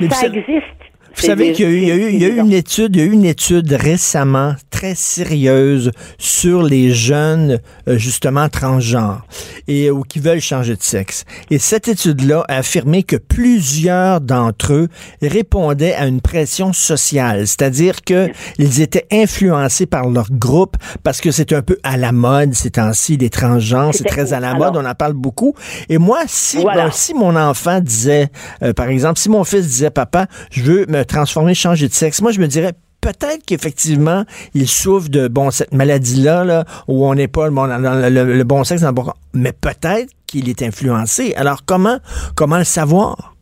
Mais 0.00 0.10
ça 0.10 0.26
existe. 0.26 0.91
Vous 1.16 1.26
savez 1.26 1.52
qu'il 1.52 1.64
y 1.86 1.90
a 1.90 1.94
eu, 1.94 2.10
il 2.12 2.16
y 2.16 2.22
y 2.22 2.24
a 2.24 2.28
eu 2.28 2.38
une 2.38 2.52
étude, 2.52 2.96
il 2.96 2.98
y 3.00 3.02
a 3.02 3.06
eu 3.06 3.12
une 3.12 3.24
étude 3.24 3.72
récemment 3.72 4.54
très 4.70 4.94
sérieuse 4.94 5.90
sur 6.18 6.62
les 6.62 6.92
jeunes 6.92 7.60
euh, 7.88 7.98
justement 7.98 8.48
transgenres 8.48 9.24
et 9.68 9.90
ou 9.90 10.02
qui 10.02 10.18
veulent 10.18 10.40
changer 10.40 10.74
de 10.76 10.82
sexe. 10.82 11.24
Et 11.50 11.58
cette 11.58 11.88
étude-là 11.88 12.44
a 12.48 12.56
affirmé 12.58 13.02
que 13.02 13.16
plusieurs 13.16 14.20
d'entre 14.20 14.72
eux 14.72 14.88
répondaient 15.20 15.94
à 15.94 16.06
une 16.06 16.20
pression 16.20 16.72
sociale, 16.72 17.46
c'est-à-dire 17.46 18.02
que 18.02 18.28
ils 18.58 18.80
étaient 18.80 19.06
influencés 19.12 19.86
par 19.86 20.08
leur 20.08 20.30
groupe 20.30 20.76
parce 21.02 21.20
que 21.20 21.30
c'est 21.30 21.52
un 21.52 21.62
peu 21.62 21.78
à 21.82 21.96
la 21.96 22.12
mode 22.12 22.54
ces 22.54 22.70
temps-ci 22.70 23.16
les 23.16 23.30
transgenres, 23.30 23.94
c'est 23.94 24.04
très 24.04 24.32
à 24.32 24.40
la 24.40 24.50
alors- 24.50 24.72
mode, 24.72 24.84
on 24.84 24.88
en 24.88 24.94
parle 24.94 25.12
beaucoup. 25.12 25.54
Et 25.88 25.98
moi, 25.98 26.20
si 26.26 26.58
Voilà. 26.58 26.84
ben, 26.84 26.90
si 26.92 27.14
mon 27.14 27.36
enfant 27.36 27.80
disait, 27.80 28.28
euh, 28.62 28.72
par 28.72 28.88
exemple, 28.88 29.18
si 29.18 29.28
mon 29.28 29.44
fils 29.44 29.66
disait, 29.66 29.90
papa, 29.90 30.26
je 30.50 30.62
veux 30.62 30.86
me 30.88 31.01
transformer, 31.04 31.54
changer 31.54 31.88
de 31.88 31.92
sexe, 31.92 32.20
moi, 32.22 32.32
je 32.32 32.40
me 32.40 32.46
dirais, 32.46 32.72
peut-être 33.00 33.44
qu'effectivement, 33.46 34.24
il 34.54 34.68
souffre 34.68 35.08
de, 35.08 35.28
bon, 35.28 35.50
cette 35.50 35.72
maladie-là, 35.74 36.44
là, 36.44 36.64
où 36.88 37.06
on 37.06 37.14
n'est 37.14 37.28
pas 37.28 37.50
bon, 37.50 37.64
le, 37.66 38.08
le- 38.10 38.34
le 38.36 38.44
bon 38.44 38.64
sexe, 38.64 38.82
dans 38.82 38.88
le 38.88 38.94
bon- 38.94 39.12
mais 39.34 39.52
peut-être 39.52 40.10
qu'il 40.26 40.48
est 40.48 40.62
influencé. 40.62 41.34
Alors, 41.36 41.60
comment, 41.66 41.98
comment 42.36 42.58
le 42.58 42.64
savoir? 42.64 43.34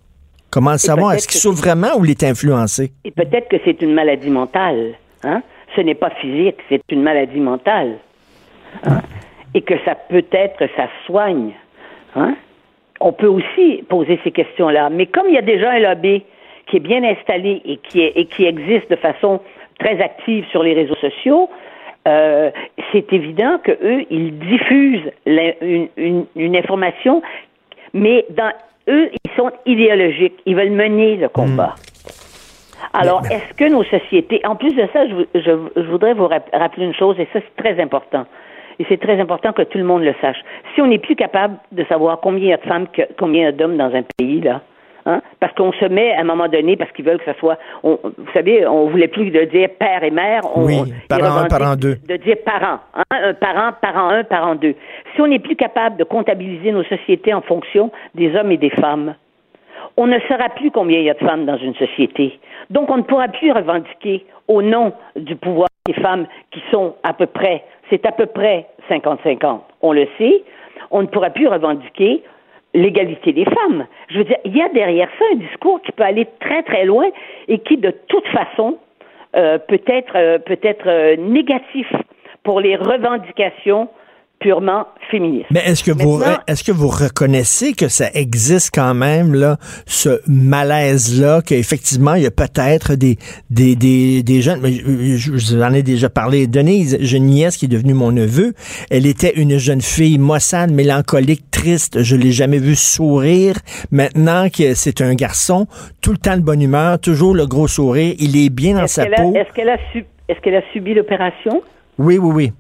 Comment 0.51 0.73
le 0.73 0.79
savoir? 0.79 1.11
peut-être 1.11 1.19
Est-ce 1.19 1.29
qu'il 1.29 1.41
souffre 1.41 1.63
vraiment 1.63 1.97
ou 1.97 2.05
il 2.05 2.11
est 2.11 2.25
influencé? 2.25 2.93
Et 3.05 3.11
peut-être 3.13 3.49
que 3.49 3.57
c'est 3.65 3.81
une 3.83 3.95
maladie 3.95 4.31
mentale. 4.31 4.95
Hein? 5.23 5.43
Ce 5.77 5.81
n'est 5.83 5.95
pas 5.95 6.11
physique, 6.21 6.57
c'est 6.69 6.81
une 6.91 7.03
maladie 7.03 7.39
mentale. 7.39 7.99
Hein? 8.85 9.03
Et 9.55 9.63
que 9.63 9.75
ça 9.85 9.95
peut 10.09 10.25
être, 10.33 10.59
ça 10.77 10.89
soigne. 11.07 11.53
Hein? 12.17 12.35
On 13.01 13.13
peut 13.13 13.29
aussi 13.29 13.83
poser 13.89 14.19
ces 14.25 14.33
questions-là. 14.33 14.91
Mais 14.91 15.07
comme 15.07 15.27
il 15.29 15.35
y 15.35 15.39
a 15.39 15.43
déjà 15.43 15.71
un 15.71 15.79
lobby 15.79 16.23
qui 16.71 16.77
est 16.77 16.81
bien 16.81 17.03
installé 17.05 17.61
et 17.65 17.77
qui, 17.79 18.01
est, 18.01 18.13
et 18.17 18.27
qui 18.27 18.45
existe 18.47 18.89
de 18.91 18.97
façon 18.97 19.41
très 19.79 20.01
active 20.01 20.45
sur 20.51 20.63
les 20.63 20.73
réseaux 20.75 20.95
sociaux, 20.97 21.51
euh, 22.07 22.51
c'est 22.93 23.13
évident 23.13 23.59
que 23.63 23.73
eux, 23.73 24.05
ils 24.11 24.39
diffusent 24.39 25.11
la- 25.27 25.63
une, 25.63 25.89
une- 25.97 26.27
une 26.37 26.57
information, 26.57 27.23
mais 27.93 28.25
dans 28.31 28.53
eux, 28.89 29.11
ils 29.13 29.31
sont 29.37 29.51
idéologiques. 29.67 30.39
Ils 30.47 30.55
veulent 30.57 30.71
mener 30.71 31.17
le 31.17 31.29
combat. 31.29 31.75
Alors, 32.93 33.23
est-ce 33.31 33.55
que 33.55 33.69
nos 33.71 33.85
sociétés, 33.85 34.41
en 34.45 34.57
plus 34.57 34.75
de 34.75 34.87
ça, 34.93 35.07
je, 35.09 35.15
vou- 35.15 35.27
je- 35.35 35.83
je 35.83 35.87
voudrais 35.91 36.15
vous 36.15 36.27
rap- 36.29 36.49
rappeler 36.53 36.87
une 36.87 36.95
chose, 36.95 37.17
et 37.21 37.29
ça 37.33 37.41
c'est 37.41 37.63
très 37.63 37.81
important, 37.81 38.25
et 38.79 38.87
c'est 38.89 38.97
très 39.01 39.21
important 39.21 39.53
que 39.53 39.63
tout 39.63 39.79
le 39.79 39.85
monde 39.85 40.03
le 40.03 40.15
sache. 40.21 40.39
Si 40.75 40.81
on 40.81 40.87
n'est 40.87 40.99
plus 40.99 41.15
capable 41.17 41.57
de 41.73 41.85
savoir 41.85 42.21
combien 42.21 42.45
il 42.45 42.49
y 42.51 42.53
a 42.53 42.57
de 42.57 42.63
femmes, 42.67 42.87
que- 42.89 43.03
combien 43.19 43.43
il 43.43 43.45
y 43.45 43.49
a 43.49 43.53
d'hommes 43.53 43.77
dans 43.77 43.95
un 43.95 44.03
pays, 44.17 44.41
là, 44.41 44.63
hein, 45.07 45.21
parce 45.41 45.53
qu'on 45.55 45.73
se 45.73 45.85
met 45.87 46.13
à 46.13 46.21
un 46.21 46.25
moment 46.25 46.49
donné, 46.49 46.77
parce 46.77 46.91
qu'ils 46.93 47.05
veulent 47.05 47.19
que 47.19 47.25
ça 47.25 47.39
soit, 47.39 47.59
on- 47.83 47.99
vous 48.03 48.33
savez, 48.33 48.67
on 48.67 48.87
voulait 48.89 49.09
plus 49.09 49.31
de 49.31 49.45
dire 49.45 49.69
père 49.79 50.03
et 50.03 50.11
mère, 50.11 50.43
on, 50.55 50.65
Oui, 50.65 50.77
parent 51.09 51.21
ils 51.21 51.25
un, 51.25 51.29
revendiquent 51.31 51.59
parent 51.59 51.77
deux. 51.77 51.97
De 52.09 52.17
dire 52.17 52.37
parent, 52.45 52.79
hein, 52.95 53.03
un 53.11 53.35
parent, 53.35 53.71
parent 53.81 54.09
un, 54.11 54.25
parent 54.25 54.55
deux. 54.55 54.75
Si 55.15 55.21
on 55.21 55.27
n'est 55.27 55.39
plus 55.39 55.57
capable 55.57 55.97
de 55.97 56.05
comptabiliser 56.05 56.73
nos 56.73 56.85
sociétés 56.85 57.35
en 57.35 57.41
fonction 57.43 57.91
des 58.15 58.35
hommes 58.37 58.53
et 58.53 58.57
des 58.57 58.71
femmes, 58.71 59.15
on 59.97 60.07
ne 60.07 60.19
saura 60.29 60.49
plus 60.51 60.71
combien 60.71 60.99
il 60.99 61.05
y 61.05 61.11
a 61.11 61.15
de 61.15 61.19
femmes 61.27 61.47
dans 61.47 61.57
une 61.59 61.75
société. 61.75 62.39
Donc, 62.71 62.91
on 62.91 62.99
ne 62.99 63.03
pourra 63.03 63.29
plus 63.29 63.53
revendiquer 63.53 64.25
au 64.49 64.63
nom 64.63 64.93
du 65.17 65.37
pouvoir 65.37 65.69
des 65.87 65.95
femmes 65.95 66.27
qui 66.53 66.63
sont 66.71 66.95
à 67.03 67.13
peu 67.13 67.27
près, 67.27 67.65
c'est 67.91 68.07
à 68.07 68.13
peu 68.13 68.27
près 68.27 68.67
50-50. 68.89 69.61
On 69.83 69.93
le 69.93 70.07
sait. 70.19 70.43
On 70.93 71.03
ne 71.03 71.07
pourra 71.07 71.31
plus 71.31 71.47
revendiquer 71.49 72.23
l'égalité 72.75 73.33
des 73.33 73.45
femmes. 73.45 73.87
Je 74.09 74.19
veux 74.19 74.25
dire, 74.25 74.39
il 74.45 74.57
y 74.57 74.63
a 74.63 74.69
derrière 74.69 75.09
ça 75.19 75.25
un 75.33 75.37
discours 75.37 75.81
qui 75.83 75.93
peut 75.93 76.05
aller 76.05 76.27
très, 76.41 76.63
très 76.63 76.85
loin 76.85 77.09
et 77.49 77.59
qui, 77.59 77.77
de 77.77 77.91
toute 78.09 78.27
façon, 78.29 78.79
euh, 79.37 79.59
peut 79.59 79.81
être, 79.87 80.17
euh, 80.17 80.39
peut 80.39 80.59
être 80.63 80.89
euh, 80.89 81.17
négatif 81.17 81.87
pour 82.43 82.61
les 82.61 82.77
revendications 82.77 83.89
purement 84.41 84.87
féministes. 85.11 85.47
Mais 85.51 85.61
est-ce 85.67 85.85
que 85.85 85.91
vous 85.93 86.23
est-ce 86.47 86.65
que 86.65 86.73
vous 86.73 86.89
reconnaissez 86.89 87.75
que 87.75 87.89
ça 87.89 88.07
existe 88.15 88.71
quand 88.75 88.95
même 88.95 89.35
là 89.35 89.59
ce 89.87 90.21
malaise 90.27 91.21
là 91.21 91.43
qu'effectivement 91.43 92.15
il 92.15 92.23
y 92.23 92.27
a 92.27 92.31
peut-être 92.31 92.95
des 92.95 93.19
des, 93.51 93.77
des 93.77 94.23
des 94.23 94.41
jeunes 94.41 94.61
mais 94.63 94.73
je, 94.73 95.17
je- 95.19 95.31
vous 95.57 95.63
en 95.63 95.73
ai 95.75 95.83
déjà 95.83 96.09
parlé. 96.09 96.47
Denise 96.47 96.97
j'ai 97.01 97.19
une 97.19 97.27
nièce 97.27 97.57
qui 97.59 97.67
est 97.67 97.69
devenue 97.69 97.93
mon 97.95 98.13
neveu 98.13 98.55
elle 98.91 99.05
était 99.07 99.35
une 99.37 99.59
jeune 99.59 99.83
fille 99.83 100.19
maussade 100.19 100.71
mélancolique 100.73 101.51
triste. 101.51 102.03
Je 102.03 102.17
l'ai 102.17 102.33
jamais 102.33 102.59
vue 102.59 102.77
sourire. 102.77 103.57
Maintenant 103.91 104.49
que 104.49 104.75
c'est 104.75 105.03
un 105.03 105.15
garçon 105.15 105.67
tout 106.01 106.13
le 106.13 106.19
temps 106.19 106.37
de 106.37 106.43
bonne 106.43 106.63
humeur 106.63 106.99
toujours 106.99 107.35
le 107.35 107.47
gros 107.47 107.69
sourire 107.69 108.15
il 108.19 108.37
est 108.43 108.49
bien 108.49 108.75
dans 108.75 108.87
sa 108.87 109.05
peau. 109.07 109.35
est-ce 109.37 109.53
qu'elle 109.55 109.69
a, 109.69 109.77
su- 109.93 110.07
est-ce 110.29 110.41
qu'elle 110.41 110.57
a 110.57 110.63
subi 110.73 110.95
l'opération? 110.95 111.63
oui 111.99 112.17
oui 112.17 112.33
oui 112.35 112.53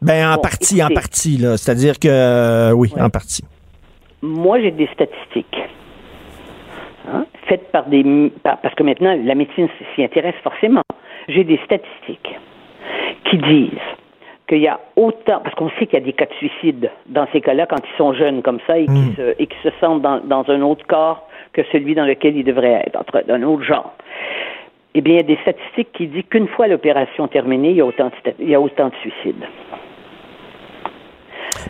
ben 0.00 0.30
en 0.30 0.34
Bon, 0.36 0.42
partie 0.42 0.82
en 0.82 0.88
partie 0.88 1.38
là 1.38 1.56
c'est-à-dire 1.56 1.98
que 1.98 2.08
euh, 2.08 2.72
oui 2.72 2.90
Ouais. 2.94 3.02
en 3.02 3.10
partie 3.10 3.42
Moi, 4.22 4.60
j'ai 4.60 4.70
des 4.70 4.88
statistiques 4.94 5.58
hein, 7.12 7.24
faites 7.48 7.70
par 7.72 7.86
des... 7.86 8.04
par- 8.42 8.58
parce 8.58 8.74
que 8.74 8.82
maintenant, 8.82 9.16
la 9.24 9.34
médecine 9.34 9.68
s'y 9.94 10.02
intéresse 10.04 10.34
forcément. 10.42 10.82
J'ai 11.28 11.44
des 11.44 11.58
statistiques 11.64 12.34
qui 13.30 13.38
disent 13.38 13.88
qu'il 14.48 14.58
y 14.58 14.68
a 14.68 14.80
autant... 14.96 15.40
Parce 15.42 15.54
qu'on 15.54 15.70
sait 15.78 15.86
qu'il 15.86 15.98
y 15.98 16.02
a 16.02 16.04
des 16.04 16.12
cas 16.14 16.26
de 16.26 16.34
suicide 16.34 16.90
dans 17.06 17.26
ces 17.32 17.40
cas-là 17.40 17.66
quand 17.66 17.76
ils 17.78 17.96
sont 17.96 18.12
jeunes 18.14 18.42
comme 18.42 18.58
ça 18.66 18.78
et 18.78 18.86
qui 18.86 18.90
Mm. 18.92 19.14
se, 19.16 19.34
et 19.42 19.46
qui 19.46 19.56
se 19.62 19.68
sentent 19.80 20.02
dans, 20.02 20.20
dans 20.20 20.44
un 20.50 20.60
autre 20.62 20.86
corps 20.86 21.28
que 21.52 21.62
celui 21.72 21.94
dans 21.94 22.04
lequel 22.06 22.36
ils 22.36 22.44
devraient 22.44 22.82
être, 22.86 22.96
entre- 22.98 23.24
d'un 23.26 23.42
autre 23.42 23.62
genre. 23.64 23.92
Eh 24.94 25.00
bien, 25.00 25.14
il 25.14 25.16
y 25.18 25.20
a 25.20 25.22
des 25.34 25.38
statistiques 25.42 25.92
qui 25.92 26.06
disent 26.08 26.24
qu'une 26.30 26.48
fois 26.48 26.66
l'opération 26.66 27.28
terminée, 27.28 27.70
il 27.70 27.76
y 27.76 27.80
a 27.80 27.84
autant 27.86 28.06
de, 28.08 28.32
il 28.40 28.48
y 28.50 28.54
a 28.54 28.60
autant 28.60 28.88
de 28.88 28.94
suicides. 29.02 29.44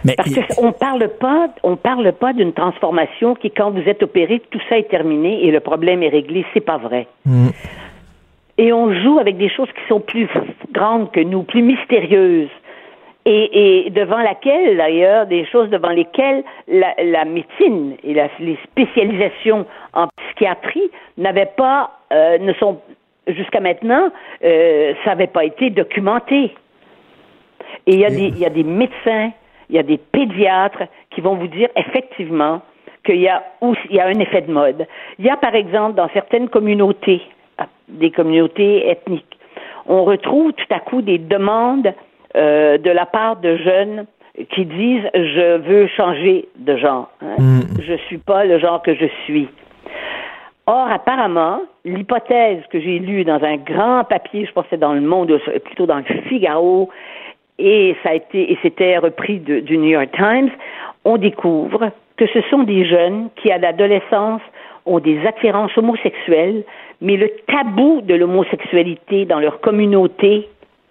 Mais 0.04 0.14
Parce 0.16 0.34
qu'on 0.56 0.72
parle 0.72 1.08
pas, 1.20 1.48
on 1.62 1.76
parle 1.76 2.12
pas 2.12 2.32
d'une 2.32 2.52
transformation 2.52 3.34
qui, 3.34 3.50
quand 3.50 3.70
vous 3.70 3.82
êtes 3.88 4.02
opéré, 4.02 4.40
tout 4.50 4.60
ça 4.68 4.78
est 4.78 4.88
terminé 4.88 5.44
et 5.44 5.50
le 5.50 5.60
problème 5.60 6.02
est 6.02 6.08
réglé. 6.08 6.44
C'est 6.54 6.60
pas 6.64 6.78
vrai. 6.78 7.06
Mm. 7.24 7.48
Et 8.58 8.72
on 8.72 8.92
joue 8.92 9.18
avec 9.18 9.36
des 9.36 9.48
choses 9.48 9.68
qui 9.68 9.86
sont 9.88 10.00
plus 10.00 10.28
grandes 10.72 11.10
que 11.12 11.20
nous, 11.20 11.42
plus 11.44 11.62
mystérieuses. 11.62 12.50
Et, 13.24 13.84
et 13.86 13.90
devant 13.90 14.18
laquelle, 14.18 14.76
d'ailleurs, 14.76 15.26
des 15.26 15.44
choses 15.46 15.68
devant 15.68 15.90
lesquelles 15.90 16.42
la, 16.66 16.94
la 17.04 17.24
médecine 17.26 17.94
et 18.02 18.14
la- 18.14 18.30
les 18.40 18.58
spécialisations 18.64 19.66
en 19.92 20.08
psychiatrie 20.26 20.90
n'avaient 21.18 21.52
pas, 21.56 21.90
euh, 22.12 22.38
ne 22.38 22.52
sont 22.54 22.80
jusqu'à 23.26 23.60
maintenant, 23.60 24.10
euh, 24.42 24.94
ça 25.04 25.10
n'avait 25.10 25.26
pas 25.26 25.44
été 25.44 25.68
documenté. 25.70 26.54
Et 27.86 27.92
il 27.94 28.00
y, 28.00 28.06
a 28.06 28.10
des, 28.10 28.28
il 28.28 28.38
y 28.38 28.46
a 28.46 28.50
des 28.50 28.64
médecins, 28.64 29.30
il 29.70 29.76
y 29.76 29.78
a 29.78 29.82
des 29.82 29.98
pédiatres 29.98 30.84
qui 31.10 31.20
vont 31.20 31.34
vous 31.34 31.48
dire 31.48 31.68
effectivement 31.76 32.62
qu'il 33.04 33.20
y 33.20 33.28
a, 33.28 33.42
il 33.62 33.96
y 33.96 34.00
a 34.00 34.06
un 34.06 34.18
effet 34.20 34.42
de 34.42 34.52
mode. 34.52 34.86
Il 35.18 35.24
y 35.24 35.30
a 35.30 35.36
par 35.36 35.54
exemple 35.54 35.94
dans 35.94 36.08
certaines 36.10 36.48
communautés, 36.48 37.22
des 37.88 38.10
communautés 38.10 38.88
ethniques, 38.88 39.38
on 39.86 40.04
retrouve 40.04 40.52
tout 40.52 40.74
à 40.74 40.80
coup 40.80 41.02
des 41.02 41.18
demandes 41.18 41.92
euh, 42.36 42.78
de 42.78 42.90
la 42.90 43.06
part 43.06 43.36
de 43.36 43.56
jeunes 43.56 44.06
qui 44.54 44.66
disent 44.66 45.08
je 45.14 45.56
veux 45.58 45.88
changer 45.88 46.48
de 46.56 46.76
genre. 46.76 47.10
Hein. 47.22 47.36
Mm. 47.38 47.60
Je 47.82 47.94
suis 48.06 48.18
pas 48.18 48.44
le 48.44 48.58
genre 48.58 48.82
que 48.82 48.94
je 48.94 49.06
suis. 49.24 49.48
Or, 50.66 50.86
apparemment, 50.92 51.62
l'hypothèse 51.86 52.62
que 52.70 52.78
j'ai 52.78 52.98
lue 52.98 53.24
dans 53.24 53.42
un 53.42 53.56
grand 53.56 54.04
papier, 54.04 54.44
je 54.44 54.52
pensais 54.52 54.76
dans 54.76 54.92
le 54.92 55.00
Monde, 55.00 55.40
plutôt 55.64 55.86
dans 55.86 55.96
le 55.96 56.04
Figaro, 56.28 56.90
et 57.58 57.96
ça 58.02 58.10
a 58.10 58.14
été, 58.14 58.52
et 58.52 58.58
c'était 58.62 58.98
repris 58.98 59.38
du 59.38 59.78
New 59.78 59.90
York 59.90 60.10
Times, 60.16 60.50
on 61.04 61.16
découvre 61.16 61.90
que 62.16 62.26
ce 62.26 62.40
sont 62.50 62.64
des 62.64 62.84
jeunes 62.84 63.30
qui, 63.36 63.50
à 63.50 63.58
l'adolescence, 63.58 64.42
ont 64.86 64.98
des 64.98 65.24
attirances 65.26 65.76
homosexuelles, 65.76 66.64
mais 67.00 67.16
le 67.16 67.30
tabou 67.46 68.00
de 68.02 68.14
l'homosexualité 68.14 69.24
dans 69.24 69.38
leur 69.38 69.60
communauté 69.60 70.48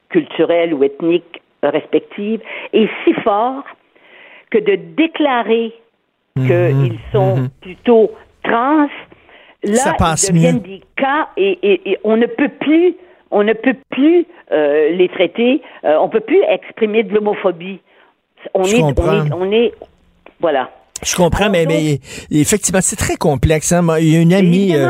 culturelle 0.10 0.74
ou 0.74 0.84
ethnique 0.84 1.42
respective 1.64 2.42
est 2.74 2.88
si 3.04 3.14
fort 3.24 3.64
que 4.50 4.60
de 4.60 4.76
déclarer 4.96 5.74
qu'ils 6.36 7.00
sont 7.12 7.38
mhm. 7.38 7.50
plutôt 7.62 8.12
trans, 8.44 8.88
là, 9.64 9.96
ils 10.00 10.34
deviennent 10.34 10.60
des 10.60 10.82
cas 10.96 11.30
et, 11.36 11.98
on 12.04 12.16
ne 12.16 12.28
peut 12.28 12.52
plus, 12.60 12.96
on 13.32 13.44
ne 13.44 13.54
peut 13.54 13.76
plus 13.90 14.26
euh, 14.52 14.90
les 14.92 15.10
traiter, 15.10 15.62
euh, 15.84 15.98
on 16.00 16.10
peut 16.10 16.22
plus 16.22 16.42
exprimer 16.50 17.04
de 17.04 17.14
l'homophobie. 17.14 17.80
on 18.54 18.64
est, 18.64 19.00
on 19.34 19.52
est, 19.52 19.74
voilà. 20.40 20.70
Je 21.04 21.16
comprends, 21.16 21.50
mais, 21.50 21.66
mais 21.68 22.00
effectivement, 22.32 22.80
c'est 22.82 22.96
très 22.96 23.18
complexe. 23.18 23.72
Hein. 23.72 23.86
Il 24.00 24.10
y 24.10 24.16
a 24.16 24.20
une 24.20 24.34
amie. 24.34 24.76
Euh, 24.76 24.90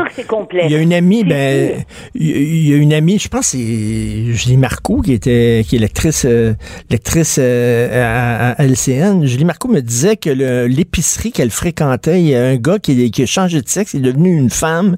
il 0.52 0.70
y 0.70 0.74
a 0.74 0.78
une 0.78 0.94
amie, 0.94 1.22
ben, 1.24 1.84
il 2.14 2.68
y 2.68 2.72
a 2.72 2.76
une 2.76 2.94
amie, 2.94 3.18
je 3.18 3.28
pense, 3.28 3.48
c'est 3.48 4.32
Julie 4.32 4.56
Marcoux 4.56 5.02
qui 5.02 5.12
était, 5.12 5.64
qui 5.68 5.76
est 5.76 5.78
lectrice, 5.78 6.24
euh, 6.24 6.54
lectrice 6.90 7.38
euh, 7.38 8.54
à, 8.56 8.64
LCN. 8.64 9.26
Julie 9.26 9.44
Marcoux 9.44 9.68
me 9.68 9.80
disait 9.80 10.16
que 10.16 10.30
l'épicerie 10.66 11.30
qu'elle 11.30 11.50
fréquentait, 11.50 12.20
il 12.20 12.28
y 12.28 12.34
a 12.34 12.42
un 12.42 12.56
gars 12.56 12.78
qui, 12.78 13.10
qui 13.10 13.22
a 13.22 13.26
changé 13.26 13.60
de 13.60 13.68
sexe, 13.68 13.92
il 13.92 14.06
est 14.06 14.12
devenu 14.12 14.34
une 14.34 14.50
femme, 14.50 14.96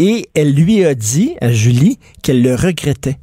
et 0.00 0.26
elle 0.34 0.54
lui 0.54 0.84
a 0.84 0.94
dit 0.94 1.36
à 1.40 1.52
Julie 1.52 1.98
qu'elle 2.22 2.42
le 2.42 2.54
regrettait 2.54 3.18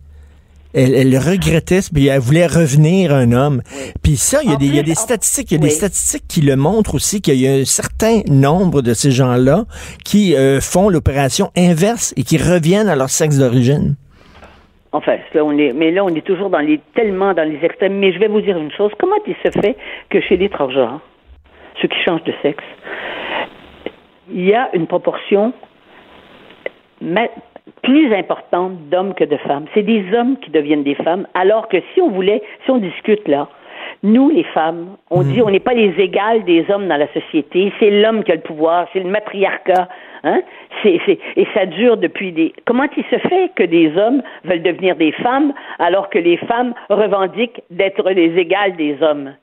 elle, 0.73 1.17
regrettait, 1.17 1.79
puis 1.91 2.07
elle 2.07 2.19
voulait 2.19 2.45
revenir 2.45 3.11
un 3.11 3.31
homme. 3.31 3.61
Puis 4.03 4.15
ça, 4.15 4.39
il 4.43 4.51
y 4.51 4.53
a, 4.53 4.57
des, 4.57 4.67
il 4.67 4.75
y 4.75 4.79
a 4.79 4.83
des 4.83 4.93
statistiques, 4.93 5.51
il 5.51 5.55
y 5.55 5.57
a 5.57 5.63
des 5.63 5.71
statistiques 5.71 6.27
qui 6.27 6.41
le 6.41 6.55
montrent 6.55 6.93
aussi 6.93 7.19
qu'il 7.19 7.41
y 7.41 7.47
a 7.47 7.53
un 7.53 7.65
certain 7.65 8.21
nombre 8.29 8.83
de 8.83 8.93
ces 8.93 9.09
gens-là 9.09 9.63
qui 10.05 10.35
euh, 10.35 10.59
font 10.59 10.89
l'opération 10.89 11.49
inverse 11.57 12.13
et 12.15 12.21
qui 12.21 12.37
reviennent 12.37 12.89
à 12.89 12.95
leur 12.95 13.09
sexe 13.09 13.39
d'origine. 13.39 13.95
Enfin, 14.91 15.17
là, 15.33 15.43
on 15.43 15.57
est, 15.57 15.73
mais 15.73 15.89
là, 15.89 16.03
on 16.03 16.13
est 16.13 16.25
toujours 16.25 16.51
dans 16.51 16.59
les, 16.59 16.79
tellement 16.93 17.33
dans 17.33 17.49
les 17.49 17.59
extrêmes. 17.63 17.97
Mais 17.97 18.13
je 18.13 18.19
vais 18.19 18.27
vous 18.27 18.41
dire 18.41 18.57
une 18.57 18.71
chose. 18.71 18.91
Comment 18.99 19.17
il 19.25 19.35
se 19.43 19.59
fait 19.59 19.75
que 20.09 20.21
chez 20.21 20.37
les 20.37 20.49
transgenres, 20.49 21.01
ceux 21.81 21.87
qui 21.87 21.97
changent 22.05 22.23
de 22.23 22.33
sexe, 22.43 22.63
il 24.31 24.45
y 24.45 24.53
a 24.53 24.69
une 24.73 24.87
proportion 24.87 25.53
plus 27.83 28.13
importante 28.13 28.89
d'hommes 28.89 29.13
que 29.13 29.23
de 29.23 29.37
femmes. 29.37 29.65
C'est 29.73 29.83
des 29.83 30.05
hommes 30.13 30.37
qui 30.37 30.51
deviennent 30.51 30.83
des 30.83 30.95
femmes, 30.95 31.27
alors 31.33 31.67
que 31.67 31.77
si 31.93 32.01
on 32.01 32.09
voulait, 32.09 32.41
si 32.65 32.71
on 32.71 32.77
discute 32.77 33.27
là, 33.27 33.47
nous, 34.03 34.29
les 34.29 34.43
femmes, 34.43 34.97
on 35.09 35.23
dit 35.23 35.39
mhm. 35.39 35.47
on 35.47 35.49
n'est 35.49 35.59
pas 35.59 35.73
les 35.73 35.93
égales 35.99 36.43
des 36.43 36.65
hommes 36.69 36.87
dans 36.87 36.97
la 36.97 37.07
société, 37.13 37.71
c'est 37.79 37.89
l'homme 37.89 38.23
qui 38.23 38.31
a 38.31 38.35
le 38.35 38.41
pouvoir, 38.41 38.87
c'est 38.93 38.99
le 38.99 39.09
matriarcat. 39.09 39.87
Hein? 40.23 40.41
C'est, 40.83 40.99
et 41.35 41.47
ça 41.53 41.65
dure 41.65 41.97
depuis 41.97 42.31
des. 42.31 42.53
Comment 42.65 42.85
il 42.95 43.03
se 43.05 43.17
fait 43.27 43.51
que 43.55 43.63
des 43.63 43.95
hommes 43.97 44.21
veulent 44.43 44.63
devenir 44.63 44.95
des 44.95 45.11
femmes 45.11 45.53
alors 45.79 46.09
que 46.09 46.19
les 46.19 46.37
femmes 46.37 46.73
revendiquent 46.89 47.61
d'être 47.71 48.09
les 48.11 48.37
égales 48.37 48.75
des 48.75 48.97
hommes? 49.01 49.33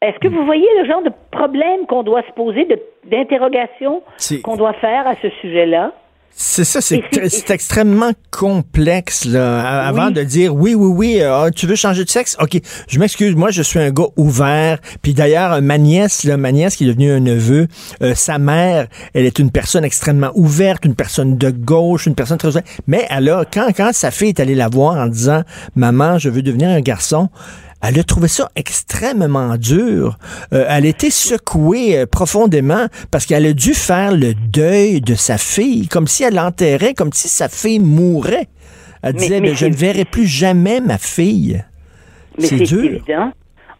Est-ce 0.00 0.18
que 0.18 0.28
vous 0.28 0.44
voyez 0.44 0.66
le 0.78 0.86
genre 0.86 1.02
de 1.02 1.12
problème 1.30 1.86
qu'on 1.86 2.02
doit 2.02 2.22
se 2.22 2.32
poser, 2.32 2.66
d'interrogation 3.04 4.02
qu'on 4.42 4.56
doit 4.56 4.72
faire 4.74 5.06
à 5.06 5.14
ce 5.16 5.28
sujet-là? 5.40 5.92
C'est 6.34 6.64
ça, 6.64 6.80
c'est 6.80 7.50
extrêmement 7.50 8.12
complexe 8.30 9.24
là. 9.26 9.86
Avant 9.86 10.10
de 10.10 10.22
dire 10.22 10.54
oui, 10.54 10.74
oui, 10.74 10.86
oui, 10.86 11.20
euh, 11.20 11.44
ah, 11.46 11.50
tu 11.50 11.66
veux 11.66 11.76
changer 11.76 12.04
de 12.04 12.10
sexe, 12.10 12.36
ok, 12.40 12.58
je 12.88 12.98
m'excuse, 12.98 13.34
moi 13.34 13.50
je 13.50 13.62
suis 13.62 13.78
un 13.78 13.90
gars 13.90 14.08
ouvert. 14.16 14.78
Puis 15.02 15.14
d'ailleurs, 15.14 15.60
ma 15.62 15.78
nièce, 15.78 16.24
là, 16.24 16.36
ma 16.36 16.50
nièce 16.52 16.76
qui 16.76 16.84
est 16.84 16.88
devenue 16.88 17.12
un 17.12 17.20
neveu, 17.20 17.68
euh, 18.02 18.14
sa 18.14 18.38
mère, 18.38 18.88
elle 19.14 19.26
est 19.26 19.38
une 19.38 19.50
personne 19.50 19.84
extrêmement 19.84 20.32
ouverte, 20.34 20.84
une 20.84 20.94
personne 20.94 21.36
de 21.36 21.50
gauche, 21.50 22.06
une 22.06 22.14
personne 22.14 22.38
très 22.38 22.52
mais 22.86 23.06
elle 23.10 23.28
a 23.28 23.44
quand 23.44 23.68
quand 23.76 23.90
sa 23.92 24.10
fille 24.10 24.30
est 24.30 24.40
allée 24.40 24.54
la 24.54 24.68
voir 24.68 24.96
en 24.96 25.06
disant 25.06 25.42
maman, 25.76 26.18
je 26.18 26.28
veux 26.28 26.42
devenir 26.42 26.68
un 26.68 26.80
garçon, 26.80 27.28
elle 27.82 27.98
a 27.98 28.04
trouvé 28.04 28.28
ça 28.28 28.48
extrêmement 28.54 29.56
dur. 29.56 30.16
Euh, 30.52 30.64
elle 30.68 30.86
a 30.86 30.88
été 30.88 31.10
secouée 31.10 31.98
euh, 31.98 32.06
profondément 32.06 32.86
parce 33.10 33.26
qu'elle 33.26 33.44
a 33.44 33.52
dû 33.52 33.74
faire 33.74 34.12
le 34.12 34.34
deuil 34.34 35.00
de 35.00 35.14
sa 35.14 35.36
fille, 35.36 35.88
comme 35.88 36.06
si 36.06 36.22
elle 36.22 36.36
l'enterrait, 36.36 36.94
comme 36.94 37.12
si 37.12 37.28
sa 37.28 37.48
fille 37.48 37.80
mourait. 37.80 38.46
Elle 39.02 39.14
disait, 39.14 39.40
mais, 39.40 39.54
je 39.54 39.66
ne 39.66 39.74
verrai 39.74 40.04
plus 40.04 40.26
jamais 40.26 40.80
ma 40.80 40.96
fille. 40.96 41.64
Mais 42.38 42.44
c'est 42.44 42.72
évident. 42.72 43.32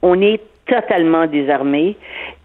On 0.03 0.21
est 0.21 0.41
totalement 0.67 1.27
désarmé. 1.27 1.97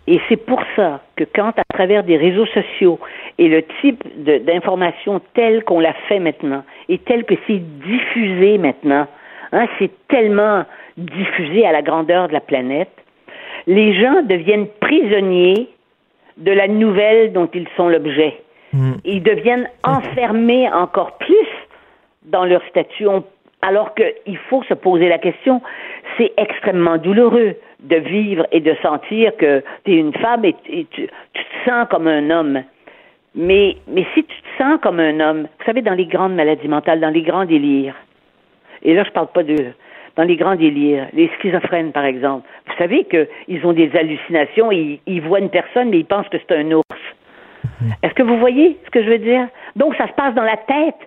Et 0.06 0.22
c'est 0.30 0.38
pour 0.38 0.62
ça 0.76 1.02
que 1.16 1.26
quand, 1.36 1.52
à 1.58 1.64
travers 1.74 2.04
des 2.04 2.18
réseaux 2.18 2.46
sociaux 2.46 3.00
et 3.40 3.50
le 3.50 3.64
type 3.82 4.04
d'information 4.46 5.22
tel 5.34 5.64
qu'on 5.64 5.80
l'a 5.80 5.94
fait 6.08 6.20
maintenant, 6.20 6.64
et 6.88 7.00
tel 7.00 7.26
que 7.26 7.34
c'est 7.46 7.62
diffusé 7.84 8.58
maintenant, 8.58 9.08
hein, 9.52 9.68
c'est 9.80 9.92
tellement 10.08 10.64
diffusée 10.98 11.66
à 11.66 11.72
la 11.72 11.82
grandeur 11.82 12.28
de 12.28 12.34
la 12.34 12.42
planète, 12.42 12.92
les 13.68 13.94
gens 14.00 14.22
deviennent 14.24 14.68
prisonniers 14.80 15.70
de 16.38 16.52
la 16.52 16.68
nouvelle 16.68 17.34
dont 17.34 17.50
ils 17.54 17.68
sont 17.76 17.90
l'objet. 17.90 18.42
Hmm. 18.74 18.94
Ils 19.06 19.24
deviennent 19.24 19.70
enfermés 19.84 20.70
encore 20.70 21.18
plus 21.18 21.48
dans 22.24 22.46
leur 22.46 22.62
statut, 22.70 23.08
alors 23.62 23.94
qu'il 23.96 24.38
faut 24.50 24.64
se 24.64 24.74
poser 24.74 25.08
la 25.08 25.18
question, 25.18 25.62
c'est 26.18 26.34
extrêmement 26.38 26.98
douloureux 26.98 27.56
de 27.80 27.96
vivre 27.96 28.46
et 28.52 28.60
de 28.60 28.76
sentir 28.82 29.36
que 29.38 29.64
tu 29.86 29.94
es 29.94 29.98
une 29.98 30.14
femme 30.14 30.46
et, 30.46 30.56
tu, 30.64 30.86
tu, 30.92 31.08
te 31.08 31.70
sens 31.70 31.88
comme 31.90 32.08
un 32.08 32.30
homme. 32.30 32.64
Mais, 33.36 33.78
mais 33.88 34.06
si 34.14 34.24
tu 34.24 34.36
te 34.42 34.64
sens 34.64 34.80
comme 34.82 35.00
un 35.00 35.20
homme, 35.20 35.42
vous 35.44 35.66
savez, 35.66 35.82
dans 35.82 35.94
les 35.94 36.06
grandes 36.06 36.36
maladies 36.36 36.68
mentales, 36.68 37.00
dans 37.00 37.10
les 37.10 37.22
grands 37.22 37.46
délires, 37.46 37.96
et 38.84 38.94
là 38.94 39.04
je 39.04 39.12
parle 39.12 39.28
pas 39.28 39.44
de 39.44 39.56
dans 40.18 40.24
les 40.24 40.36
grands 40.36 40.56
délires, 40.56 41.08
les 41.14 41.30
schizophrènes 41.38 41.92
par 41.92 42.06
exemple. 42.06 42.48
Vous 42.68 42.74
savez 42.78 43.06
qu'ils 43.06 43.66
ont 43.66 43.74
des 43.74 43.90
hallucinations, 43.96 44.72
ils, 44.72 45.00
ils 45.06 45.22
voient 45.22 45.40
une 45.40 45.50
personne 45.50 45.90
mais 45.90 46.00
ils 46.00 46.06
pensent 46.06 46.28
que 46.30 46.38
c'est 46.40 46.56
un 46.56 46.72
ours. 46.72 46.84
Mhm. 47.82 47.94
Est-ce 48.04 48.14
que 48.14 48.24
vous 48.24 48.38
voyez 48.40 48.78
ce 48.86 48.90
que 48.90 49.04
je 49.04 49.10
veux 49.10 49.20
dire? 49.20 49.48
Donc 49.76 49.96
ça 49.96 50.08
se 50.08 50.14
passe 50.14 50.34
dans 50.34 50.44
la 50.44 50.58
tête, 50.58 50.98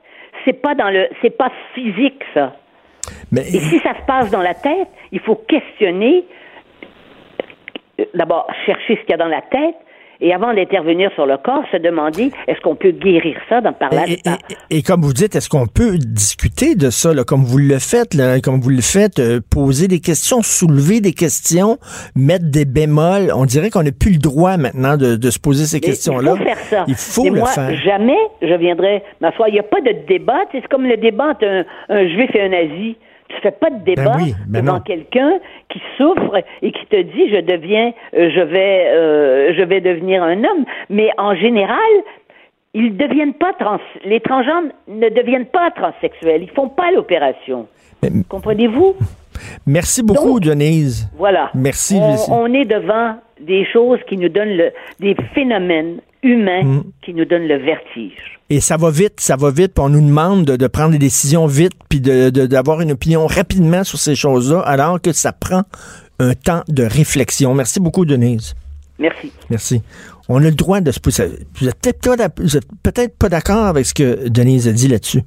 c'est 0.44 0.62
pas 0.62 0.74
dans 0.74 0.90
le 0.90 1.08
c'est 1.20 1.36
pas 1.36 1.50
physique 1.74 2.22
ça. 2.32 2.56
Mais... 3.32 3.42
Et 3.42 3.61
si 3.61 3.78
ça 3.80 3.94
se 3.94 4.04
passe 4.06 4.30
dans 4.30 4.42
la 4.42 4.54
tête, 4.54 4.88
il 5.12 5.20
faut 5.20 5.36
questionner 5.36 6.24
euh, 7.98 8.04
d'abord 8.14 8.46
chercher 8.66 8.96
ce 8.96 9.00
qu'il 9.00 9.11
y 9.11 9.14
a 9.14 9.16
dans 9.16 9.26
la 9.26 9.42
tête, 9.42 9.76
et 10.20 10.32
avant 10.32 10.52
d'intervenir 10.54 11.10
sur 11.14 11.26
le 11.26 11.36
corps, 11.38 11.62
se 11.72 11.76
demander 11.76 12.30
est-ce 12.46 12.60
qu'on 12.60 12.76
peut 12.76 12.90
guérir 12.90 13.36
ça 13.48 13.60
dans 13.60 13.72
par 13.72 13.92
là. 13.92 14.04
Et, 14.70 14.82
comme 14.82 15.02
vous 15.02 15.12
dites, 15.12 15.34
est-ce 15.34 15.48
qu'on 15.48 15.66
peut 15.66 15.96
discuter 15.98 16.74
de 16.74 16.90
ça, 16.90 17.14
là, 17.14 17.24
comme 17.24 17.44
vous 17.44 17.58
le 17.58 17.78
faites, 17.78 18.14
là, 18.14 18.40
comme 18.40 18.60
vous 18.60 18.70
le 18.70 18.82
faites, 18.82 19.18
euh, 19.18 19.40
poser 19.50 19.88
des 19.88 20.00
questions, 20.00 20.42
soulever 20.42 21.00
des 21.00 21.12
questions, 21.12 21.78
mettre 22.14 22.50
des 22.50 22.64
bémols? 22.64 23.32
On 23.34 23.44
dirait 23.44 23.70
qu'on 23.70 23.82
n'a 23.82 23.92
plus 23.92 24.12
le 24.12 24.18
droit 24.18 24.56
maintenant 24.56 24.96
de, 24.96 25.16
de 25.16 25.30
se 25.30 25.38
poser 25.38 25.64
ces 25.64 25.80
questions-là. 25.80 26.32
Il 26.34 26.38
faut 26.38 26.44
faire 26.44 26.58
ça. 26.58 26.84
Il 26.86 26.94
faut 26.94 27.24
le 27.24 27.40
moi, 27.40 27.48
faire. 27.48 27.74
Jamais 27.82 28.18
je 28.42 28.54
viendrai 28.54 29.02
m'asseoir. 29.20 29.48
Il 29.48 29.54
n'y 29.54 29.60
a 29.60 29.64
pas 29.64 29.80
de 29.80 29.92
débat. 30.06 30.40
C'est 30.52 30.66
comme 30.68 30.86
le 30.86 30.96
débat 30.96 31.30
entre 31.30 31.46
un, 31.46 31.64
un 31.88 32.08
juif 32.08 32.30
et 32.34 32.42
un 32.42 32.48
nazi. 32.48 32.96
Tu 33.31 33.41
fais 33.43 33.51
pas 33.51 33.70
de 33.70 33.76
ben 33.76 33.85
débat 33.85 34.16
ben 34.47 34.64
devant 34.64 34.81
quelqu'un 34.81 35.39
qui 35.68 35.81
souffre 35.97 36.43
et 36.62 36.72
qui 36.72 36.87
te 36.87 37.01
dit 37.01 37.31
je 37.31 37.41
deviens, 37.41 37.93
euh, 38.14 38.31
je 38.35 38.41
vais, 38.41 38.87
euh, 38.89 39.55
je 39.57 39.62
vais 39.62 39.81
devenir 39.81 40.22
un 40.22 40.39
homme. 40.39 40.64
Mais 40.89 41.11
en 41.16 41.35
général, 41.35 41.78
ils 42.74 42.97
deviennent 42.97 43.35
pas 43.35 43.53
trans, 43.59 43.81
les 44.05 44.20
transgenres 44.20 44.70
ne 44.89 45.09
deviennent 45.09 45.47
pas 45.47 45.70
transsexuels. 45.70 46.43
Ils 46.43 46.51
font 46.51 46.68
pas 46.68 46.91
l'opération. 46.93 47.66
Comprenez-vous? 48.28 48.95
Merci 49.66 50.03
beaucoup, 50.03 50.41
Denise. 50.41 51.09
Voilà. 51.16 51.51
Merci. 51.55 51.99
On, 51.99 52.45
on, 52.45 52.55
est 52.55 52.64
devant 52.64 53.16
des 53.41 53.64
choses 53.64 53.99
qui 54.09 54.16
nous 54.16 54.28
donnent 54.28 54.57
le, 54.57 54.70
des 55.01 55.16
phénomènes 55.35 56.01
humains 56.22 56.62
mm. 56.62 56.84
qui 57.02 57.14
nous 57.14 57.24
donnent 57.24 57.48
le 57.48 57.56
vertige. 57.56 58.38
Et 58.50 58.60
ça 58.60 58.76
va 58.76 58.90
vite, 58.90 59.20
ça 59.20 59.36
va 59.36 59.50
vite, 59.50 59.74
puis 59.74 59.84
on 59.84 59.88
nous 59.88 60.04
demande 60.04 60.44
de, 60.44 60.66
prendre 60.66 60.90
des 60.90 60.98
décisions 60.98 61.46
vite, 61.46 61.72
puis 61.88 62.00
d'avoir 62.00 62.78
de, 62.78 62.82
une 62.82 62.92
opinion 62.92 63.26
rapidement 63.26 63.84
sur 63.84 63.98
ces 63.98 64.14
choses-là, 64.14 64.60
alors 64.60 65.00
que 65.00 65.12
ça 65.12 65.32
prend 65.32 65.62
un 66.18 66.34
temps 66.34 66.62
de 66.68 66.82
réflexion. 66.82 67.54
Merci 67.54 67.80
beaucoup, 67.80 68.04
Denise. 68.04 68.54
Merci. 68.98 69.32
Merci. 69.48 69.82
On 70.28 70.38
a 70.38 70.50
le 70.50 70.50
droit 70.50 70.80
de 70.80 70.92
se 70.92 71.00
poser. 71.00 71.28
Vous 71.60 71.68
êtes 71.68 71.80
peut-être 71.80 72.16
peut 72.82 73.08
pas 73.18 73.28
d'accord 73.28 73.66
avec 73.66 73.86
ce 73.86 73.94
que 73.94 74.28
Denise 74.28 74.68
a 74.68 74.72
dit 74.72 74.88
là-dessus. 74.88 75.22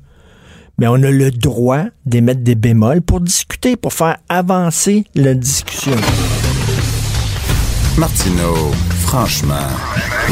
Mais 0.78 0.88
on 0.88 0.96
a 0.96 1.12
le 1.12 1.32
droit 1.32 1.86
d'émettre 2.06 2.42
des 2.42 2.56
bémols 2.56 3.02
pour 3.02 3.20
discuter, 3.20 3.76
pour 3.76 3.94
faire 3.94 4.18
avancer 4.30 5.06
la 5.16 5.34
discussion. 5.34 5.96
Martineau, 7.98 8.72
franchement, 9.14 9.70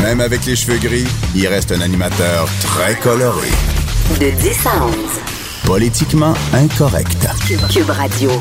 même 0.01 0.21
avec 0.21 0.43
les 0.47 0.55
cheveux 0.55 0.79
gris, 0.79 1.05
il 1.35 1.47
reste 1.47 1.71
un 1.71 1.81
animateur 1.81 2.49
très 2.61 2.95
coloré. 2.95 3.49
De 4.19 4.31
10 4.31 4.65
à 4.65 4.83
11. 4.83 4.95
Politiquement 5.65 6.33
incorrect. 6.51 7.15
Cube 7.71 7.91
Radio. 7.91 8.31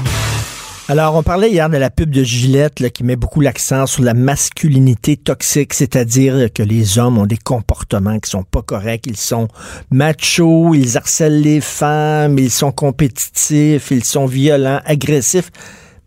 Alors, 0.88 1.14
on 1.14 1.22
parlait 1.22 1.51
hier 1.51 1.68
de 1.68 1.76
la 1.76 1.91
pub 1.91 2.09
de 2.09 2.24
Gillette 2.24 2.80
là, 2.80 2.88
qui 2.88 3.05
met 3.05 3.16
beaucoup 3.16 3.43
l'accent 3.43 3.86
sur 3.86 4.03
la 4.03 4.14
masculinité 4.14 5.18
toxique, 5.18 5.74
c'est-à-dire 5.74 6.51
que 6.55 6.62
les 6.62 6.99
hommes 6.99 7.18
ont 7.18 7.26
des 7.26 7.36
comportements 7.36 8.18
qui 8.18 8.30
sont 8.30 8.43
pas 8.43 8.62
corrects, 8.62 9.07
ils 9.07 9.18
sont 9.18 9.47
machos, 9.91 10.74
ils 10.74 10.97
harcèlent 10.97 11.43
les 11.43 11.61
femmes, 11.61 12.38
ils 12.38 12.51
sont 12.51 12.72
compétitifs, 12.72 13.91
ils 13.91 14.05
sont 14.05 14.24
violents, 14.24 14.80
agressifs. 14.86 15.51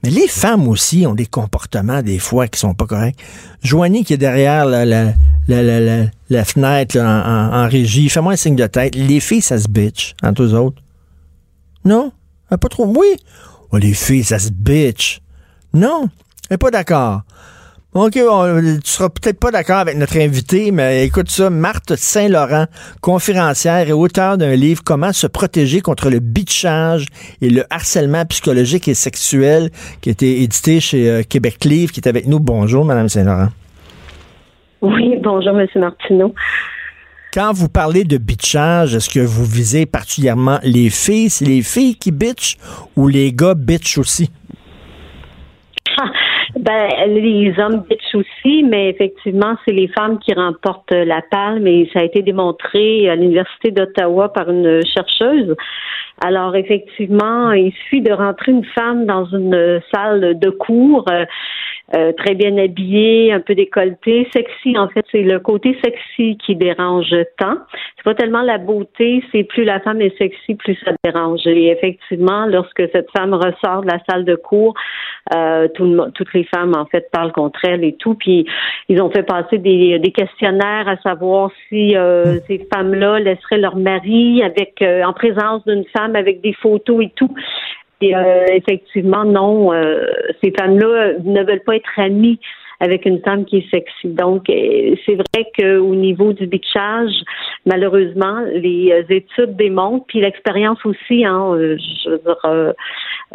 Mais 0.03 0.09
les 0.09 0.27
femmes 0.27 0.67
aussi 0.67 1.07
ont 1.07 1.15
des 1.15 1.25
comportements 1.25 2.01
des 2.01 2.19
fois 2.19 2.47
qui 2.47 2.59
sont 2.59 2.73
pas 2.73 2.85
corrects. 2.85 3.17
Joanie 3.63 4.03
qui 4.03 4.13
est 4.13 4.17
derrière 4.17 4.65
la, 4.65 6.43
fenêtre 6.43 6.99
en, 6.99 7.67
régie, 7.69 8.09
fais-moi 8.09 8.33
un 8.33 8.35
signe 8.35 8.57
de 8.57 8.67
tête. 8.67 8.95
Les 8.95 9.21
filles, 9.21 9.41
ça 9.41 9.57
se 9.57 9.69
bitch 9.69 10.13
entre 10.21 10.43
eux 10.43 10.53
autres. 10.53 10.81
Non? 11.85 12.11
Pas 12.49 12.69
trop. 12.69 12.85
Oui. 12.85 13.15
Oh, 13.71 13.77
les 13.77 13.93
filles, 13.93 14.25
ça 14.25 14.39
se 14.39 14.49
bitch. 14.51 15.21
Non. 15.73 16.09
Elle 16.49 16.55
est 16.55 16.57
pas 16.57 16.69
d'accord. 16.69 17.21
OK, 17.95 18.13
tu 18.13 18.21
seras 18.85 19.09
peut-être 19.09 19.39
pas 19.39 19.51
d'accord 19.51 19.77
avec 19.77 19.95
notre 19.97 20.17
invité, 20.17 20.71
mais 20.71 21.05
écoute 21.05 21.29
ça, 21.29 21.51
Marthe 21.51 21.95
Saint-Laurent, 21.95 22.65
conférencière 23.01 23.87
et 23.87 23.91
auteure 23.91 24.39
d'un 24.39 24.55
livre 24.55 24.81
Comment 24.83 25.13
se 25.13 25.27
protéger 25.27 25.79
contre 25.81 26.09
le 26.09 26.17
bitchage 26.17 27.05
et 27.39 27.51
le 27.51 27.65
harcèlement 27.69 28.25
psychologique 28.25 28.87
et 28.87 28.95
sexuel, 28.95 29.69
qui 30.01 30.09
a 30.09 30.11
été 30.11 30.41
édité 30.41 30.79
chez 30.79 31.07
euh, 31.07 31.21
Québec 31.21 31.65
Livre, 31.65 31.91
qui 31.91 31.99
est 31.99 32.09
avec 32.09 32.25
nous. 32.25 32.39
Bonjour, 32.39 32.83
Madame 32.83 33.09
Saint-Laurent. 33.09 33.49
Oui, 34.81 35.19
bonjour, 35.21 35.53
Monsieur 35.53 35.79
Martineau. 35.79 36.33
Quand 37.31 37.53
vous 37.53 37.69
parlez 37.69 38.05
de 38.05 38.17
bitchage, 38.17 38.95
est-ce 38.95 39.09
que 39.11 39.19
vous 39.19 39.45
visez 39.45 39.85
particulièrement 39.85 40.57
les 40.63 40.89
filles? 40.89 41.29
C'est 41.29 41.45
les 41.45 41.61
filles 41.61 41.95
qui 41.95 42.11
bitchent 42.11 42.57
ou 42.95 43.07
les 43.07 43.31
gars 43.33 43.53
bitchent 43.53 43.99
aussi? 43.99 44.31
Ben, 46.55 46.87
les 47.07 47.51
hommes 47.57 47.83
bitch 47.89 48.13
aussi, 48.13 48.63
mais 48.63 48.89
effectivement, 48.89 49.55
c'est 49.65 49.73
les 49.73 49.87
femmes 49.87 50.19
qui 50.19 50.33
remportent 50.33 50.91
la 50.91 51.21
palme 51.21 51.65
et 51.65 51.89
ça 51.91 52.01
a 52.01 52.03
été 52.03 52.21
démontré 52.21 53.09
à 53.09 53.15
l'Université 53.15 53.71
d'Ottawa 53.71 54.31
par 54.31 54.51
une 54.51 54.81
chercheuse. 54.85 55.55
Alors, 56.23 56.55
effectivement, 56.55 57.51
il 57.51 57.71
suffit 57.73 58.01
de 58.01 58.13
rentrer 58.13 58.51
une 58.51 58.65
femme 58.65 59.05
dans 59.05 59.25
une 59.25 59.81
salle 59.91 60.37
de 60.37 60.49
cours. 60.51 61.05
Euh, 61.95 62.13
très 62.13 62.33
bien 62.33 62.57
habillée, 62.57 63.33
un 63.33 63.41
peu 63.41 63.55
décolletée, 63.55 64.27
sexy. 64.33 64.77
En 64.77 64.87
fait, 64.87 65.05
c'est 65.11 65.21
le 65.21 65.39
côté 65.39 65.77
sexy 65.83 66.37
qui 66.37 66.55
dérange 66.55 67.13
tant. 67.37 67.57
C'est 67.97 68.03
pas 68.05 68.15
tellement 68.15 68.41
la 68.41 68.57
beauté, 68.57 69.21
c'est 69.31 69.43
plus 69.43 69.65
la 69.65 69.81
femme 69.81 70.01
est 70.01 70.17
sexy, 70.17 70.55
plus 70.55 70.75
ça 70.85 70.93
dérange. 71.03 71.41
Et 71.45 71.67
effectivement, 71.67 72.45
lorsque 72.45 72.81
cette 72.93 73.09
femme 73.15 73.33
ressort 73.33 73.81
de 73.81 73.87
la 73.87 73.99
salle 74.09 74.23
de 74.23 74.35
cours, 74.35 74.73
euh, 75.35 75.67
tout 75.75 75.99
toutes 76.15 76.33
les 76.33 76.45
femmes 76.45 76.73
en 76.75 76.85
fait 76.85 77.11
parlent 77.11 77.33
contre 77.33 77.59
elle 77.65 77.83
et 77.83 77.93
tout. 77.93 78.15
Puis 78.15 78.47
ils 78.87 79.01
ont 79.01 79.11
fait 79.11 79.23
passer 79.23 79.57
des, 79.57 79.99
des 79.99 80.11
questionnaires 80.11 80.87
à 80.87 80.95
savoir 80.97 81.51
si 81.67 81.97
euh, 81.97 82.39
ces 82.47 82.65
femmes-là 82.73 83.19
laisseraient 83.19 83.57
leur 83.57 83.75
mari 83.75 84.41
avec 84.41 84.81
en 84.81 85.11
présence 85.11 85.65
d'une 85.65 85.85
femme 85.95 86.15
avec 86.15 86.39
des 86.41 86.53
photos 86.53 87.03
et 87.03 87.11
tout. 87.13 87.33
Euh, 88.11 88.45
effectivement, 88.49 89.23
non, 89.23 89.73
euh, 89.73 90.05
ces 90.43 90.51
femmes-là 90.51 91.13
ne 91.23 91.43
veulent 91.43 91.63
pas 91.65 91.75
être 91.75 91.89
amies 91.97 92.39
avec 92.79 93.05
une 93.05 93.21
femme 93.21 93.45
qui 93.45 93.57
est 93.57 93.69
sexy. 93.69 94.09
Donc, 94.09 94.49
euh, 94.49 94.95
c'est 95.05 95.15
vrai 95.15 95.49
qu'au 95.57 95.95
niveau 95.95 96.33
du 96.33 96.47
bitchage, 96.47 97.13
malheureusement, 97.65 98.41
les 98.53 99.05
études 99.09 99.55
démontrent, 99.55 100.05
puis 100.07 100.19
l'expérience 100.19 100.83
aussi, 100.83 101.23
hein, 101.23 101.55
je 101.57 102.09
veux 102.09 102.17
dire, 102.17 102.73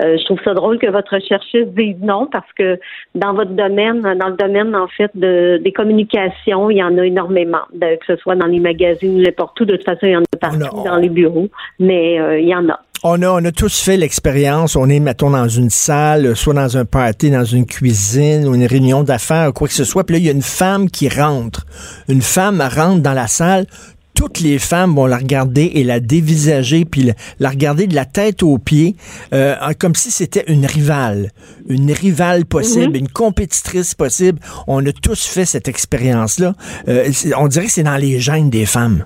je 0.00 0.24
trouve 0.26 0.40
ça 0.44 0.52
drôle 0.52 0.78
que 0.78 0.88
votre 0.88 1.18
chercheuse 1.26 1.68
dise 1.68 1.96
non 2.02 2.26
parce 2.30 2.52
que 2.52 2.78
dans 3.14 3.32
votre 3.32 3.52
domaine, 3.52 4.02
dans 4.02 4.28
le 4.28 4.36
domaine 4.36 4.76
en 4.76 4.86
fait 4.86 5.10
de, 5.14 5.58
des 5.64 5.72
communications, 5.72 6.70
il 6.70 6.76
y 6.76 6.82
en 6.82 6.98
a 6.98 7.06
énormément, 7.06 7.62
que 7.80 8.06
ce 8.06 8.16
soit 8.16 8.36
dans 8.36 8.46
les 8.46 8.60
magazines, 8.60 9.22
n'importe 9.22 9.60
où. 9.60 9.64
De 9.64 9.76
toute 9.76 9.84
façon, 9.84 10.06
il 10.06 10.12
y 10.12 10.16
en 10.16 10.22
a 10.22 10.36
partout 10.38 10.84
dans 10.84 10.96
les 10.96 11.08
bureaux, 11.08 11.48
mais 11.78 12.16
il 12.40 12.48
y 12.48 12.54
en 12.54 12.68
a. 12.68 12.80
On 13.05 13.22
a, 13.22 13.28
on 13.28 13.44
a 13.44 13.53
tous 13.53 13.80
fait 13.80 13.96
l'expérience. 13.96 14.74
On 14.74 14.88
est, 14.88 14.99
mettons, 14.99 15.30
dans 15.30 15.49
une 15.49 15.70
salle, 15.70 16.34
soit 16.36 16.55
dans 16.55 16.76
un 16.76 16.84
party, 16.84 17.30
dans 17.30 17.44
une 17.44 17.64
cuisine 17.64 18.46
ou 18.46 18.55
une 18.55 18.66
réunion 18.66 19.05
d'affaires 19.05 19.51
ou 19.51 19.53
quoi 19.53 19.68
que 19.68 19.74
ce 19.74 19.84
soit. 19.84 20.05
Puis 20.05 20.14
là, 20.14 20.18
il 20.18 20.24
y 20.24 20.28
a 20.28 20.32
une 20.32 20.42
femme 20.42 20.90
qui 20.90 21.09
rentre. 21.09 21.66
Une 22.09 22.22
femme 22.22 22.61
rentre 22.61 23.01
dans 23.01 23.12
la 23.12 23.28
salle. 23.28 23.66
Toutes 24.14 24.40
les 24.40 24.59
femmes 24.59 24.96
vont 24.96 25.07
la 25.07 25.18
regarder 25.18 25.70
et 25.74 25.84
la 25.84 26.01
dévisager, 26.01 26.84
puis 26.84 27.12
la, 27.38 27.51
regarder 27.51 27.86
de 27.86 27.94
la 27.94 28.05
tête 28.05 28.42
aux 28.42 28.59
pieds, 28.59 28.96
euh, 29.32 29.55
comme 29.78 29.94
si 29.94 30.11
c'était 30.11 30.42
une 30.49 30.66
rivale. 30.66 31.30
Une 31.68 31.92
rivale 31.92 32.44
possible, 32.44 32.96
mm-hmm. 32.96 32.99
une 32.99 33.09
compétitrice 33.09 33.94
possible. 33.94 34.40
On 34.66 34.84
a 34.84 34.90
tous 34.90 35.24
fait 35.24 35.44
cette 35.44 35.68
expérience-là. 35.68 36.55
Euh, 36.88 37.12
on 37.36 37.46
dirait 37.46 37.66
que 37.66 37.72
c'est 37.72 37.84
dans 37.84 37.96
les 37.96 38.18
gènes 38.18 38.51
des 38.51 38.66
femmes. 38.66 39.05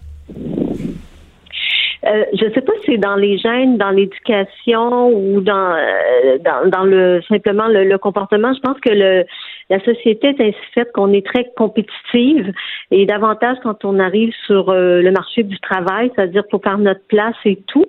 Euh, 2.12 2.24
je 2.34 2.44
ne 2.44 2.52
sais 2.52 2.60
pas 2.60 2.72
si 2.80 2.92
c'est 2.92 2.98
dans 2.98 3.16
les 3.16 3.38
gènes, 3.38 3.78
dans 3.78 3.90
l'éducation 3.90 5.08
ou 5.08 5.40
dans, 5.40 5.74
euh, 5.74 6.38
dans, 6.44 6.68
dans 6.68 6.84
le 6.84 7.22
simplement 7.28 7.68
le, 7.68 7.96
comportement. 7.96 8.52
Je 8.52 8.60
pense 8.60 8.78
que 8.80 8.90
le 8.90 9.24
la 9.70 9.80
société 9.80 10.28
est 10.28 10.40
ainsi 10.40 10.58
faite 10.74 10.92
qu'on 10.92 11.12
est 11.12 11.24
très 11.24 11.50
compétitive 11.56 12.52
et 12.90 13.06
davantage 13.06 13.56
quand 13.62 13.84
on 13.84 13.98
arrive 13.98 14.32
sur 14.46 14.68
euh, 14.70 15.00
le 15.00 15.10
marché 15.12 15.42
du 15.42 15.58
travail, 15.60 16.10
c'est-à-dire 16.14 16.44
pour 16.50 16.62
faire 16.62 16.78
notre 16.78 17.04
place 17.08 17.36
et 17.44 17.58
tout. 17.66 17.86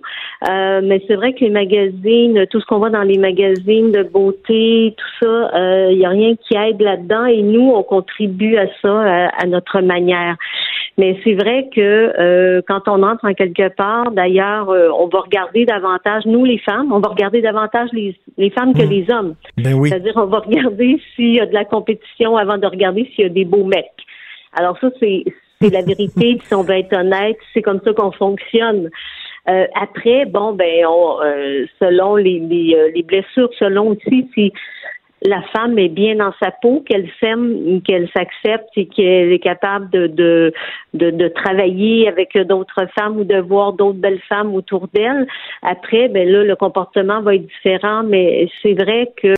mais 0.47 1.01
c'est 1.07 1.15
vrai 1.15 1.33
que 1.33 1.39
les 1.41 1.49
magazines, 1.49 2.45
tout 2.51 2.59
ce 2.59 2.65
qu'on 2.65 2.77
voit 2.77 2.89
dans 2.89 3.03
les 3.03 3.17
magazines 3.17 3.91
de 3.91 4.03
beauté, 4.03 4.95
tout 4.97 5.25
ça, 5.25 5.89
il 5.89 5.97
n'y 5.97 6.05
a 6.05 6.09
rien 6.09 6.35
qui 6.35 6.55
aide 6.55 6.81
là-dedans 6.81 7.25
et 7.25 7.41
nous, 7.41 7.71
on 7.73 7.83
contribue 7.83 8.57
à 8.57 8.67
ça 8.81 9.29
à 9.37 9.45
notre 9.45 9.81
manière. 9.81 10.35
Mais 10.97 11.17
c'est 11.23 11.33
vrai 11.33 11.69
que 11.75 11.81
euh, 11.81 12.61
quand 12.67 12.87
on 12.87 13.01
entre 13.01 13.27
en 13.27 13.33
quelque 13.33 13.69
part, 13.75 14.11
d'ailleurs, 14.11 14.69
euh, 14.69 14.89
on 14.97 15.07
va 15.07 15.21
regarder 15.21 15.65
davantage, 15.65 16.23
nous 16.25 16.45
les 16.45 16.59
femmes, 16.59 16.91
on 16.91 16.99
va 16.99 17.09
regarder 17.09 17.41
davantage 17.41 17.89
les, 17.93 18.15
les 18.37 18.51
femmes 18.51 18.73
que 18.73 18.83
hmm. 18.83 18.89
les 18.89 19.05
hommes. 19.11 19.35
Ben 19.57 19.73
oui. 19.73 19.89
C'est-à-dire, 19.89 20.13
on 20.17 20.27
va 20.27 20.39
regarder 20.39 21.01
s'il 21.15 21.35
y 21.35 21.39
a 21.39 21.47
de 21.47 21.53
la 21.53 21.62
compétition 21.65 22.37
avant 22.37 22.57
de 22.57 22.67
regarder 22.67 23.09
s'il 23.13 23.23
y 23.23 23.27
a 23.27 23.29
des 23.29 23.45
beaux 23.45 23.63
mecs. 23.63 23.85
Alors 24.53 24.77
ça, 24.79 24.89
c'est 24.99 25.23
la 25.61 25.81
vérité. 25.81 26.39
si 26.43 26.53
on 26.53 26.63
veut 26.63 26.75
être 26.75 26.95
honnête, 26.95 27.37
c'est 27.53 27.61
comme 27.61 27.79
ça 27.83 27.93
qu'on 27.93 28.11
fonctionne. 28.11 28.89
Euh, 29.49 29.65
après, 29.79 30.25
bon, 30.25 30.53
ben, 30.53 30.85
on, 30.85 31.19
selon 31.79 32.15
les, 32.15 32.39
les, 32.39 32.91
les, 32.93 33.03
blessures, 33.03 33.49
selon 33.59 33.89
aussi 33.89 34.29
si 34.33 34.53
la 35.25 35.41
femme 35.53 35.79
est 35.79 35.89
bien 35.89 36.15
dans 36.15 36.33
sa 36.41 36.51
peau, 36.51 36.83
qu'elle 36.87 37.09
s'aime, 37.19 37.81
qu'elle 37.81 38.09
s'accepte 38.15 38.69
et 38.75 38.87
qu'elle 38.87 39.31
est 39.31 39.39
capable 39.39 39.89
de, 39.89 40.07
de, 40.07 40.53
de, 40.93 41.11
de 41.11 41.27
travailler 41.29 42.07
avec 42.07 42.37
d'autres 42.37 42.87
femmes 42.97 43.17
ou 43.17 43.23
de 43.23 43.37
voir 43.37 43.73
d'autres 43.73 43.99
belles 43.99 44.21
femmes 44.27 44.53
autour 44.53 44.87
d'elle. 44.93 45.25
Après, 45.61 46.09
ben 46.09 46.27
là, 46.27 46.43
le 46.43 46.55
comportement 46.55 47.21
va 47.21 47.35
être 47.35 47.47
différent, 47.47 48.03
mais 48.03 48.49
c'est 48.61 48.73
vrai 48.73 49.11
que 49.15 49.33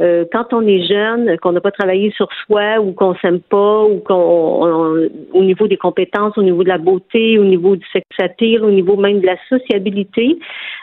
euh, 0.00 0.24
quand 0.32 0.52
on 0.52 0.66
est 0.66 0.86
jeune, 0.86 1.36
qu'on 1.38 1.52
n'a 1.52 1.60
pas 1.60 1.72
travaillé 1.72 2.10
sur 2.12 2.28
soi 2.46 2.78
ou 2.80 2.92
qu'on 2.92 3.14
s'aime 3.16 3.40
pas 3.40 3.84
ou 3.84 3.98
qu'on 3.98 5.08
au 5.32 5.42
niveau 5.42 5.66
des 5.66 5.76
compétences, 5.76 6.38
au 6.38 6.42
niveau 6.42 6.62
de 6.62 6.68
la 6.68 6.78
beauté, 6.78 7.38
au 7.38 7.44
niveau 7.44 7.76
du 7.76 7.84
sex 7.92 8.04
appeal, 8.18 8.64
au 8.64 8.70
niveau 8.70 8.96
même 8.96 9.20
de 9.20 9.26
la 9.26 9.36
sociabilité, 9.48 10.38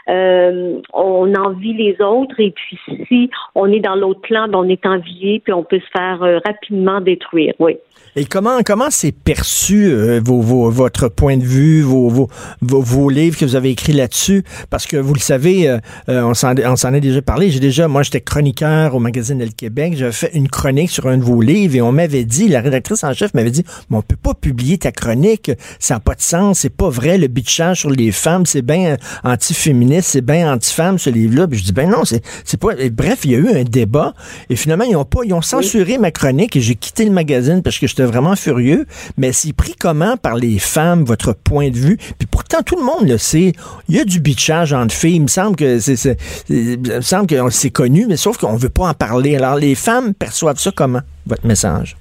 euh, 0.09 0.79
on 0.93 1.33
envie 1.35 1.73
les 1.73 2.01
autres 2.01 2.39
et 2.39 2.51
puis 2.51 2.77
si 3.07 3.29
on 3.55 3.71
est 3.71 3.79
dans 3.79 3.95
l'autre 3.95 4.21
plan, 4.21 4.40
ben 4.47 4.59
on 4.59 4.69
est 4.69 4.85
envié 4.85 5.41
puis 5.43 5.53
on 5.53 5.63
peut 5.63 5.79
se 5.79 5.89
faire 5.91 6.21
euh, 6.23 6.39
rapidement 6.45 7.01
détruire. 7.01 7.53
Oui. 7.59 7.77
Et 8.17 8.25
comment 8.25 8.59
comment 8.65 8.89
c'est 8.89 9.13
perçu 9.13 9.85
euh, 9.85 10.19
votre 10.21 11.07
point 11.07 11.37
de 11.37 11.43
vue, 11.43 11.81
vos, 11.81 12.09
vos, 12.09 12.27
vos, 12.61 13.09
livres 13.09 13.37
que 13.37 13.45
vous 13.45 13.55
avez 13.55 13.69
écrits 13.69 13.93
là-dessus? 13.93 14.43
Parce 14.69 14.85
que 14.85 14.97
vous 14.97 15.13
le 15.13 15.19
savez, 15.19 15.69
euh, 15.69 15.79
on 16.09 16.33
s'en 16.33 16.93
est 16.93 16.99
déjà 16.99 17.21
parlé. 17.21 17.51
J'ai 17.51 17.61
déjà, 17.61 17.87
moi, 17.87 18.03
j'étais 18.03 18.19
chroniqueur 18.19 18.95
au 18.95 18.99
magazine 18.99 19.39
Le 19.39 19.51
Québec. 19.51 19.93
J'avais 19.95 20.11
fait 20.11 20.31
une 20.33 20.49
chronique 20.49 20.89
sur 20.89 21.07
un 21.07 21.17
de 21.17 21.23
vos 21.23 21.41
livres 21.41 21.75
et 21.75 21.81
on 21.81 21.93
m'avait 21.93 22.25
dit, 22.25 22.49
la 22.49 22.59
rédactrice 22.59 23.03
en 23.05 23.13
chef 23.13 23.33
m'avait 23.33 23.51
dit, 23.51 23.63
mais 23.89 23.97
on 23.97 24.01
peut 24.01 24.17
pas 24.21 24.33
publier 24.33 24.77
ta 24.77 24.91
chronique, 24.91 25.51
ça 25.79 25.93
n'a 25.93 25.99
pas 26.01 26.15
de 26.15 26.21
sens, 26.21 26.59
c'est 26.59 26.75
pas 26.75 26.89
vrai. 26.89 27.17
Le 27.17 27.27
bitchage 27.27 27.79
sur 27.79 27.91
les 27.91 28.11
femmes, 28.11 28.45
c'est 28.45 28.61
bien 28.61 28.97
anti-féministe, 29.23 30.09
c'est 30.09 30.25
bien 30.25 30.51
anti-femme 30.51 30.97
ce 30.97 31.09
livre-là. 31.09 31.47
Puis 31.47 31.59
je 31.59 31.63
dis 31.63 31.71
ben 31.71 31.89
non, 31.89 32.03
c'est 32.03 32.21
c'est 32.43 32.59
pas. 32.59 32.73
bref, 32.91 33.21
il 33.23 33.31
y 33.31 33.35
a 33.35 33.37
eu 33.37 33.49
un 33.49 33.63
débat 33.63 34.13
Et 34.49 34.55
finalement, 34.55 34.83
ils 34.83 34.95
ont 34.95 35.05
pas, 35.05 35.21
ils 35.23 35.33
ont 35.33 35.41
censuré 35.41 35.97
ma 35.97 36.11
chronique 36.11 36.55
et 36.55 36.61
j'ai 36.61 36.75
quitté 36.75 37.05
le 37.05 37.11
magazine 37.11 37.61
parce 37.61 37.77
que 37.79 37.87
j'étais 37.87 38.03
vraiment 38.03 38.35
furieux. 38.35 38.85
Mais 39.17 39.33
c'est 39.33 39.53
pris 39.53 39.75
comment 39.77 40.17
par 40.17 40.35
les 40.35 40.59
femmes, 40.59 41.03
votre 41.03 41.33
point 41.33 41.69
de 41.69 41.77
vue? 41.77 41.97
Puis 42.17 42.27
pourtant, 42.29 42.61
tout 42.63 42.75
le 42.75 42.83
monde 42.83 43.07
le 43.07 43.17
sait. 43.17 43.53
Il 43.89 43.95
y 43.95 43.99
a 43.99 44.05
du 44.05 44.19
bitchage 44.19 44.73
entre 44.73 44.93
filles. 44.93 45.15
Il 45.15 45.23
me 45.23 45.27
semble 45.27 45.55
que 45.55 45.79
c'est, 45.79 45.95
c'est, 45.95 46.17
il 46.49 46.79
me 46.79 47.01
semble 47.01 47.27
que 47.27 47.49
c'est 47.49 47.71
connu, 47.71 48.05
mais 48.07 48.17
sauf 48.17 48.37
qu'on 48.37 48.55
veut 48.55 48.69
pas 48.69 48.87
en 48.87 48.93
parler. 48.93 49.35
Alors, 49.35 49.55
les 49.55 49.75
femmes 49.75 50.13
perçoivent 50.13 50.59
ça 50.59 50.71
comment, 50.75 51.01
votre 51.25 51.45
message? 51.45 51.95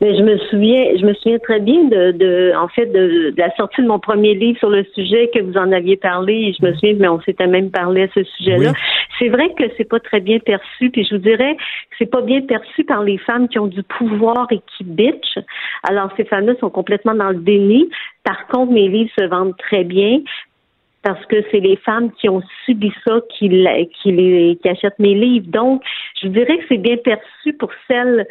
Mais 0.00 0.16
je 0.16 0.22
me 0.22 0.38
souviens, 0.50 0.84
je 0.98 1.04
me 1.04 1.14
souviens 1.14 1.38
très 1.38 1.60
bien 1.60 1.84
de, 1.84 2.12
de 2.12 2.52
en 2.56 2.68
fait, 2.68 2.86
de, 2.86 3.30
de, 3.30 3.34
la 3.36 3.54
sortie 3.56 3.82
de 3.82 3.86
mon 3.86 3.98
premier 3.98 4.34
livre 4.34 4.58
sur 4.58 4.70
le 4.70 4.84
sujet 4.94 5.30
que 5.32 5.40
vous 5.40 5.56
en 5.56 5.72
aviez 5.72 5.96
parlé. 5.96 6.34
Et 6.34 6.52
je 6.52 6.64
me 6.64 6.72
souviens, 6.74 6.94
mais 6.98 7.08
on 7.08 7.20
s'était 7.22 7.46
même 7.46 7.70
parlé 7.70 8.02
à 8.02 8.08
ce 8.14 8.24
sujet-là. 8.24 8.72
C'est 9.18 9.28
vrai 9.28 9.52
que 9.56 9.64
c'est 9.76 9.88
pas 9.88 10.00
très 10.00 10.20
bien 10.20 10.38
perçu. 10.38 10.90
Puis 10.90 11.04
je 11.04 11.14
vous 11.14 11.20
dirais 11.20 11.56
que 11.56 11.96
c'est 11.98 12.10
pas 12.10 12.22
bien 12.22 12.40
perçu 12.42 12.84
par 12.84 13.02
les 13.02 13.18
femmes 13.18 13.48
qui 13.48 13.58
ont 13.58 13.66
du 13.66 13.82
pouvoir 13.82 14.46
et 14.50 14.60
qui 14.76 14.84
bitchent. 14.84 15.38
Alors 15.82 16.10
ces 16.16 16.24
femmes-là 16.24 16.54
sont 16.60 16.70
complètement 16.70 17.14
dans 17.14 17.30
le 17.30 17.38
déni. 17.38 17.88
Par 18.24 18.46
contre, 18.48 18.72
mes 18.72 18.88
livres 18.88 19.10
se 19.18 19.24
vendent 19.24 19.56
très 19.56 19.84
bien 19.84 20.20
parce 21.04 21.24
que 21.26 21.36
c'est 21.50 21.60
les 21.60 21.76
femmes 21.76 22.10
qui 22.12 22.28
ont 22.30 22.42
subi 22.64 22.90
ça 23.04 23.20
qui, 23.28 23.48
qui, 24.02 24.12
les, 24.12 24.58
qui 24.60 24.68
achètent 24.68 24.98
mes 24.98 25.14
livres. 25.14 25.46
Donc, 25.48 25.82
je 26.20 26.28
dirais 26.28 26.56
que 26.58 26.64
c'est 26.68 26.78
bien 26.78 26.96
perçu 26.96 27.52
pour 27.52 27.70
celles 27.86 28.26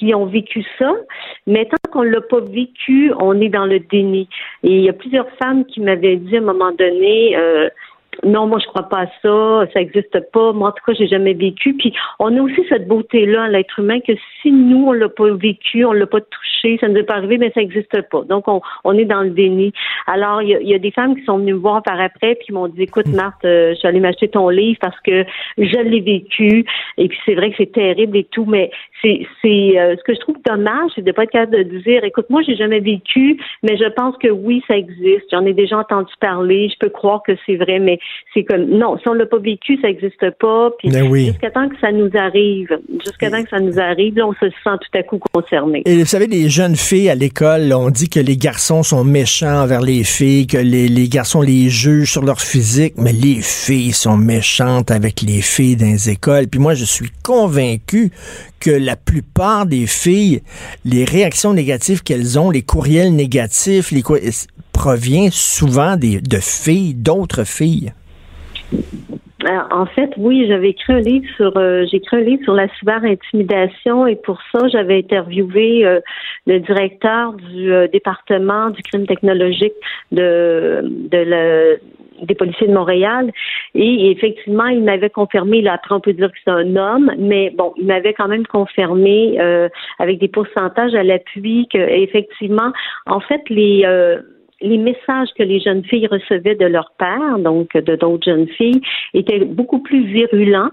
qui 0.00 0.14
ont 0.14 0.26
vécu 0.26 0.64
ça, 0.78 0.92
mais 1.46 1.66
tant 1.66 1.76
qu'on 1.92 2.02
l'a 2.02 2.22
pas 2.22 2.40
vécu, 2.40 3.12
on 3.20 3.38
est 3.40 3.50
dans 3.50 3.66
le 3.66 3.80
déni. 3.80 4.28
Et 4.64 4.76
il 4.76 4.82
y 4.82 4.88
a 4.88 4.94
plusieurs 4.94 5.28
femmes 5.42 5.66
qui 5.66 5.80
m'avaient 5.80 6.16
dit 6.16 6.36
à 6.36 6.40
un 6.40 6.44
moment 6.44 6.72
donné, 6.72 7.36
euh, 7.36 7.68
non, 8.24 8.46
moi 8.46 8.58
je 8.58 8.66
crois 8.66 8.88
pas 8.88 9.02
à 9.02 9.06
ça, 9.22 9.72
ça 9.72 9.80
n'existe 9.80 10.18
pas. 10.32 10.52
Moi 10.52 10.68
en 10.68 10.72
tout 10.72 10.84
cas, 10.86 10.92
j'ai 10.92 11.06
jamais 11.06 11.34
vécu. 11.34 11.74
Puis 11.74 11.92
on 12.18 12.36
a 12.36 12.40
aussi 12.40 12.62
cette 12.68 12.88
beauté-là, 12.88 13.48
l'être 13.48 13.78
humain, 13.78 14.00
que 14.00 14.12
si 14.40 14.50
nous 14.50 14.86
on 14.88 14.92
l'a 14.92 15.08
pas 15.08 15.30
vécu, 15.34 15.84
on 15.84 15.92
l'a 15.92 16.06
pas 16.06 16.20
touché, 16.20 16.78
ça 16.80 16.88
ne 16.88 16.98
nous 16.98 17.04
pas 17.04 17.14
arrivé, 17.14 17.38
mais 17.38 17.50
ça 17.54 17.60
n'existe 17.60 18.00
pas. 18.10 18.22
Donc 18.22 18.48
on, 18.48 18.60
on 18.84 18.96
est 18.96 19.04
dans 19.04 19.22
le 19.22 19.30
déni. 19.30 19.72
Alors 20.06 20.42
il 20.42 20.50
y, 20.50 20.74
a, 20.74 20.78
des 20.78 20.90
femmes 20.90 21.16
qui 21.16 21.24
sont 21.24 21.38
venues 21.38 21.54
me 21.54 21.58
voir 21.58 21.82
par 21.82 22.00
après 22.00 22.34
puis 22.34 22.52
m'ont 22.52 22.68
dit, 22.68 22.82
écoute 22.82 23.06
Marthe, 23.08 23.44
euh, 23.44 23.70
je 23.70 23.78
suis 23.78 23.88
allée 23.88 24.00
m'acheter 24.00 24.28
ton 24.28 24.48
livre 24.48 24.78
parce 24.80 24.98
que 25.00 25.24
je 25.56 25.78
l'ai 25.78 26.00
vécu. 26.00 26.64
Et 26.98 27.08
puis 27.08 27.18
c'est 27.24 27.34
vrai 27.34 27.50
que 27.50 27.56
c'est 27.58 27.72
terrible 27.72 28.16
et 28.16 28.24
tout, 28.24 28.44
mais 28.44 28.70
c'est 29.02 29.26
c'est 29.42 29.78
euh, 29.78 29.96
ce 29.96 30.02
que 30.04 30.14
je 30.14 30.20
trouve 30.20 30.36
dommage, 30.46 30.90
c'est 30.94 31.04
de 31.04 31.12
pas 31.12 31.24
être 31.24 31.30
capable 31.30 31.64
de 31.64 31.78
dire, 31.78 32.04
écoute, 32.04 32.26
moi 32.30 32.42
j'ai 32.46 32.56
jamais 32.56 32.80
vécu, 32.80 33.38
mais 33.62 33.76
je 33.76 33.88
pense 33.90 34.16
que 34.18 34.28
oui, 34.28 34.62
ça 34.68 34.76
existe. 34.76 35.24
J'en 35.30 35.44
ai 35.44 35.52
déjà 35.52 35.78
entendu 35.78 36.12
parler. 36.20 36.68
Je 36.72 36.78
peux 36.78 36.90
croire 36.90 37.22
que 37.26 37.32
c'est 37.46 37.56
vrai, 37.56 37.78
mais 37.78 37.98
c'est 38.34 38.44
comme 38.44 38.64
non, 38.66 38.98
si 38.98 39.08
on 39.08 39.14
l'a 39.14 39.26
pas 39.26 39.38
vécu, 39.38 39.78
ça 39.80 39.88
n'existe 39.88 40.30
pas. 40.38 40.70
Puis 40.78 40.90
Ben 40.90 41.08
oui. 41.08 41.26
jusqu'à 41.26 41.50
temps 41.50 41.68
que 41.68 41.78
ça 41.80 41.92
nous 41.92 42.10
arrive, 42.14 42.68
jusqu'à 43.04 43.30
temps 43.30 43.42
que 43.42 43.50
ça 43.50 43.60
nous 43.60 43.78
arrive, 43.78 44.16
là, 44.16 44.26
on 44.26 44.32
se 44.34 44.48
sent 44.48 44.76
tout 44.80 44.98
à 44.98 45.02
coup 45.02 45.18
concerné. 45.32 45.82
Et 45.86 45.98
vous 45.98 46.04
savez, 46.04 46.26
les 46.26 46.48
jeunes 46.48 46.76
filles 46.76 47.10
à 47.10 47.14
l'école, 47.14 47.72
on 47.72 47.90
dit 47.90 48.08
que 48.08 48.20
les 48.20 48.36
garçons 48.36 48.82
sont 48.82 49.04
méchants 49.04 49.62
envers 49.62 49.80
les 49.80 50.04
filles, 50.04 50.46
que 50.46 50.58
les, 50.58 50.88
les 50.88 51.08
garçons 51.08 51.40
les 51.40 51.68
jugent 51.68 52.12
sur 52.12 52.24
leur 52.24 52.40
physique, 52.40 52.94
mais 52.96 53.12
les 53.12 53.40
filles 53.42 53.92
sont 53.92 54.16
méchantes 54.16 54.90
avec 54.90 55.22
les 55.22 55.40
filles 55.40 55.76
dans 55.76 55.86
les 55.86 56.10
écoles. 56.10 56.46
Puis 56.50 56.60
moi, 56.60 56.74
je 56.74 56.84
suis 56.84 57.10
convaincu 57.24 58.10
que 58.60 58.70
la 58.70 58.96
plupart 58.96 59.66
des 59.66 59.86
filles, 59.86 60.42
les 60.84 61.04
réactions 61.04 61.52
négatives 61.54 62.02
qu'elles 62.02 62.38
ont, 62.38 62.50
les 62.50 62.62
courriels 62.62 63.14
négatifs, 63.14 63.90
les 63.90 64.02
provient 64.72 65.28
souvent 65.30 65.96
des, 65.96 66.20
de 66.20 66.38
filles, 66.38 66.94
d'autres 66.94 67.44
filles. 67.44 67.92
Alors, 69.44 69.68
en 69.70 69.86
fait, 69.86 70.10
oui, 70.18 70.46
j'avais 70.48 70.70
écrit 70.70 70.92
un 70.92 71.00
livre 71.00 71.26
sur 71.36 71.56
euh, 71.56 71.84
j'ai 71.90 71.96
écrit 71.96 72.18
un 72.18 72.20
livre 72.20 72.42
sur 72.44 72.54
la 72.54 72.68
cyberintimidation 72.78 74.06
et 74.06 74.16
pour 74.16 74.38
ça, 74.52 74.68
j'avais 74.68 74.98
interviewé 74.98 75.84
euh, 75.86 76.00
le 76.46 76.60
directeur 76.60 77.32
du 77.32 77.72
euh, 77.72 77.88
département 77.88 78.70
du 78.70 78.82
crime 78.82 79.06
technologique 79.06 79.72
de 80.12 80.82
de 80.84 81.18
la 81.18 81.76
des 82.22 82.34
policiers 82.34 82.66
de 82.66 82.72
Montréal. 82.72 83.32
Et 83.74 84.10
effectivement, 84.10 84.66
il 84.66 84.82
m'avait 84.82 85.10
confirmé, 85.10 85.62
là, 85.62 85.74
après 85.74 85.94
on 85.94 86.00
peut 86.00 86.12
dire 86.12 86.30
que 86.30 86.38
c'est 86.44 86.50
un 86.50 86.76
homme, 86.76 87.12
mais 87.18 87.50
bon, 87.50 87.72
il 87.76 87.86
m'avait 87.86 88.14
quand 88.14 88.28
même 88.28 88.46
confirmé 88.46 89.40
euh, 89.40 89.68
avec 89.98 90.18
des 90.18 90.28
pourcentages 90.28 90.94
à 90.94 91.02
l'appui 91.02 91.68
que 91.72 91.78
effectivement, 91.78 92.72
en 93.06 93.20
fait, 93.20 93.42
les 93.48 93.82
euh, 93.84 94.20
les 94.62 94.76
messages 94.76 95.28
que 95.38 95.42
les 95.42 95.60
jeunes 95.60 95.84
filles 95.84 96.06
recevaient 96.06 96.54
de 96.54 96.66
leur 96.66 96.92
père, 96.98 97.38
donc 97.38 97.72
de 97.74 97.96
d'autres 97.96 98.24
jeunes 98.24 98.48
filles, 98.48 98.80
étaient 99.14 99.44
beaucoup 99.44 99.78
plus 99.78 100.04
virulents 100.04 100.70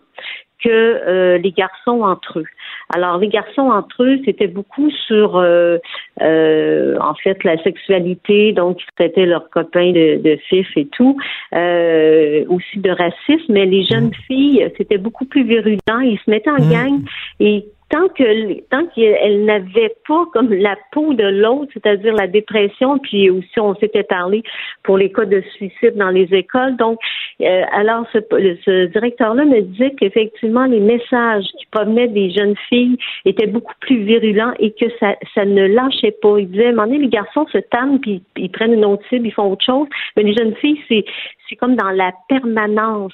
que 0.63 0.69
euh, 0.69 1.37
les 1.37 1.51
garçons 1.51 2.01
entre 2.01 2.39
eux. 2.39 2.45
Alors, 2.93 3.17
les 3.17 3.27
garçons 3.27 3.69
entre 3.69 4.03
eux, 4.03 4.19
c'était 4.25 4.47
beaucoup 4.47 4.89
sur, 5.07 5.37
euh, 5.37 5.77
euh, 6.21 6.97
en 7.01 7.15
fait, 7.15 7.43
la 7.43 7.61
sexualité, 7.63 8.53
donc 8.53 8.77
ils 8.81 8.95
traitaient 8.95 9.25
leurs 9.25 9.49
copains 9.49 9.91
de, 9.91 10.21
de 10.21 10.37
fif 10.47 10.67
et 10.77 10.87
tout, 10.87 11.17
euh, 11.53 12.45
aussi 12.49 12.79
de 12.79 12.89
racisme, 12.89 13.51
mais 13.51 13.65
les 13.65 13.83
jeunes 13.83 14.13
filles, 14.27 14.71
c'était 14.77 14.97
beaucoup 14.97 15.25
plus 15.25 15.43
virulent. 15.43 15.99
Ils 16.01 16.19
se 16.25 16.29
mettaient 16.29 16.49
en 16.49 16.69
gang 16.69 17.01
et 17.39 17.65
tant 17.89 18.07
que 18.09 18.59
tant 18.69 18.85
qu'elle 18.87 19.45
n'avait 19.45 19.95
pas 20.07 20.25
comme 20.33 20.53
la 20.53 20.75
peau 20.91 21.13
de 21.13 21.23
l'autre, 21.23 21.71
c'est-à-dire 21.73 22.13
la 22.13 22.27
dépression, 22.27 22.97
puis 22.99 23.29
aussi 23.29 23.59
on 23.59 23.75
s'était 23.75 24.03
parlé 24.03 24.43
pour 24.83 24.97
les 24.97 25.11
cas 25.11 25.25
de 25.25 25.41
suicide 25.55 25.95
dans 25.95 26.09
les 26.09 26.27
écoles. 26.33 26.75
Donc, 26.77 26.99
euh, 27.41 27.61
alors 27.71 28.05
ce, 28.11 28.19
ce 28.65 28.85
directeur-là 28.87 29.45
me 29.45 29.61
disait 29.61 29.91
qu'effectivement 29.99 30.65
les 30.65 30.79
messages 30.79 31.45
qui 31.57 31.65
provenaient 31.71 32.07
des 32.07 32.31
jeunes 32.31 32.55
filles 32.69 32.97
étaient 33.25 33.47
beaucoup 33.47 33.73
plus 33.79 34.03
virulents 34.03 34.53
et 34.59 34.71
que 34.71 34.85
ça, 34.99 35.15
ça 35.33 35.45
ne 35.45 35.65
lâchait 35.67 36.15
pas. 36.21 36.37
Il 36.39 36.49
disait, 36.49 36.67
à 36.67 36.69
un 36.69 36.71
moment 36.73 36.87
donné, 36.87 36.99
les 36.99 37.07
garçons 37.07 37.45
se 37.47 37.57
tannent 37.57 37.99
puis 37.99 38.21
ils 38.35 38.51
prennent 38.51 38.73
une 38.73 38.85
autre 38.85 39.03
cible, 39.09 39.27
ils 39.27 39.33
font 39.33 39.51
autre 39.51 39.65
chose, 39.65 39.87
mais 40.15 40.23
les 40.23 40.35
jeunes 40.35 40.55
filles, 40.55 40.81
c'est 40.87 41.05
c'est 41.49 41.55
comme 41.55 41.75
dans 41.75 41.89
la 41.91 42.11
permanence. 42.29 43.13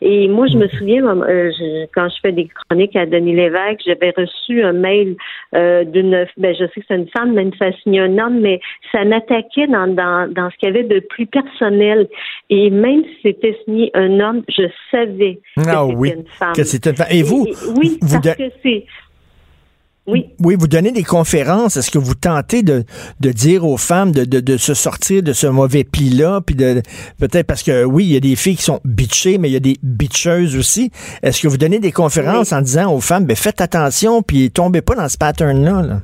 Et 0.00 0.28
moi, 0.28 0.46
je 0.46 0.56
me 0.56 0.68
souviens, 0.68 1.04
euh, 1.06 1.50
je, 1.58 1.86
quand 1.94 2.08
je 2.08 2.16
fais 2.22 2.32
des 2.32 2.48
chroniques 2.48 2.96
à 2.96 3.06
Denis 3.06 3.34
Lévesque, 3.34 3.80
j'avais 3.86 4.12
reçu 4.16 4.62
un 4.62 4.72
mail 4.72 5.16
euh, 5.54 5.84
d'une, 5.84 6.26
ben, 6.36 6.54
je 6.54 6.64
sais 6.66 6.80
que 6.80 6.86
c'est 6.88 6.94
une 6.96 7.08
femme, 7.08 7.32
même 7.34 7.50
ça 7.58 7.72
signait 7.82 8.00
un 8.00 8.18
homme, 8.18 8.40
mais 8.40 8.60
ça 8.92 9.04
m'attaquait 9.04 9.66
dans, 9.66 9.86
dans, 9.86 10.32
dans 10.32 10.50
ce 10.50 10.56
qu'il 10.56 10.68
y 10.68 10.70
avait 10.72 10.84
de 10.84 11.00
plus 11.00 11.26
personnel. 11.26 12.08
Et 12.50 12.70
même 12.70 13.02
si 13.04 13.16
c'était 13.22 13.56
signé 13.64 13.90
un 13.94 14.20
homme, 14.20 14.42
je 14.48 14.64
savais 14.90 15.36
que 15.56 15.62
Ah 15.66 15.84
c'était 15.86 15.96
oui, 15.96 16.12
une 16.16 16.26
femme. 16.26 16.52
que 16.54 16.64
c'était 16.64 16.90
une 16.90 16.96
femme. 16.96 17.06
Et 17.10 17.22
vous, 17.22 17.46
oui, 17.76 17.98
vous 18.00 18.20
parce 18.20 18.36
de- 18.38 18.44
que 18.44 18.52
c'est 18.62 18.84
oui. 20.08 20.30
Oui, 20.40 20.56
vous 20.58 20.68
donnez 20.68 20.90
des 20.90 21.04
conférences. 21.04 21.76
Est-ce 21.76 21.90
que 21.90 21.98
vous 21.98 22.14
tentez 22.14 22.62
de, 22.62 22.84
de 23.20 23.30
dire 23.30 23.66
aux 23.66 23.76
femmes 23.76 24.10
de, 24.10 24.24
de, 24.24 24.40
de 24.40 24.56
se 24.56 24.72
sortir 24.72 25.22
de 25.22 25.34
ce 25.34 25.46
mauvais 25.46 25.84
pli-là, 25.84 26.40
puis 26.40 26.54
de 26.54 26.82
peut-être 27.18 27.46
parce 27.46 27.62
que 27.62 27.84
oui, 27.84 28.06
il 28.06 28.12
y 28.12 28.16
a 28.16 28.20
des 28.20 28.34
filles 28.34 28.56
qui 28.56 28.62
sont 28.62 28.80
bitchées, 28.84 29.36
mais 29.36 29.50
il 29.50 29.52
y 29.52 29.56
a 29.56 29.60
des 29.60 29.76
bitcheuses 29.82 30.56
aussi. 30.56 30.90
Est-ce 31.22 31.42
que 31.42 31.48
vous 31.48 31.58
donnez 31.58 31.78
des 31.78 31.92
conférences 31.92 32.52
en 32.52 32.62
disant 32.62 32.90
aux 32.92 33.00
femmes, 33.00 33.26
ben 33.26 33.36
faites 33.36 33.60
attention, 33.60 34.22
puis 34.22 34.50
tombez 34.50 34.80
pas 34.80 34.94
dans 34.94 35.08
ce 35.08 35.18
pattern-là? 35.18 35.82
là? 35.82 36.00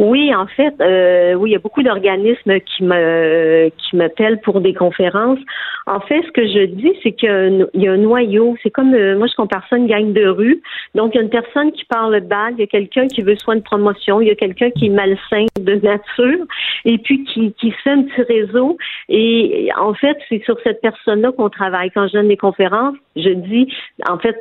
Oui, 0.00 0.34
en 0.34 0.46
fait, 0.46 0.74
euh, 0.80 1.34
oui, 1.34 1.50
il 1.50 1.52
y 1.52 1.56
a 1.56 1.60
beaucoup 1.60 1.82
d'organismes 1.82 2.58
qui 2.60 2.82
me 2.82 3.68
qui 3.78 3.96
m'appellent 3.96 4.40
pour 4.40 4.60
des 4.60 4.74
conférences. 4.74 5.38
En 5.86 6.00
fait, 6.00 6.20
ce 6.22 6.32
que 6.32 6.46
je 6.46 6.64
dis, 6.64 6.92
c'est 7.02 7.12
qu'il 7.12 7.28
y 7.74 7.86
a 7.86 7.92
un- 7.92 7.96
noyau. 7.96 8.56
C'est 8.62 8.70
comme 8.70 8.94
euh, 8.94 9.16
moi, 9.16 9.28
je 9.28 9.34
compare 9.36 9.64
ça 9.68 9.76
à 9.76 9.78
une 9.78 9.86
gang 9.86 10.12
de 10.12 10.26
rue. 10.26 10.60
Donc, 10.94 11.14
il 11.14 11.18
y 11.18 11.20
a 11.20 11.22
une 11.22 11.30
personne 11.30 11.70
qui 11.72 11.84
parle 11.84 12.18
balle, 12.20 12.54
il 12.56 12.60
y 12.60 12.64
a 12.64 12.66
quelqu'un 12.66 13.06
qui 13.06 13.22
veut 13.22 13.36
soit 13.36 13.54
une 13.54 13.62
promotion, 13.62 14.20
il 14.20 14.28
y 14.28 14.30
a 14.30 14.34
quelqu'un 14.34 14.70
qui 14.70 14.86
est 14.86 14.90
malsain 14.90 15.46
de 15.60 15.74
nature, 15.74 16.44
et 16.84 16.98
puis 16.98 17.22
qui 17.24 17.52
qui 17.52 17.70
fait 17.70 17.90
un 17.90 18.02
petit 18.02 18.22
réseau. 18.22 18.76
Et 19.08 19.68
en 19.78 19.94
fait, 19.94 20.16
c'est 20.28 20.42
sur 20.44 20.58
cette 20.64 20.80
personne-là 20.80 21.30
qu'on 21.32 21.50
travaille. 21.50 21.90
Quand 21.92 22.08
je 22.08 22.14
donne 22.14 22.28
des 22.28 22.36
conférences, 22.36 22.96
je 23.16 23.30
dis, 23.30 23.72
en 24.08 24.18
fait, 24.18 24.36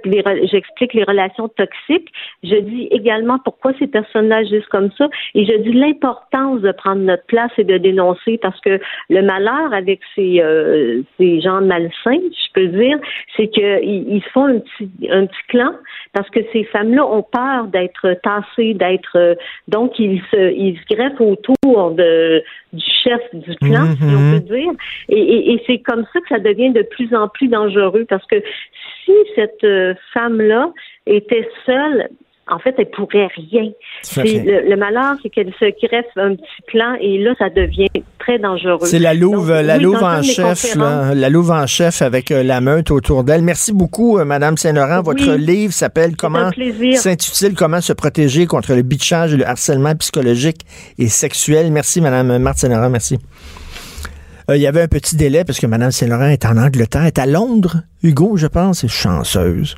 j'explique 0.51 0.93
les 0.93 1.03
relations 1.03 1.47
toxiques. 1.49 2.09
Je 2.43 2.55
dis 2.55 2.87
également 2.89 3.37
pourquoi 3.37 3.73
ces 3.77 3.87
personnes-là 3.87 4.37
agissent 4.37 4.65
comme 4.67 4.89
ça. 4.97 5.09
Je 5.45 5.57
dis 5.57 5.73
l'importance 5.73 6.61
de 6.61 6.71
prendre 6.71 7.01
notre 7.01 7.25
place 7.25 7.51
et 7.57 7.63
de 7.63 7.77
dénoncer 7.77 8.37
parce 8.37 8.59
que 8.61 8.79
le 9.09 9.21
malheur 9.21 9.73
avec 9.73 9.99
ces, 10.15 10.41
euh, 10.41 11.01
ces 11.17 11.41
gens 11.41 11.61
malsains, 11.61 11.91
je 12.05 12.51
peux 12.53 12.67
dire, 12.67 12.97
c'est 13.35 13.47
qu'ils 13.47 14.05
ils 14.13 14.23
font 14.33 14.45
un 14.45 14.59
petit, 14.59 14.89
un 15.09 15.25
petit 15.25 15.43
clan 15.49 15.73
parce 16.13 16.29
que 16.29 16.39
ces 16.51 16.63
femmes-là 16.65 17.05
ont 17.05 17.23
peur 17.23 17.65
d'être 17.67 18.13
tassées, 18.23 18.73
d'être 18.73 19.15
euh, 19.17 19.35
donc 19.67 19.97
ils 19.99 20.21
se, 20.31 20.51
ils 20.53 20.77
se 20.77 20.95
greffent 20.95 21.21
autour 21.21 21.91
de 21.91 22.43
du 22.73 22.85
chef 23.03 23.21
du 23.33 23.55
clan, 23.57 23.85
si 23.97 24.03
on 24.15 24.19
Mhm. 24.23 24.31
peut 24.31 24.55
dire. 24.55 24.71
Et, 25.09 25.19
et, 25.19 25.53
et 25.53 25.63
c'est 25.67 25.79
comme 25.79 26.05
ça 26.13 26.19
que 26.21 26.27
ça 26.29 26.39
devient 26.39 26.71
de 26.71 26.81
plus 26.81 27.13
en 27.15 27.27
plus 27.27 27.47
dangereux 27.47 28.05
parce 28.09 28.25
que 28.25 28.41
si 29.05 29.13
cette 29.35 29.63
euh, 29.63 29.93
femme-là 30.13 30.71
était 31.05 31.47
seule, 31.65 32.09
en 32.49 32.59
fait, 32.59 32.75
elle 32.77 32.89
pourrait 32.89 33.29
rien. 33.35 33.71
Le, 34.17 34.69
le 34.69 34.75
malheur, 34.75 35.15
c'est 35.23 35.29
qu'elle 35.29 35.53
se 35.59 35.71
crée 35.85 36.03
un 36.17 36.35
petit 36.35 36.43
plan 36.67 36.93
et 36.99 37.17
là, 37.19 37.33
ça 37.39 37.49
devient 37.49 37.87
très 38.19 38.37
dangereux. 38.37 38.79
C'est 38.85 38.99
la 38.99 39.13
louve, 39.13 39.47
Donc, 39.47 39.65
la 39.65 39.77
oui, 39.77 39.83
louve 39.83 40.03
en 40.03 40.21
chef, 40.21 40.75
là, 40.75 41.15
la 41.15 41.29
louve 41.29 41.51
en 41.51 41.65
chef 41.67 42.01
avec 42.01 42.31
euh, 42.31 42.43
la 42.43 42.59
meute 42.59 42.91
autour 42.91 43.23
d'elle. 43.23 43.43
Merci 43.43 43.71
beaucoup, 43.71 44.17
euh, 44.19 44.25
Madame 44.25 44.57
Saint-Laurent. 44.57 45.01
Votre 45.01 45.35
Oui. 45.35 45.41
livre 45.41 45.73
s'appelle 45.73 46.15
Comment 46.17 46.49
s'intitule 46.95 47.55
Comment 47.55 47.79
se 47.81 47.93
protéger 47.93 48.45
contre 48.45 48.73
le 48.73 48.81
bitchage 48.81 49.33
et 49.33 49.37
le 49.37 49.47
harcèlement 49.47 49.95
psychologique 49.95 50.61
et 50.99 51.07
sexuel. 51.07 51.71
Merci, 51.71 52.01
Madame 52.01 52.37
Marthe 52.39 52.57
Saint-Laurent. 52.57 52.89
Merci. 52.89 53.17
Euh, 54.49 54.57
Il 54.57 54.61
y 54.61 54.67
avait 54.67 54.81
un 54.81 54.87
petit 54.87 55.15
délai 55.15 55.45
parce 55.45 55.59
que 55.59 55.67
Mme 55.67 55.91
Saint-Laurent 55.91 56.27
est 56.27 56.45
en 56.45 56.57
Angleterre, 56.57 57.05
est 57.05 57.19
à 57.19 57.25
Londres. 57.25 57.77
Hugo, 58.03 58.35
je 58.35 58.47
pense, 58.47 58.83
est 58.83 58.89
chanceuse. 58.89 59.75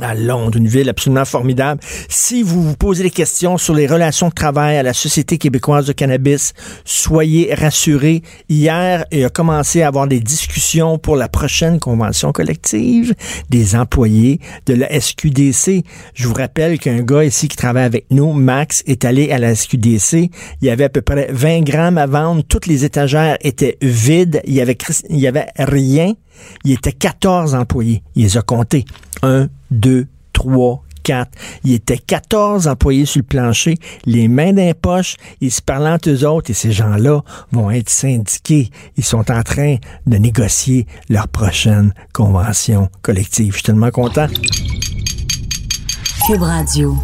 À 0.00 0.14
Londres, 0.14 0.56
une 0.56 0.68
ville 0.68 0.88
absolument 0.88 1.24
formidable. 1.24 1.80
Si 2.08 2.44
vous 2.44 2.62
vous 2.62 2.76
posez 2.76 3.02
des 3.02 3.10
questions 3.10 3.58
sur 3.58 3.74
les 3.74 3.88
relations 3.88 4.28
de 4.28 4.34
travail 4.34 4.78
à 4.78 4.84
la 4.84 4.94
Société 4.94 5.36
québécoise 5.36 5.84
de 5.86 5.92
cannabis, 5.92 6.54
soyez 6.84 7.52
rassurés. 7.52 8.22
Hier, 8.48 9.04
il 9.10 9.24
a 9.24 9.30
commencé 9.30 9.82
à 9.82 9.88
avoir 9.88 10.06
des 10.06 10.20
discussions 10.20 10.96
pour 10.96 11.16
la 11.16 11.28
prochaine 11.28 11.80
convention 11.80 12.30
collective 12.30 13.14
des 13.50 13.74
employés 13.74 14.40
de 14.66 14.74
la 14.74 14.88
SQDC. 14.98 15.84
Je 16.14 16.28
vous 16.28 16.34
rappelle 16.34 16.78
qu'un 16.78 17.02
gars 17.02 17.24
ici 17.24 17.48
qui 17.48 17.56
travaille 17.56 17.84
avec 17.84 18.06
nous, 18.10 18.32
Max, 18.32 18.84
est 18.86 19.04
allé 19.04 19.32
à 19.32 19.38
la 19.38 19.54
SQDC. 19.54 20.30
Il 20.62 20.66
y 20.66 20.70
avait 20.70 20.84
à 20.84 20.88
peu 20.88 21.02
près 21.02 21.28
20 21.32 21.62
grammes 21.62 21.98
à 21.98 22.06
vendre. 22.06 22.42
Toutes 22.48 22.66
les 22.66 22.84
étagères 22.84 23.36
étaient 23.40 23.76
vides. 23.82 24.40
Il 24.44 24.54
y 24.54 24.60
avait, 24.60 24.78
il 25.10 25.18
y 25.18 25.26
avait 25.26 25.48
rien. 25.58 26.14
Il 26.64 26.72
était 26.72 26.92
14 26.92 27.54
employés. 27.54 28.02
Il 28.14 28.22
les 28.22 28.38
a 28.38 28.42
comptés. 28.42 28.84
1, 29.22 29.48
2, 29.70 30.06
3, 30.32 30.82
4. 31.02 31.30
Il 31.64 31.72
était 31.72 31.98
14 31.98 32.68
employés 32.68 33.06
sur 33.06 33.20
le 33.20 33.24
plancher, 33.24 33.76
les 34.04 34.28
mains 34.28 34.52
dans 34.52 34.62
les 34.62 34.74
poches, 34.74 35.16
ils 35.40 35.50
se 35.50 35.62
parlant 35.62 35.94
entre 35.94 36.10
eux 36.10 36.24
autres 36.26 36.50
et 36.50 36.54
ces 36.54 36.72
gens-là 36.72 37.22
vont 37.52 37.70
être 37.70 37.88
syndiqués. 37.90 38.70
Ils 38.96 39.04
sont 39.04 39.30
en 39.30 39.42
train 39.42 39.76
de 40.06 40.16
négocier 40.16 40.86
leur 41.08 41.28
prochaine 41.28 41.92
convention 42.12 42.88
collective. 43.02 43.52
Je 43.52 43.56
suis 43.58 43.64
tellement 43.64 43.90
content. 43.90 44.26
Cube 46.26 46.42
Radio. 46.42 46.96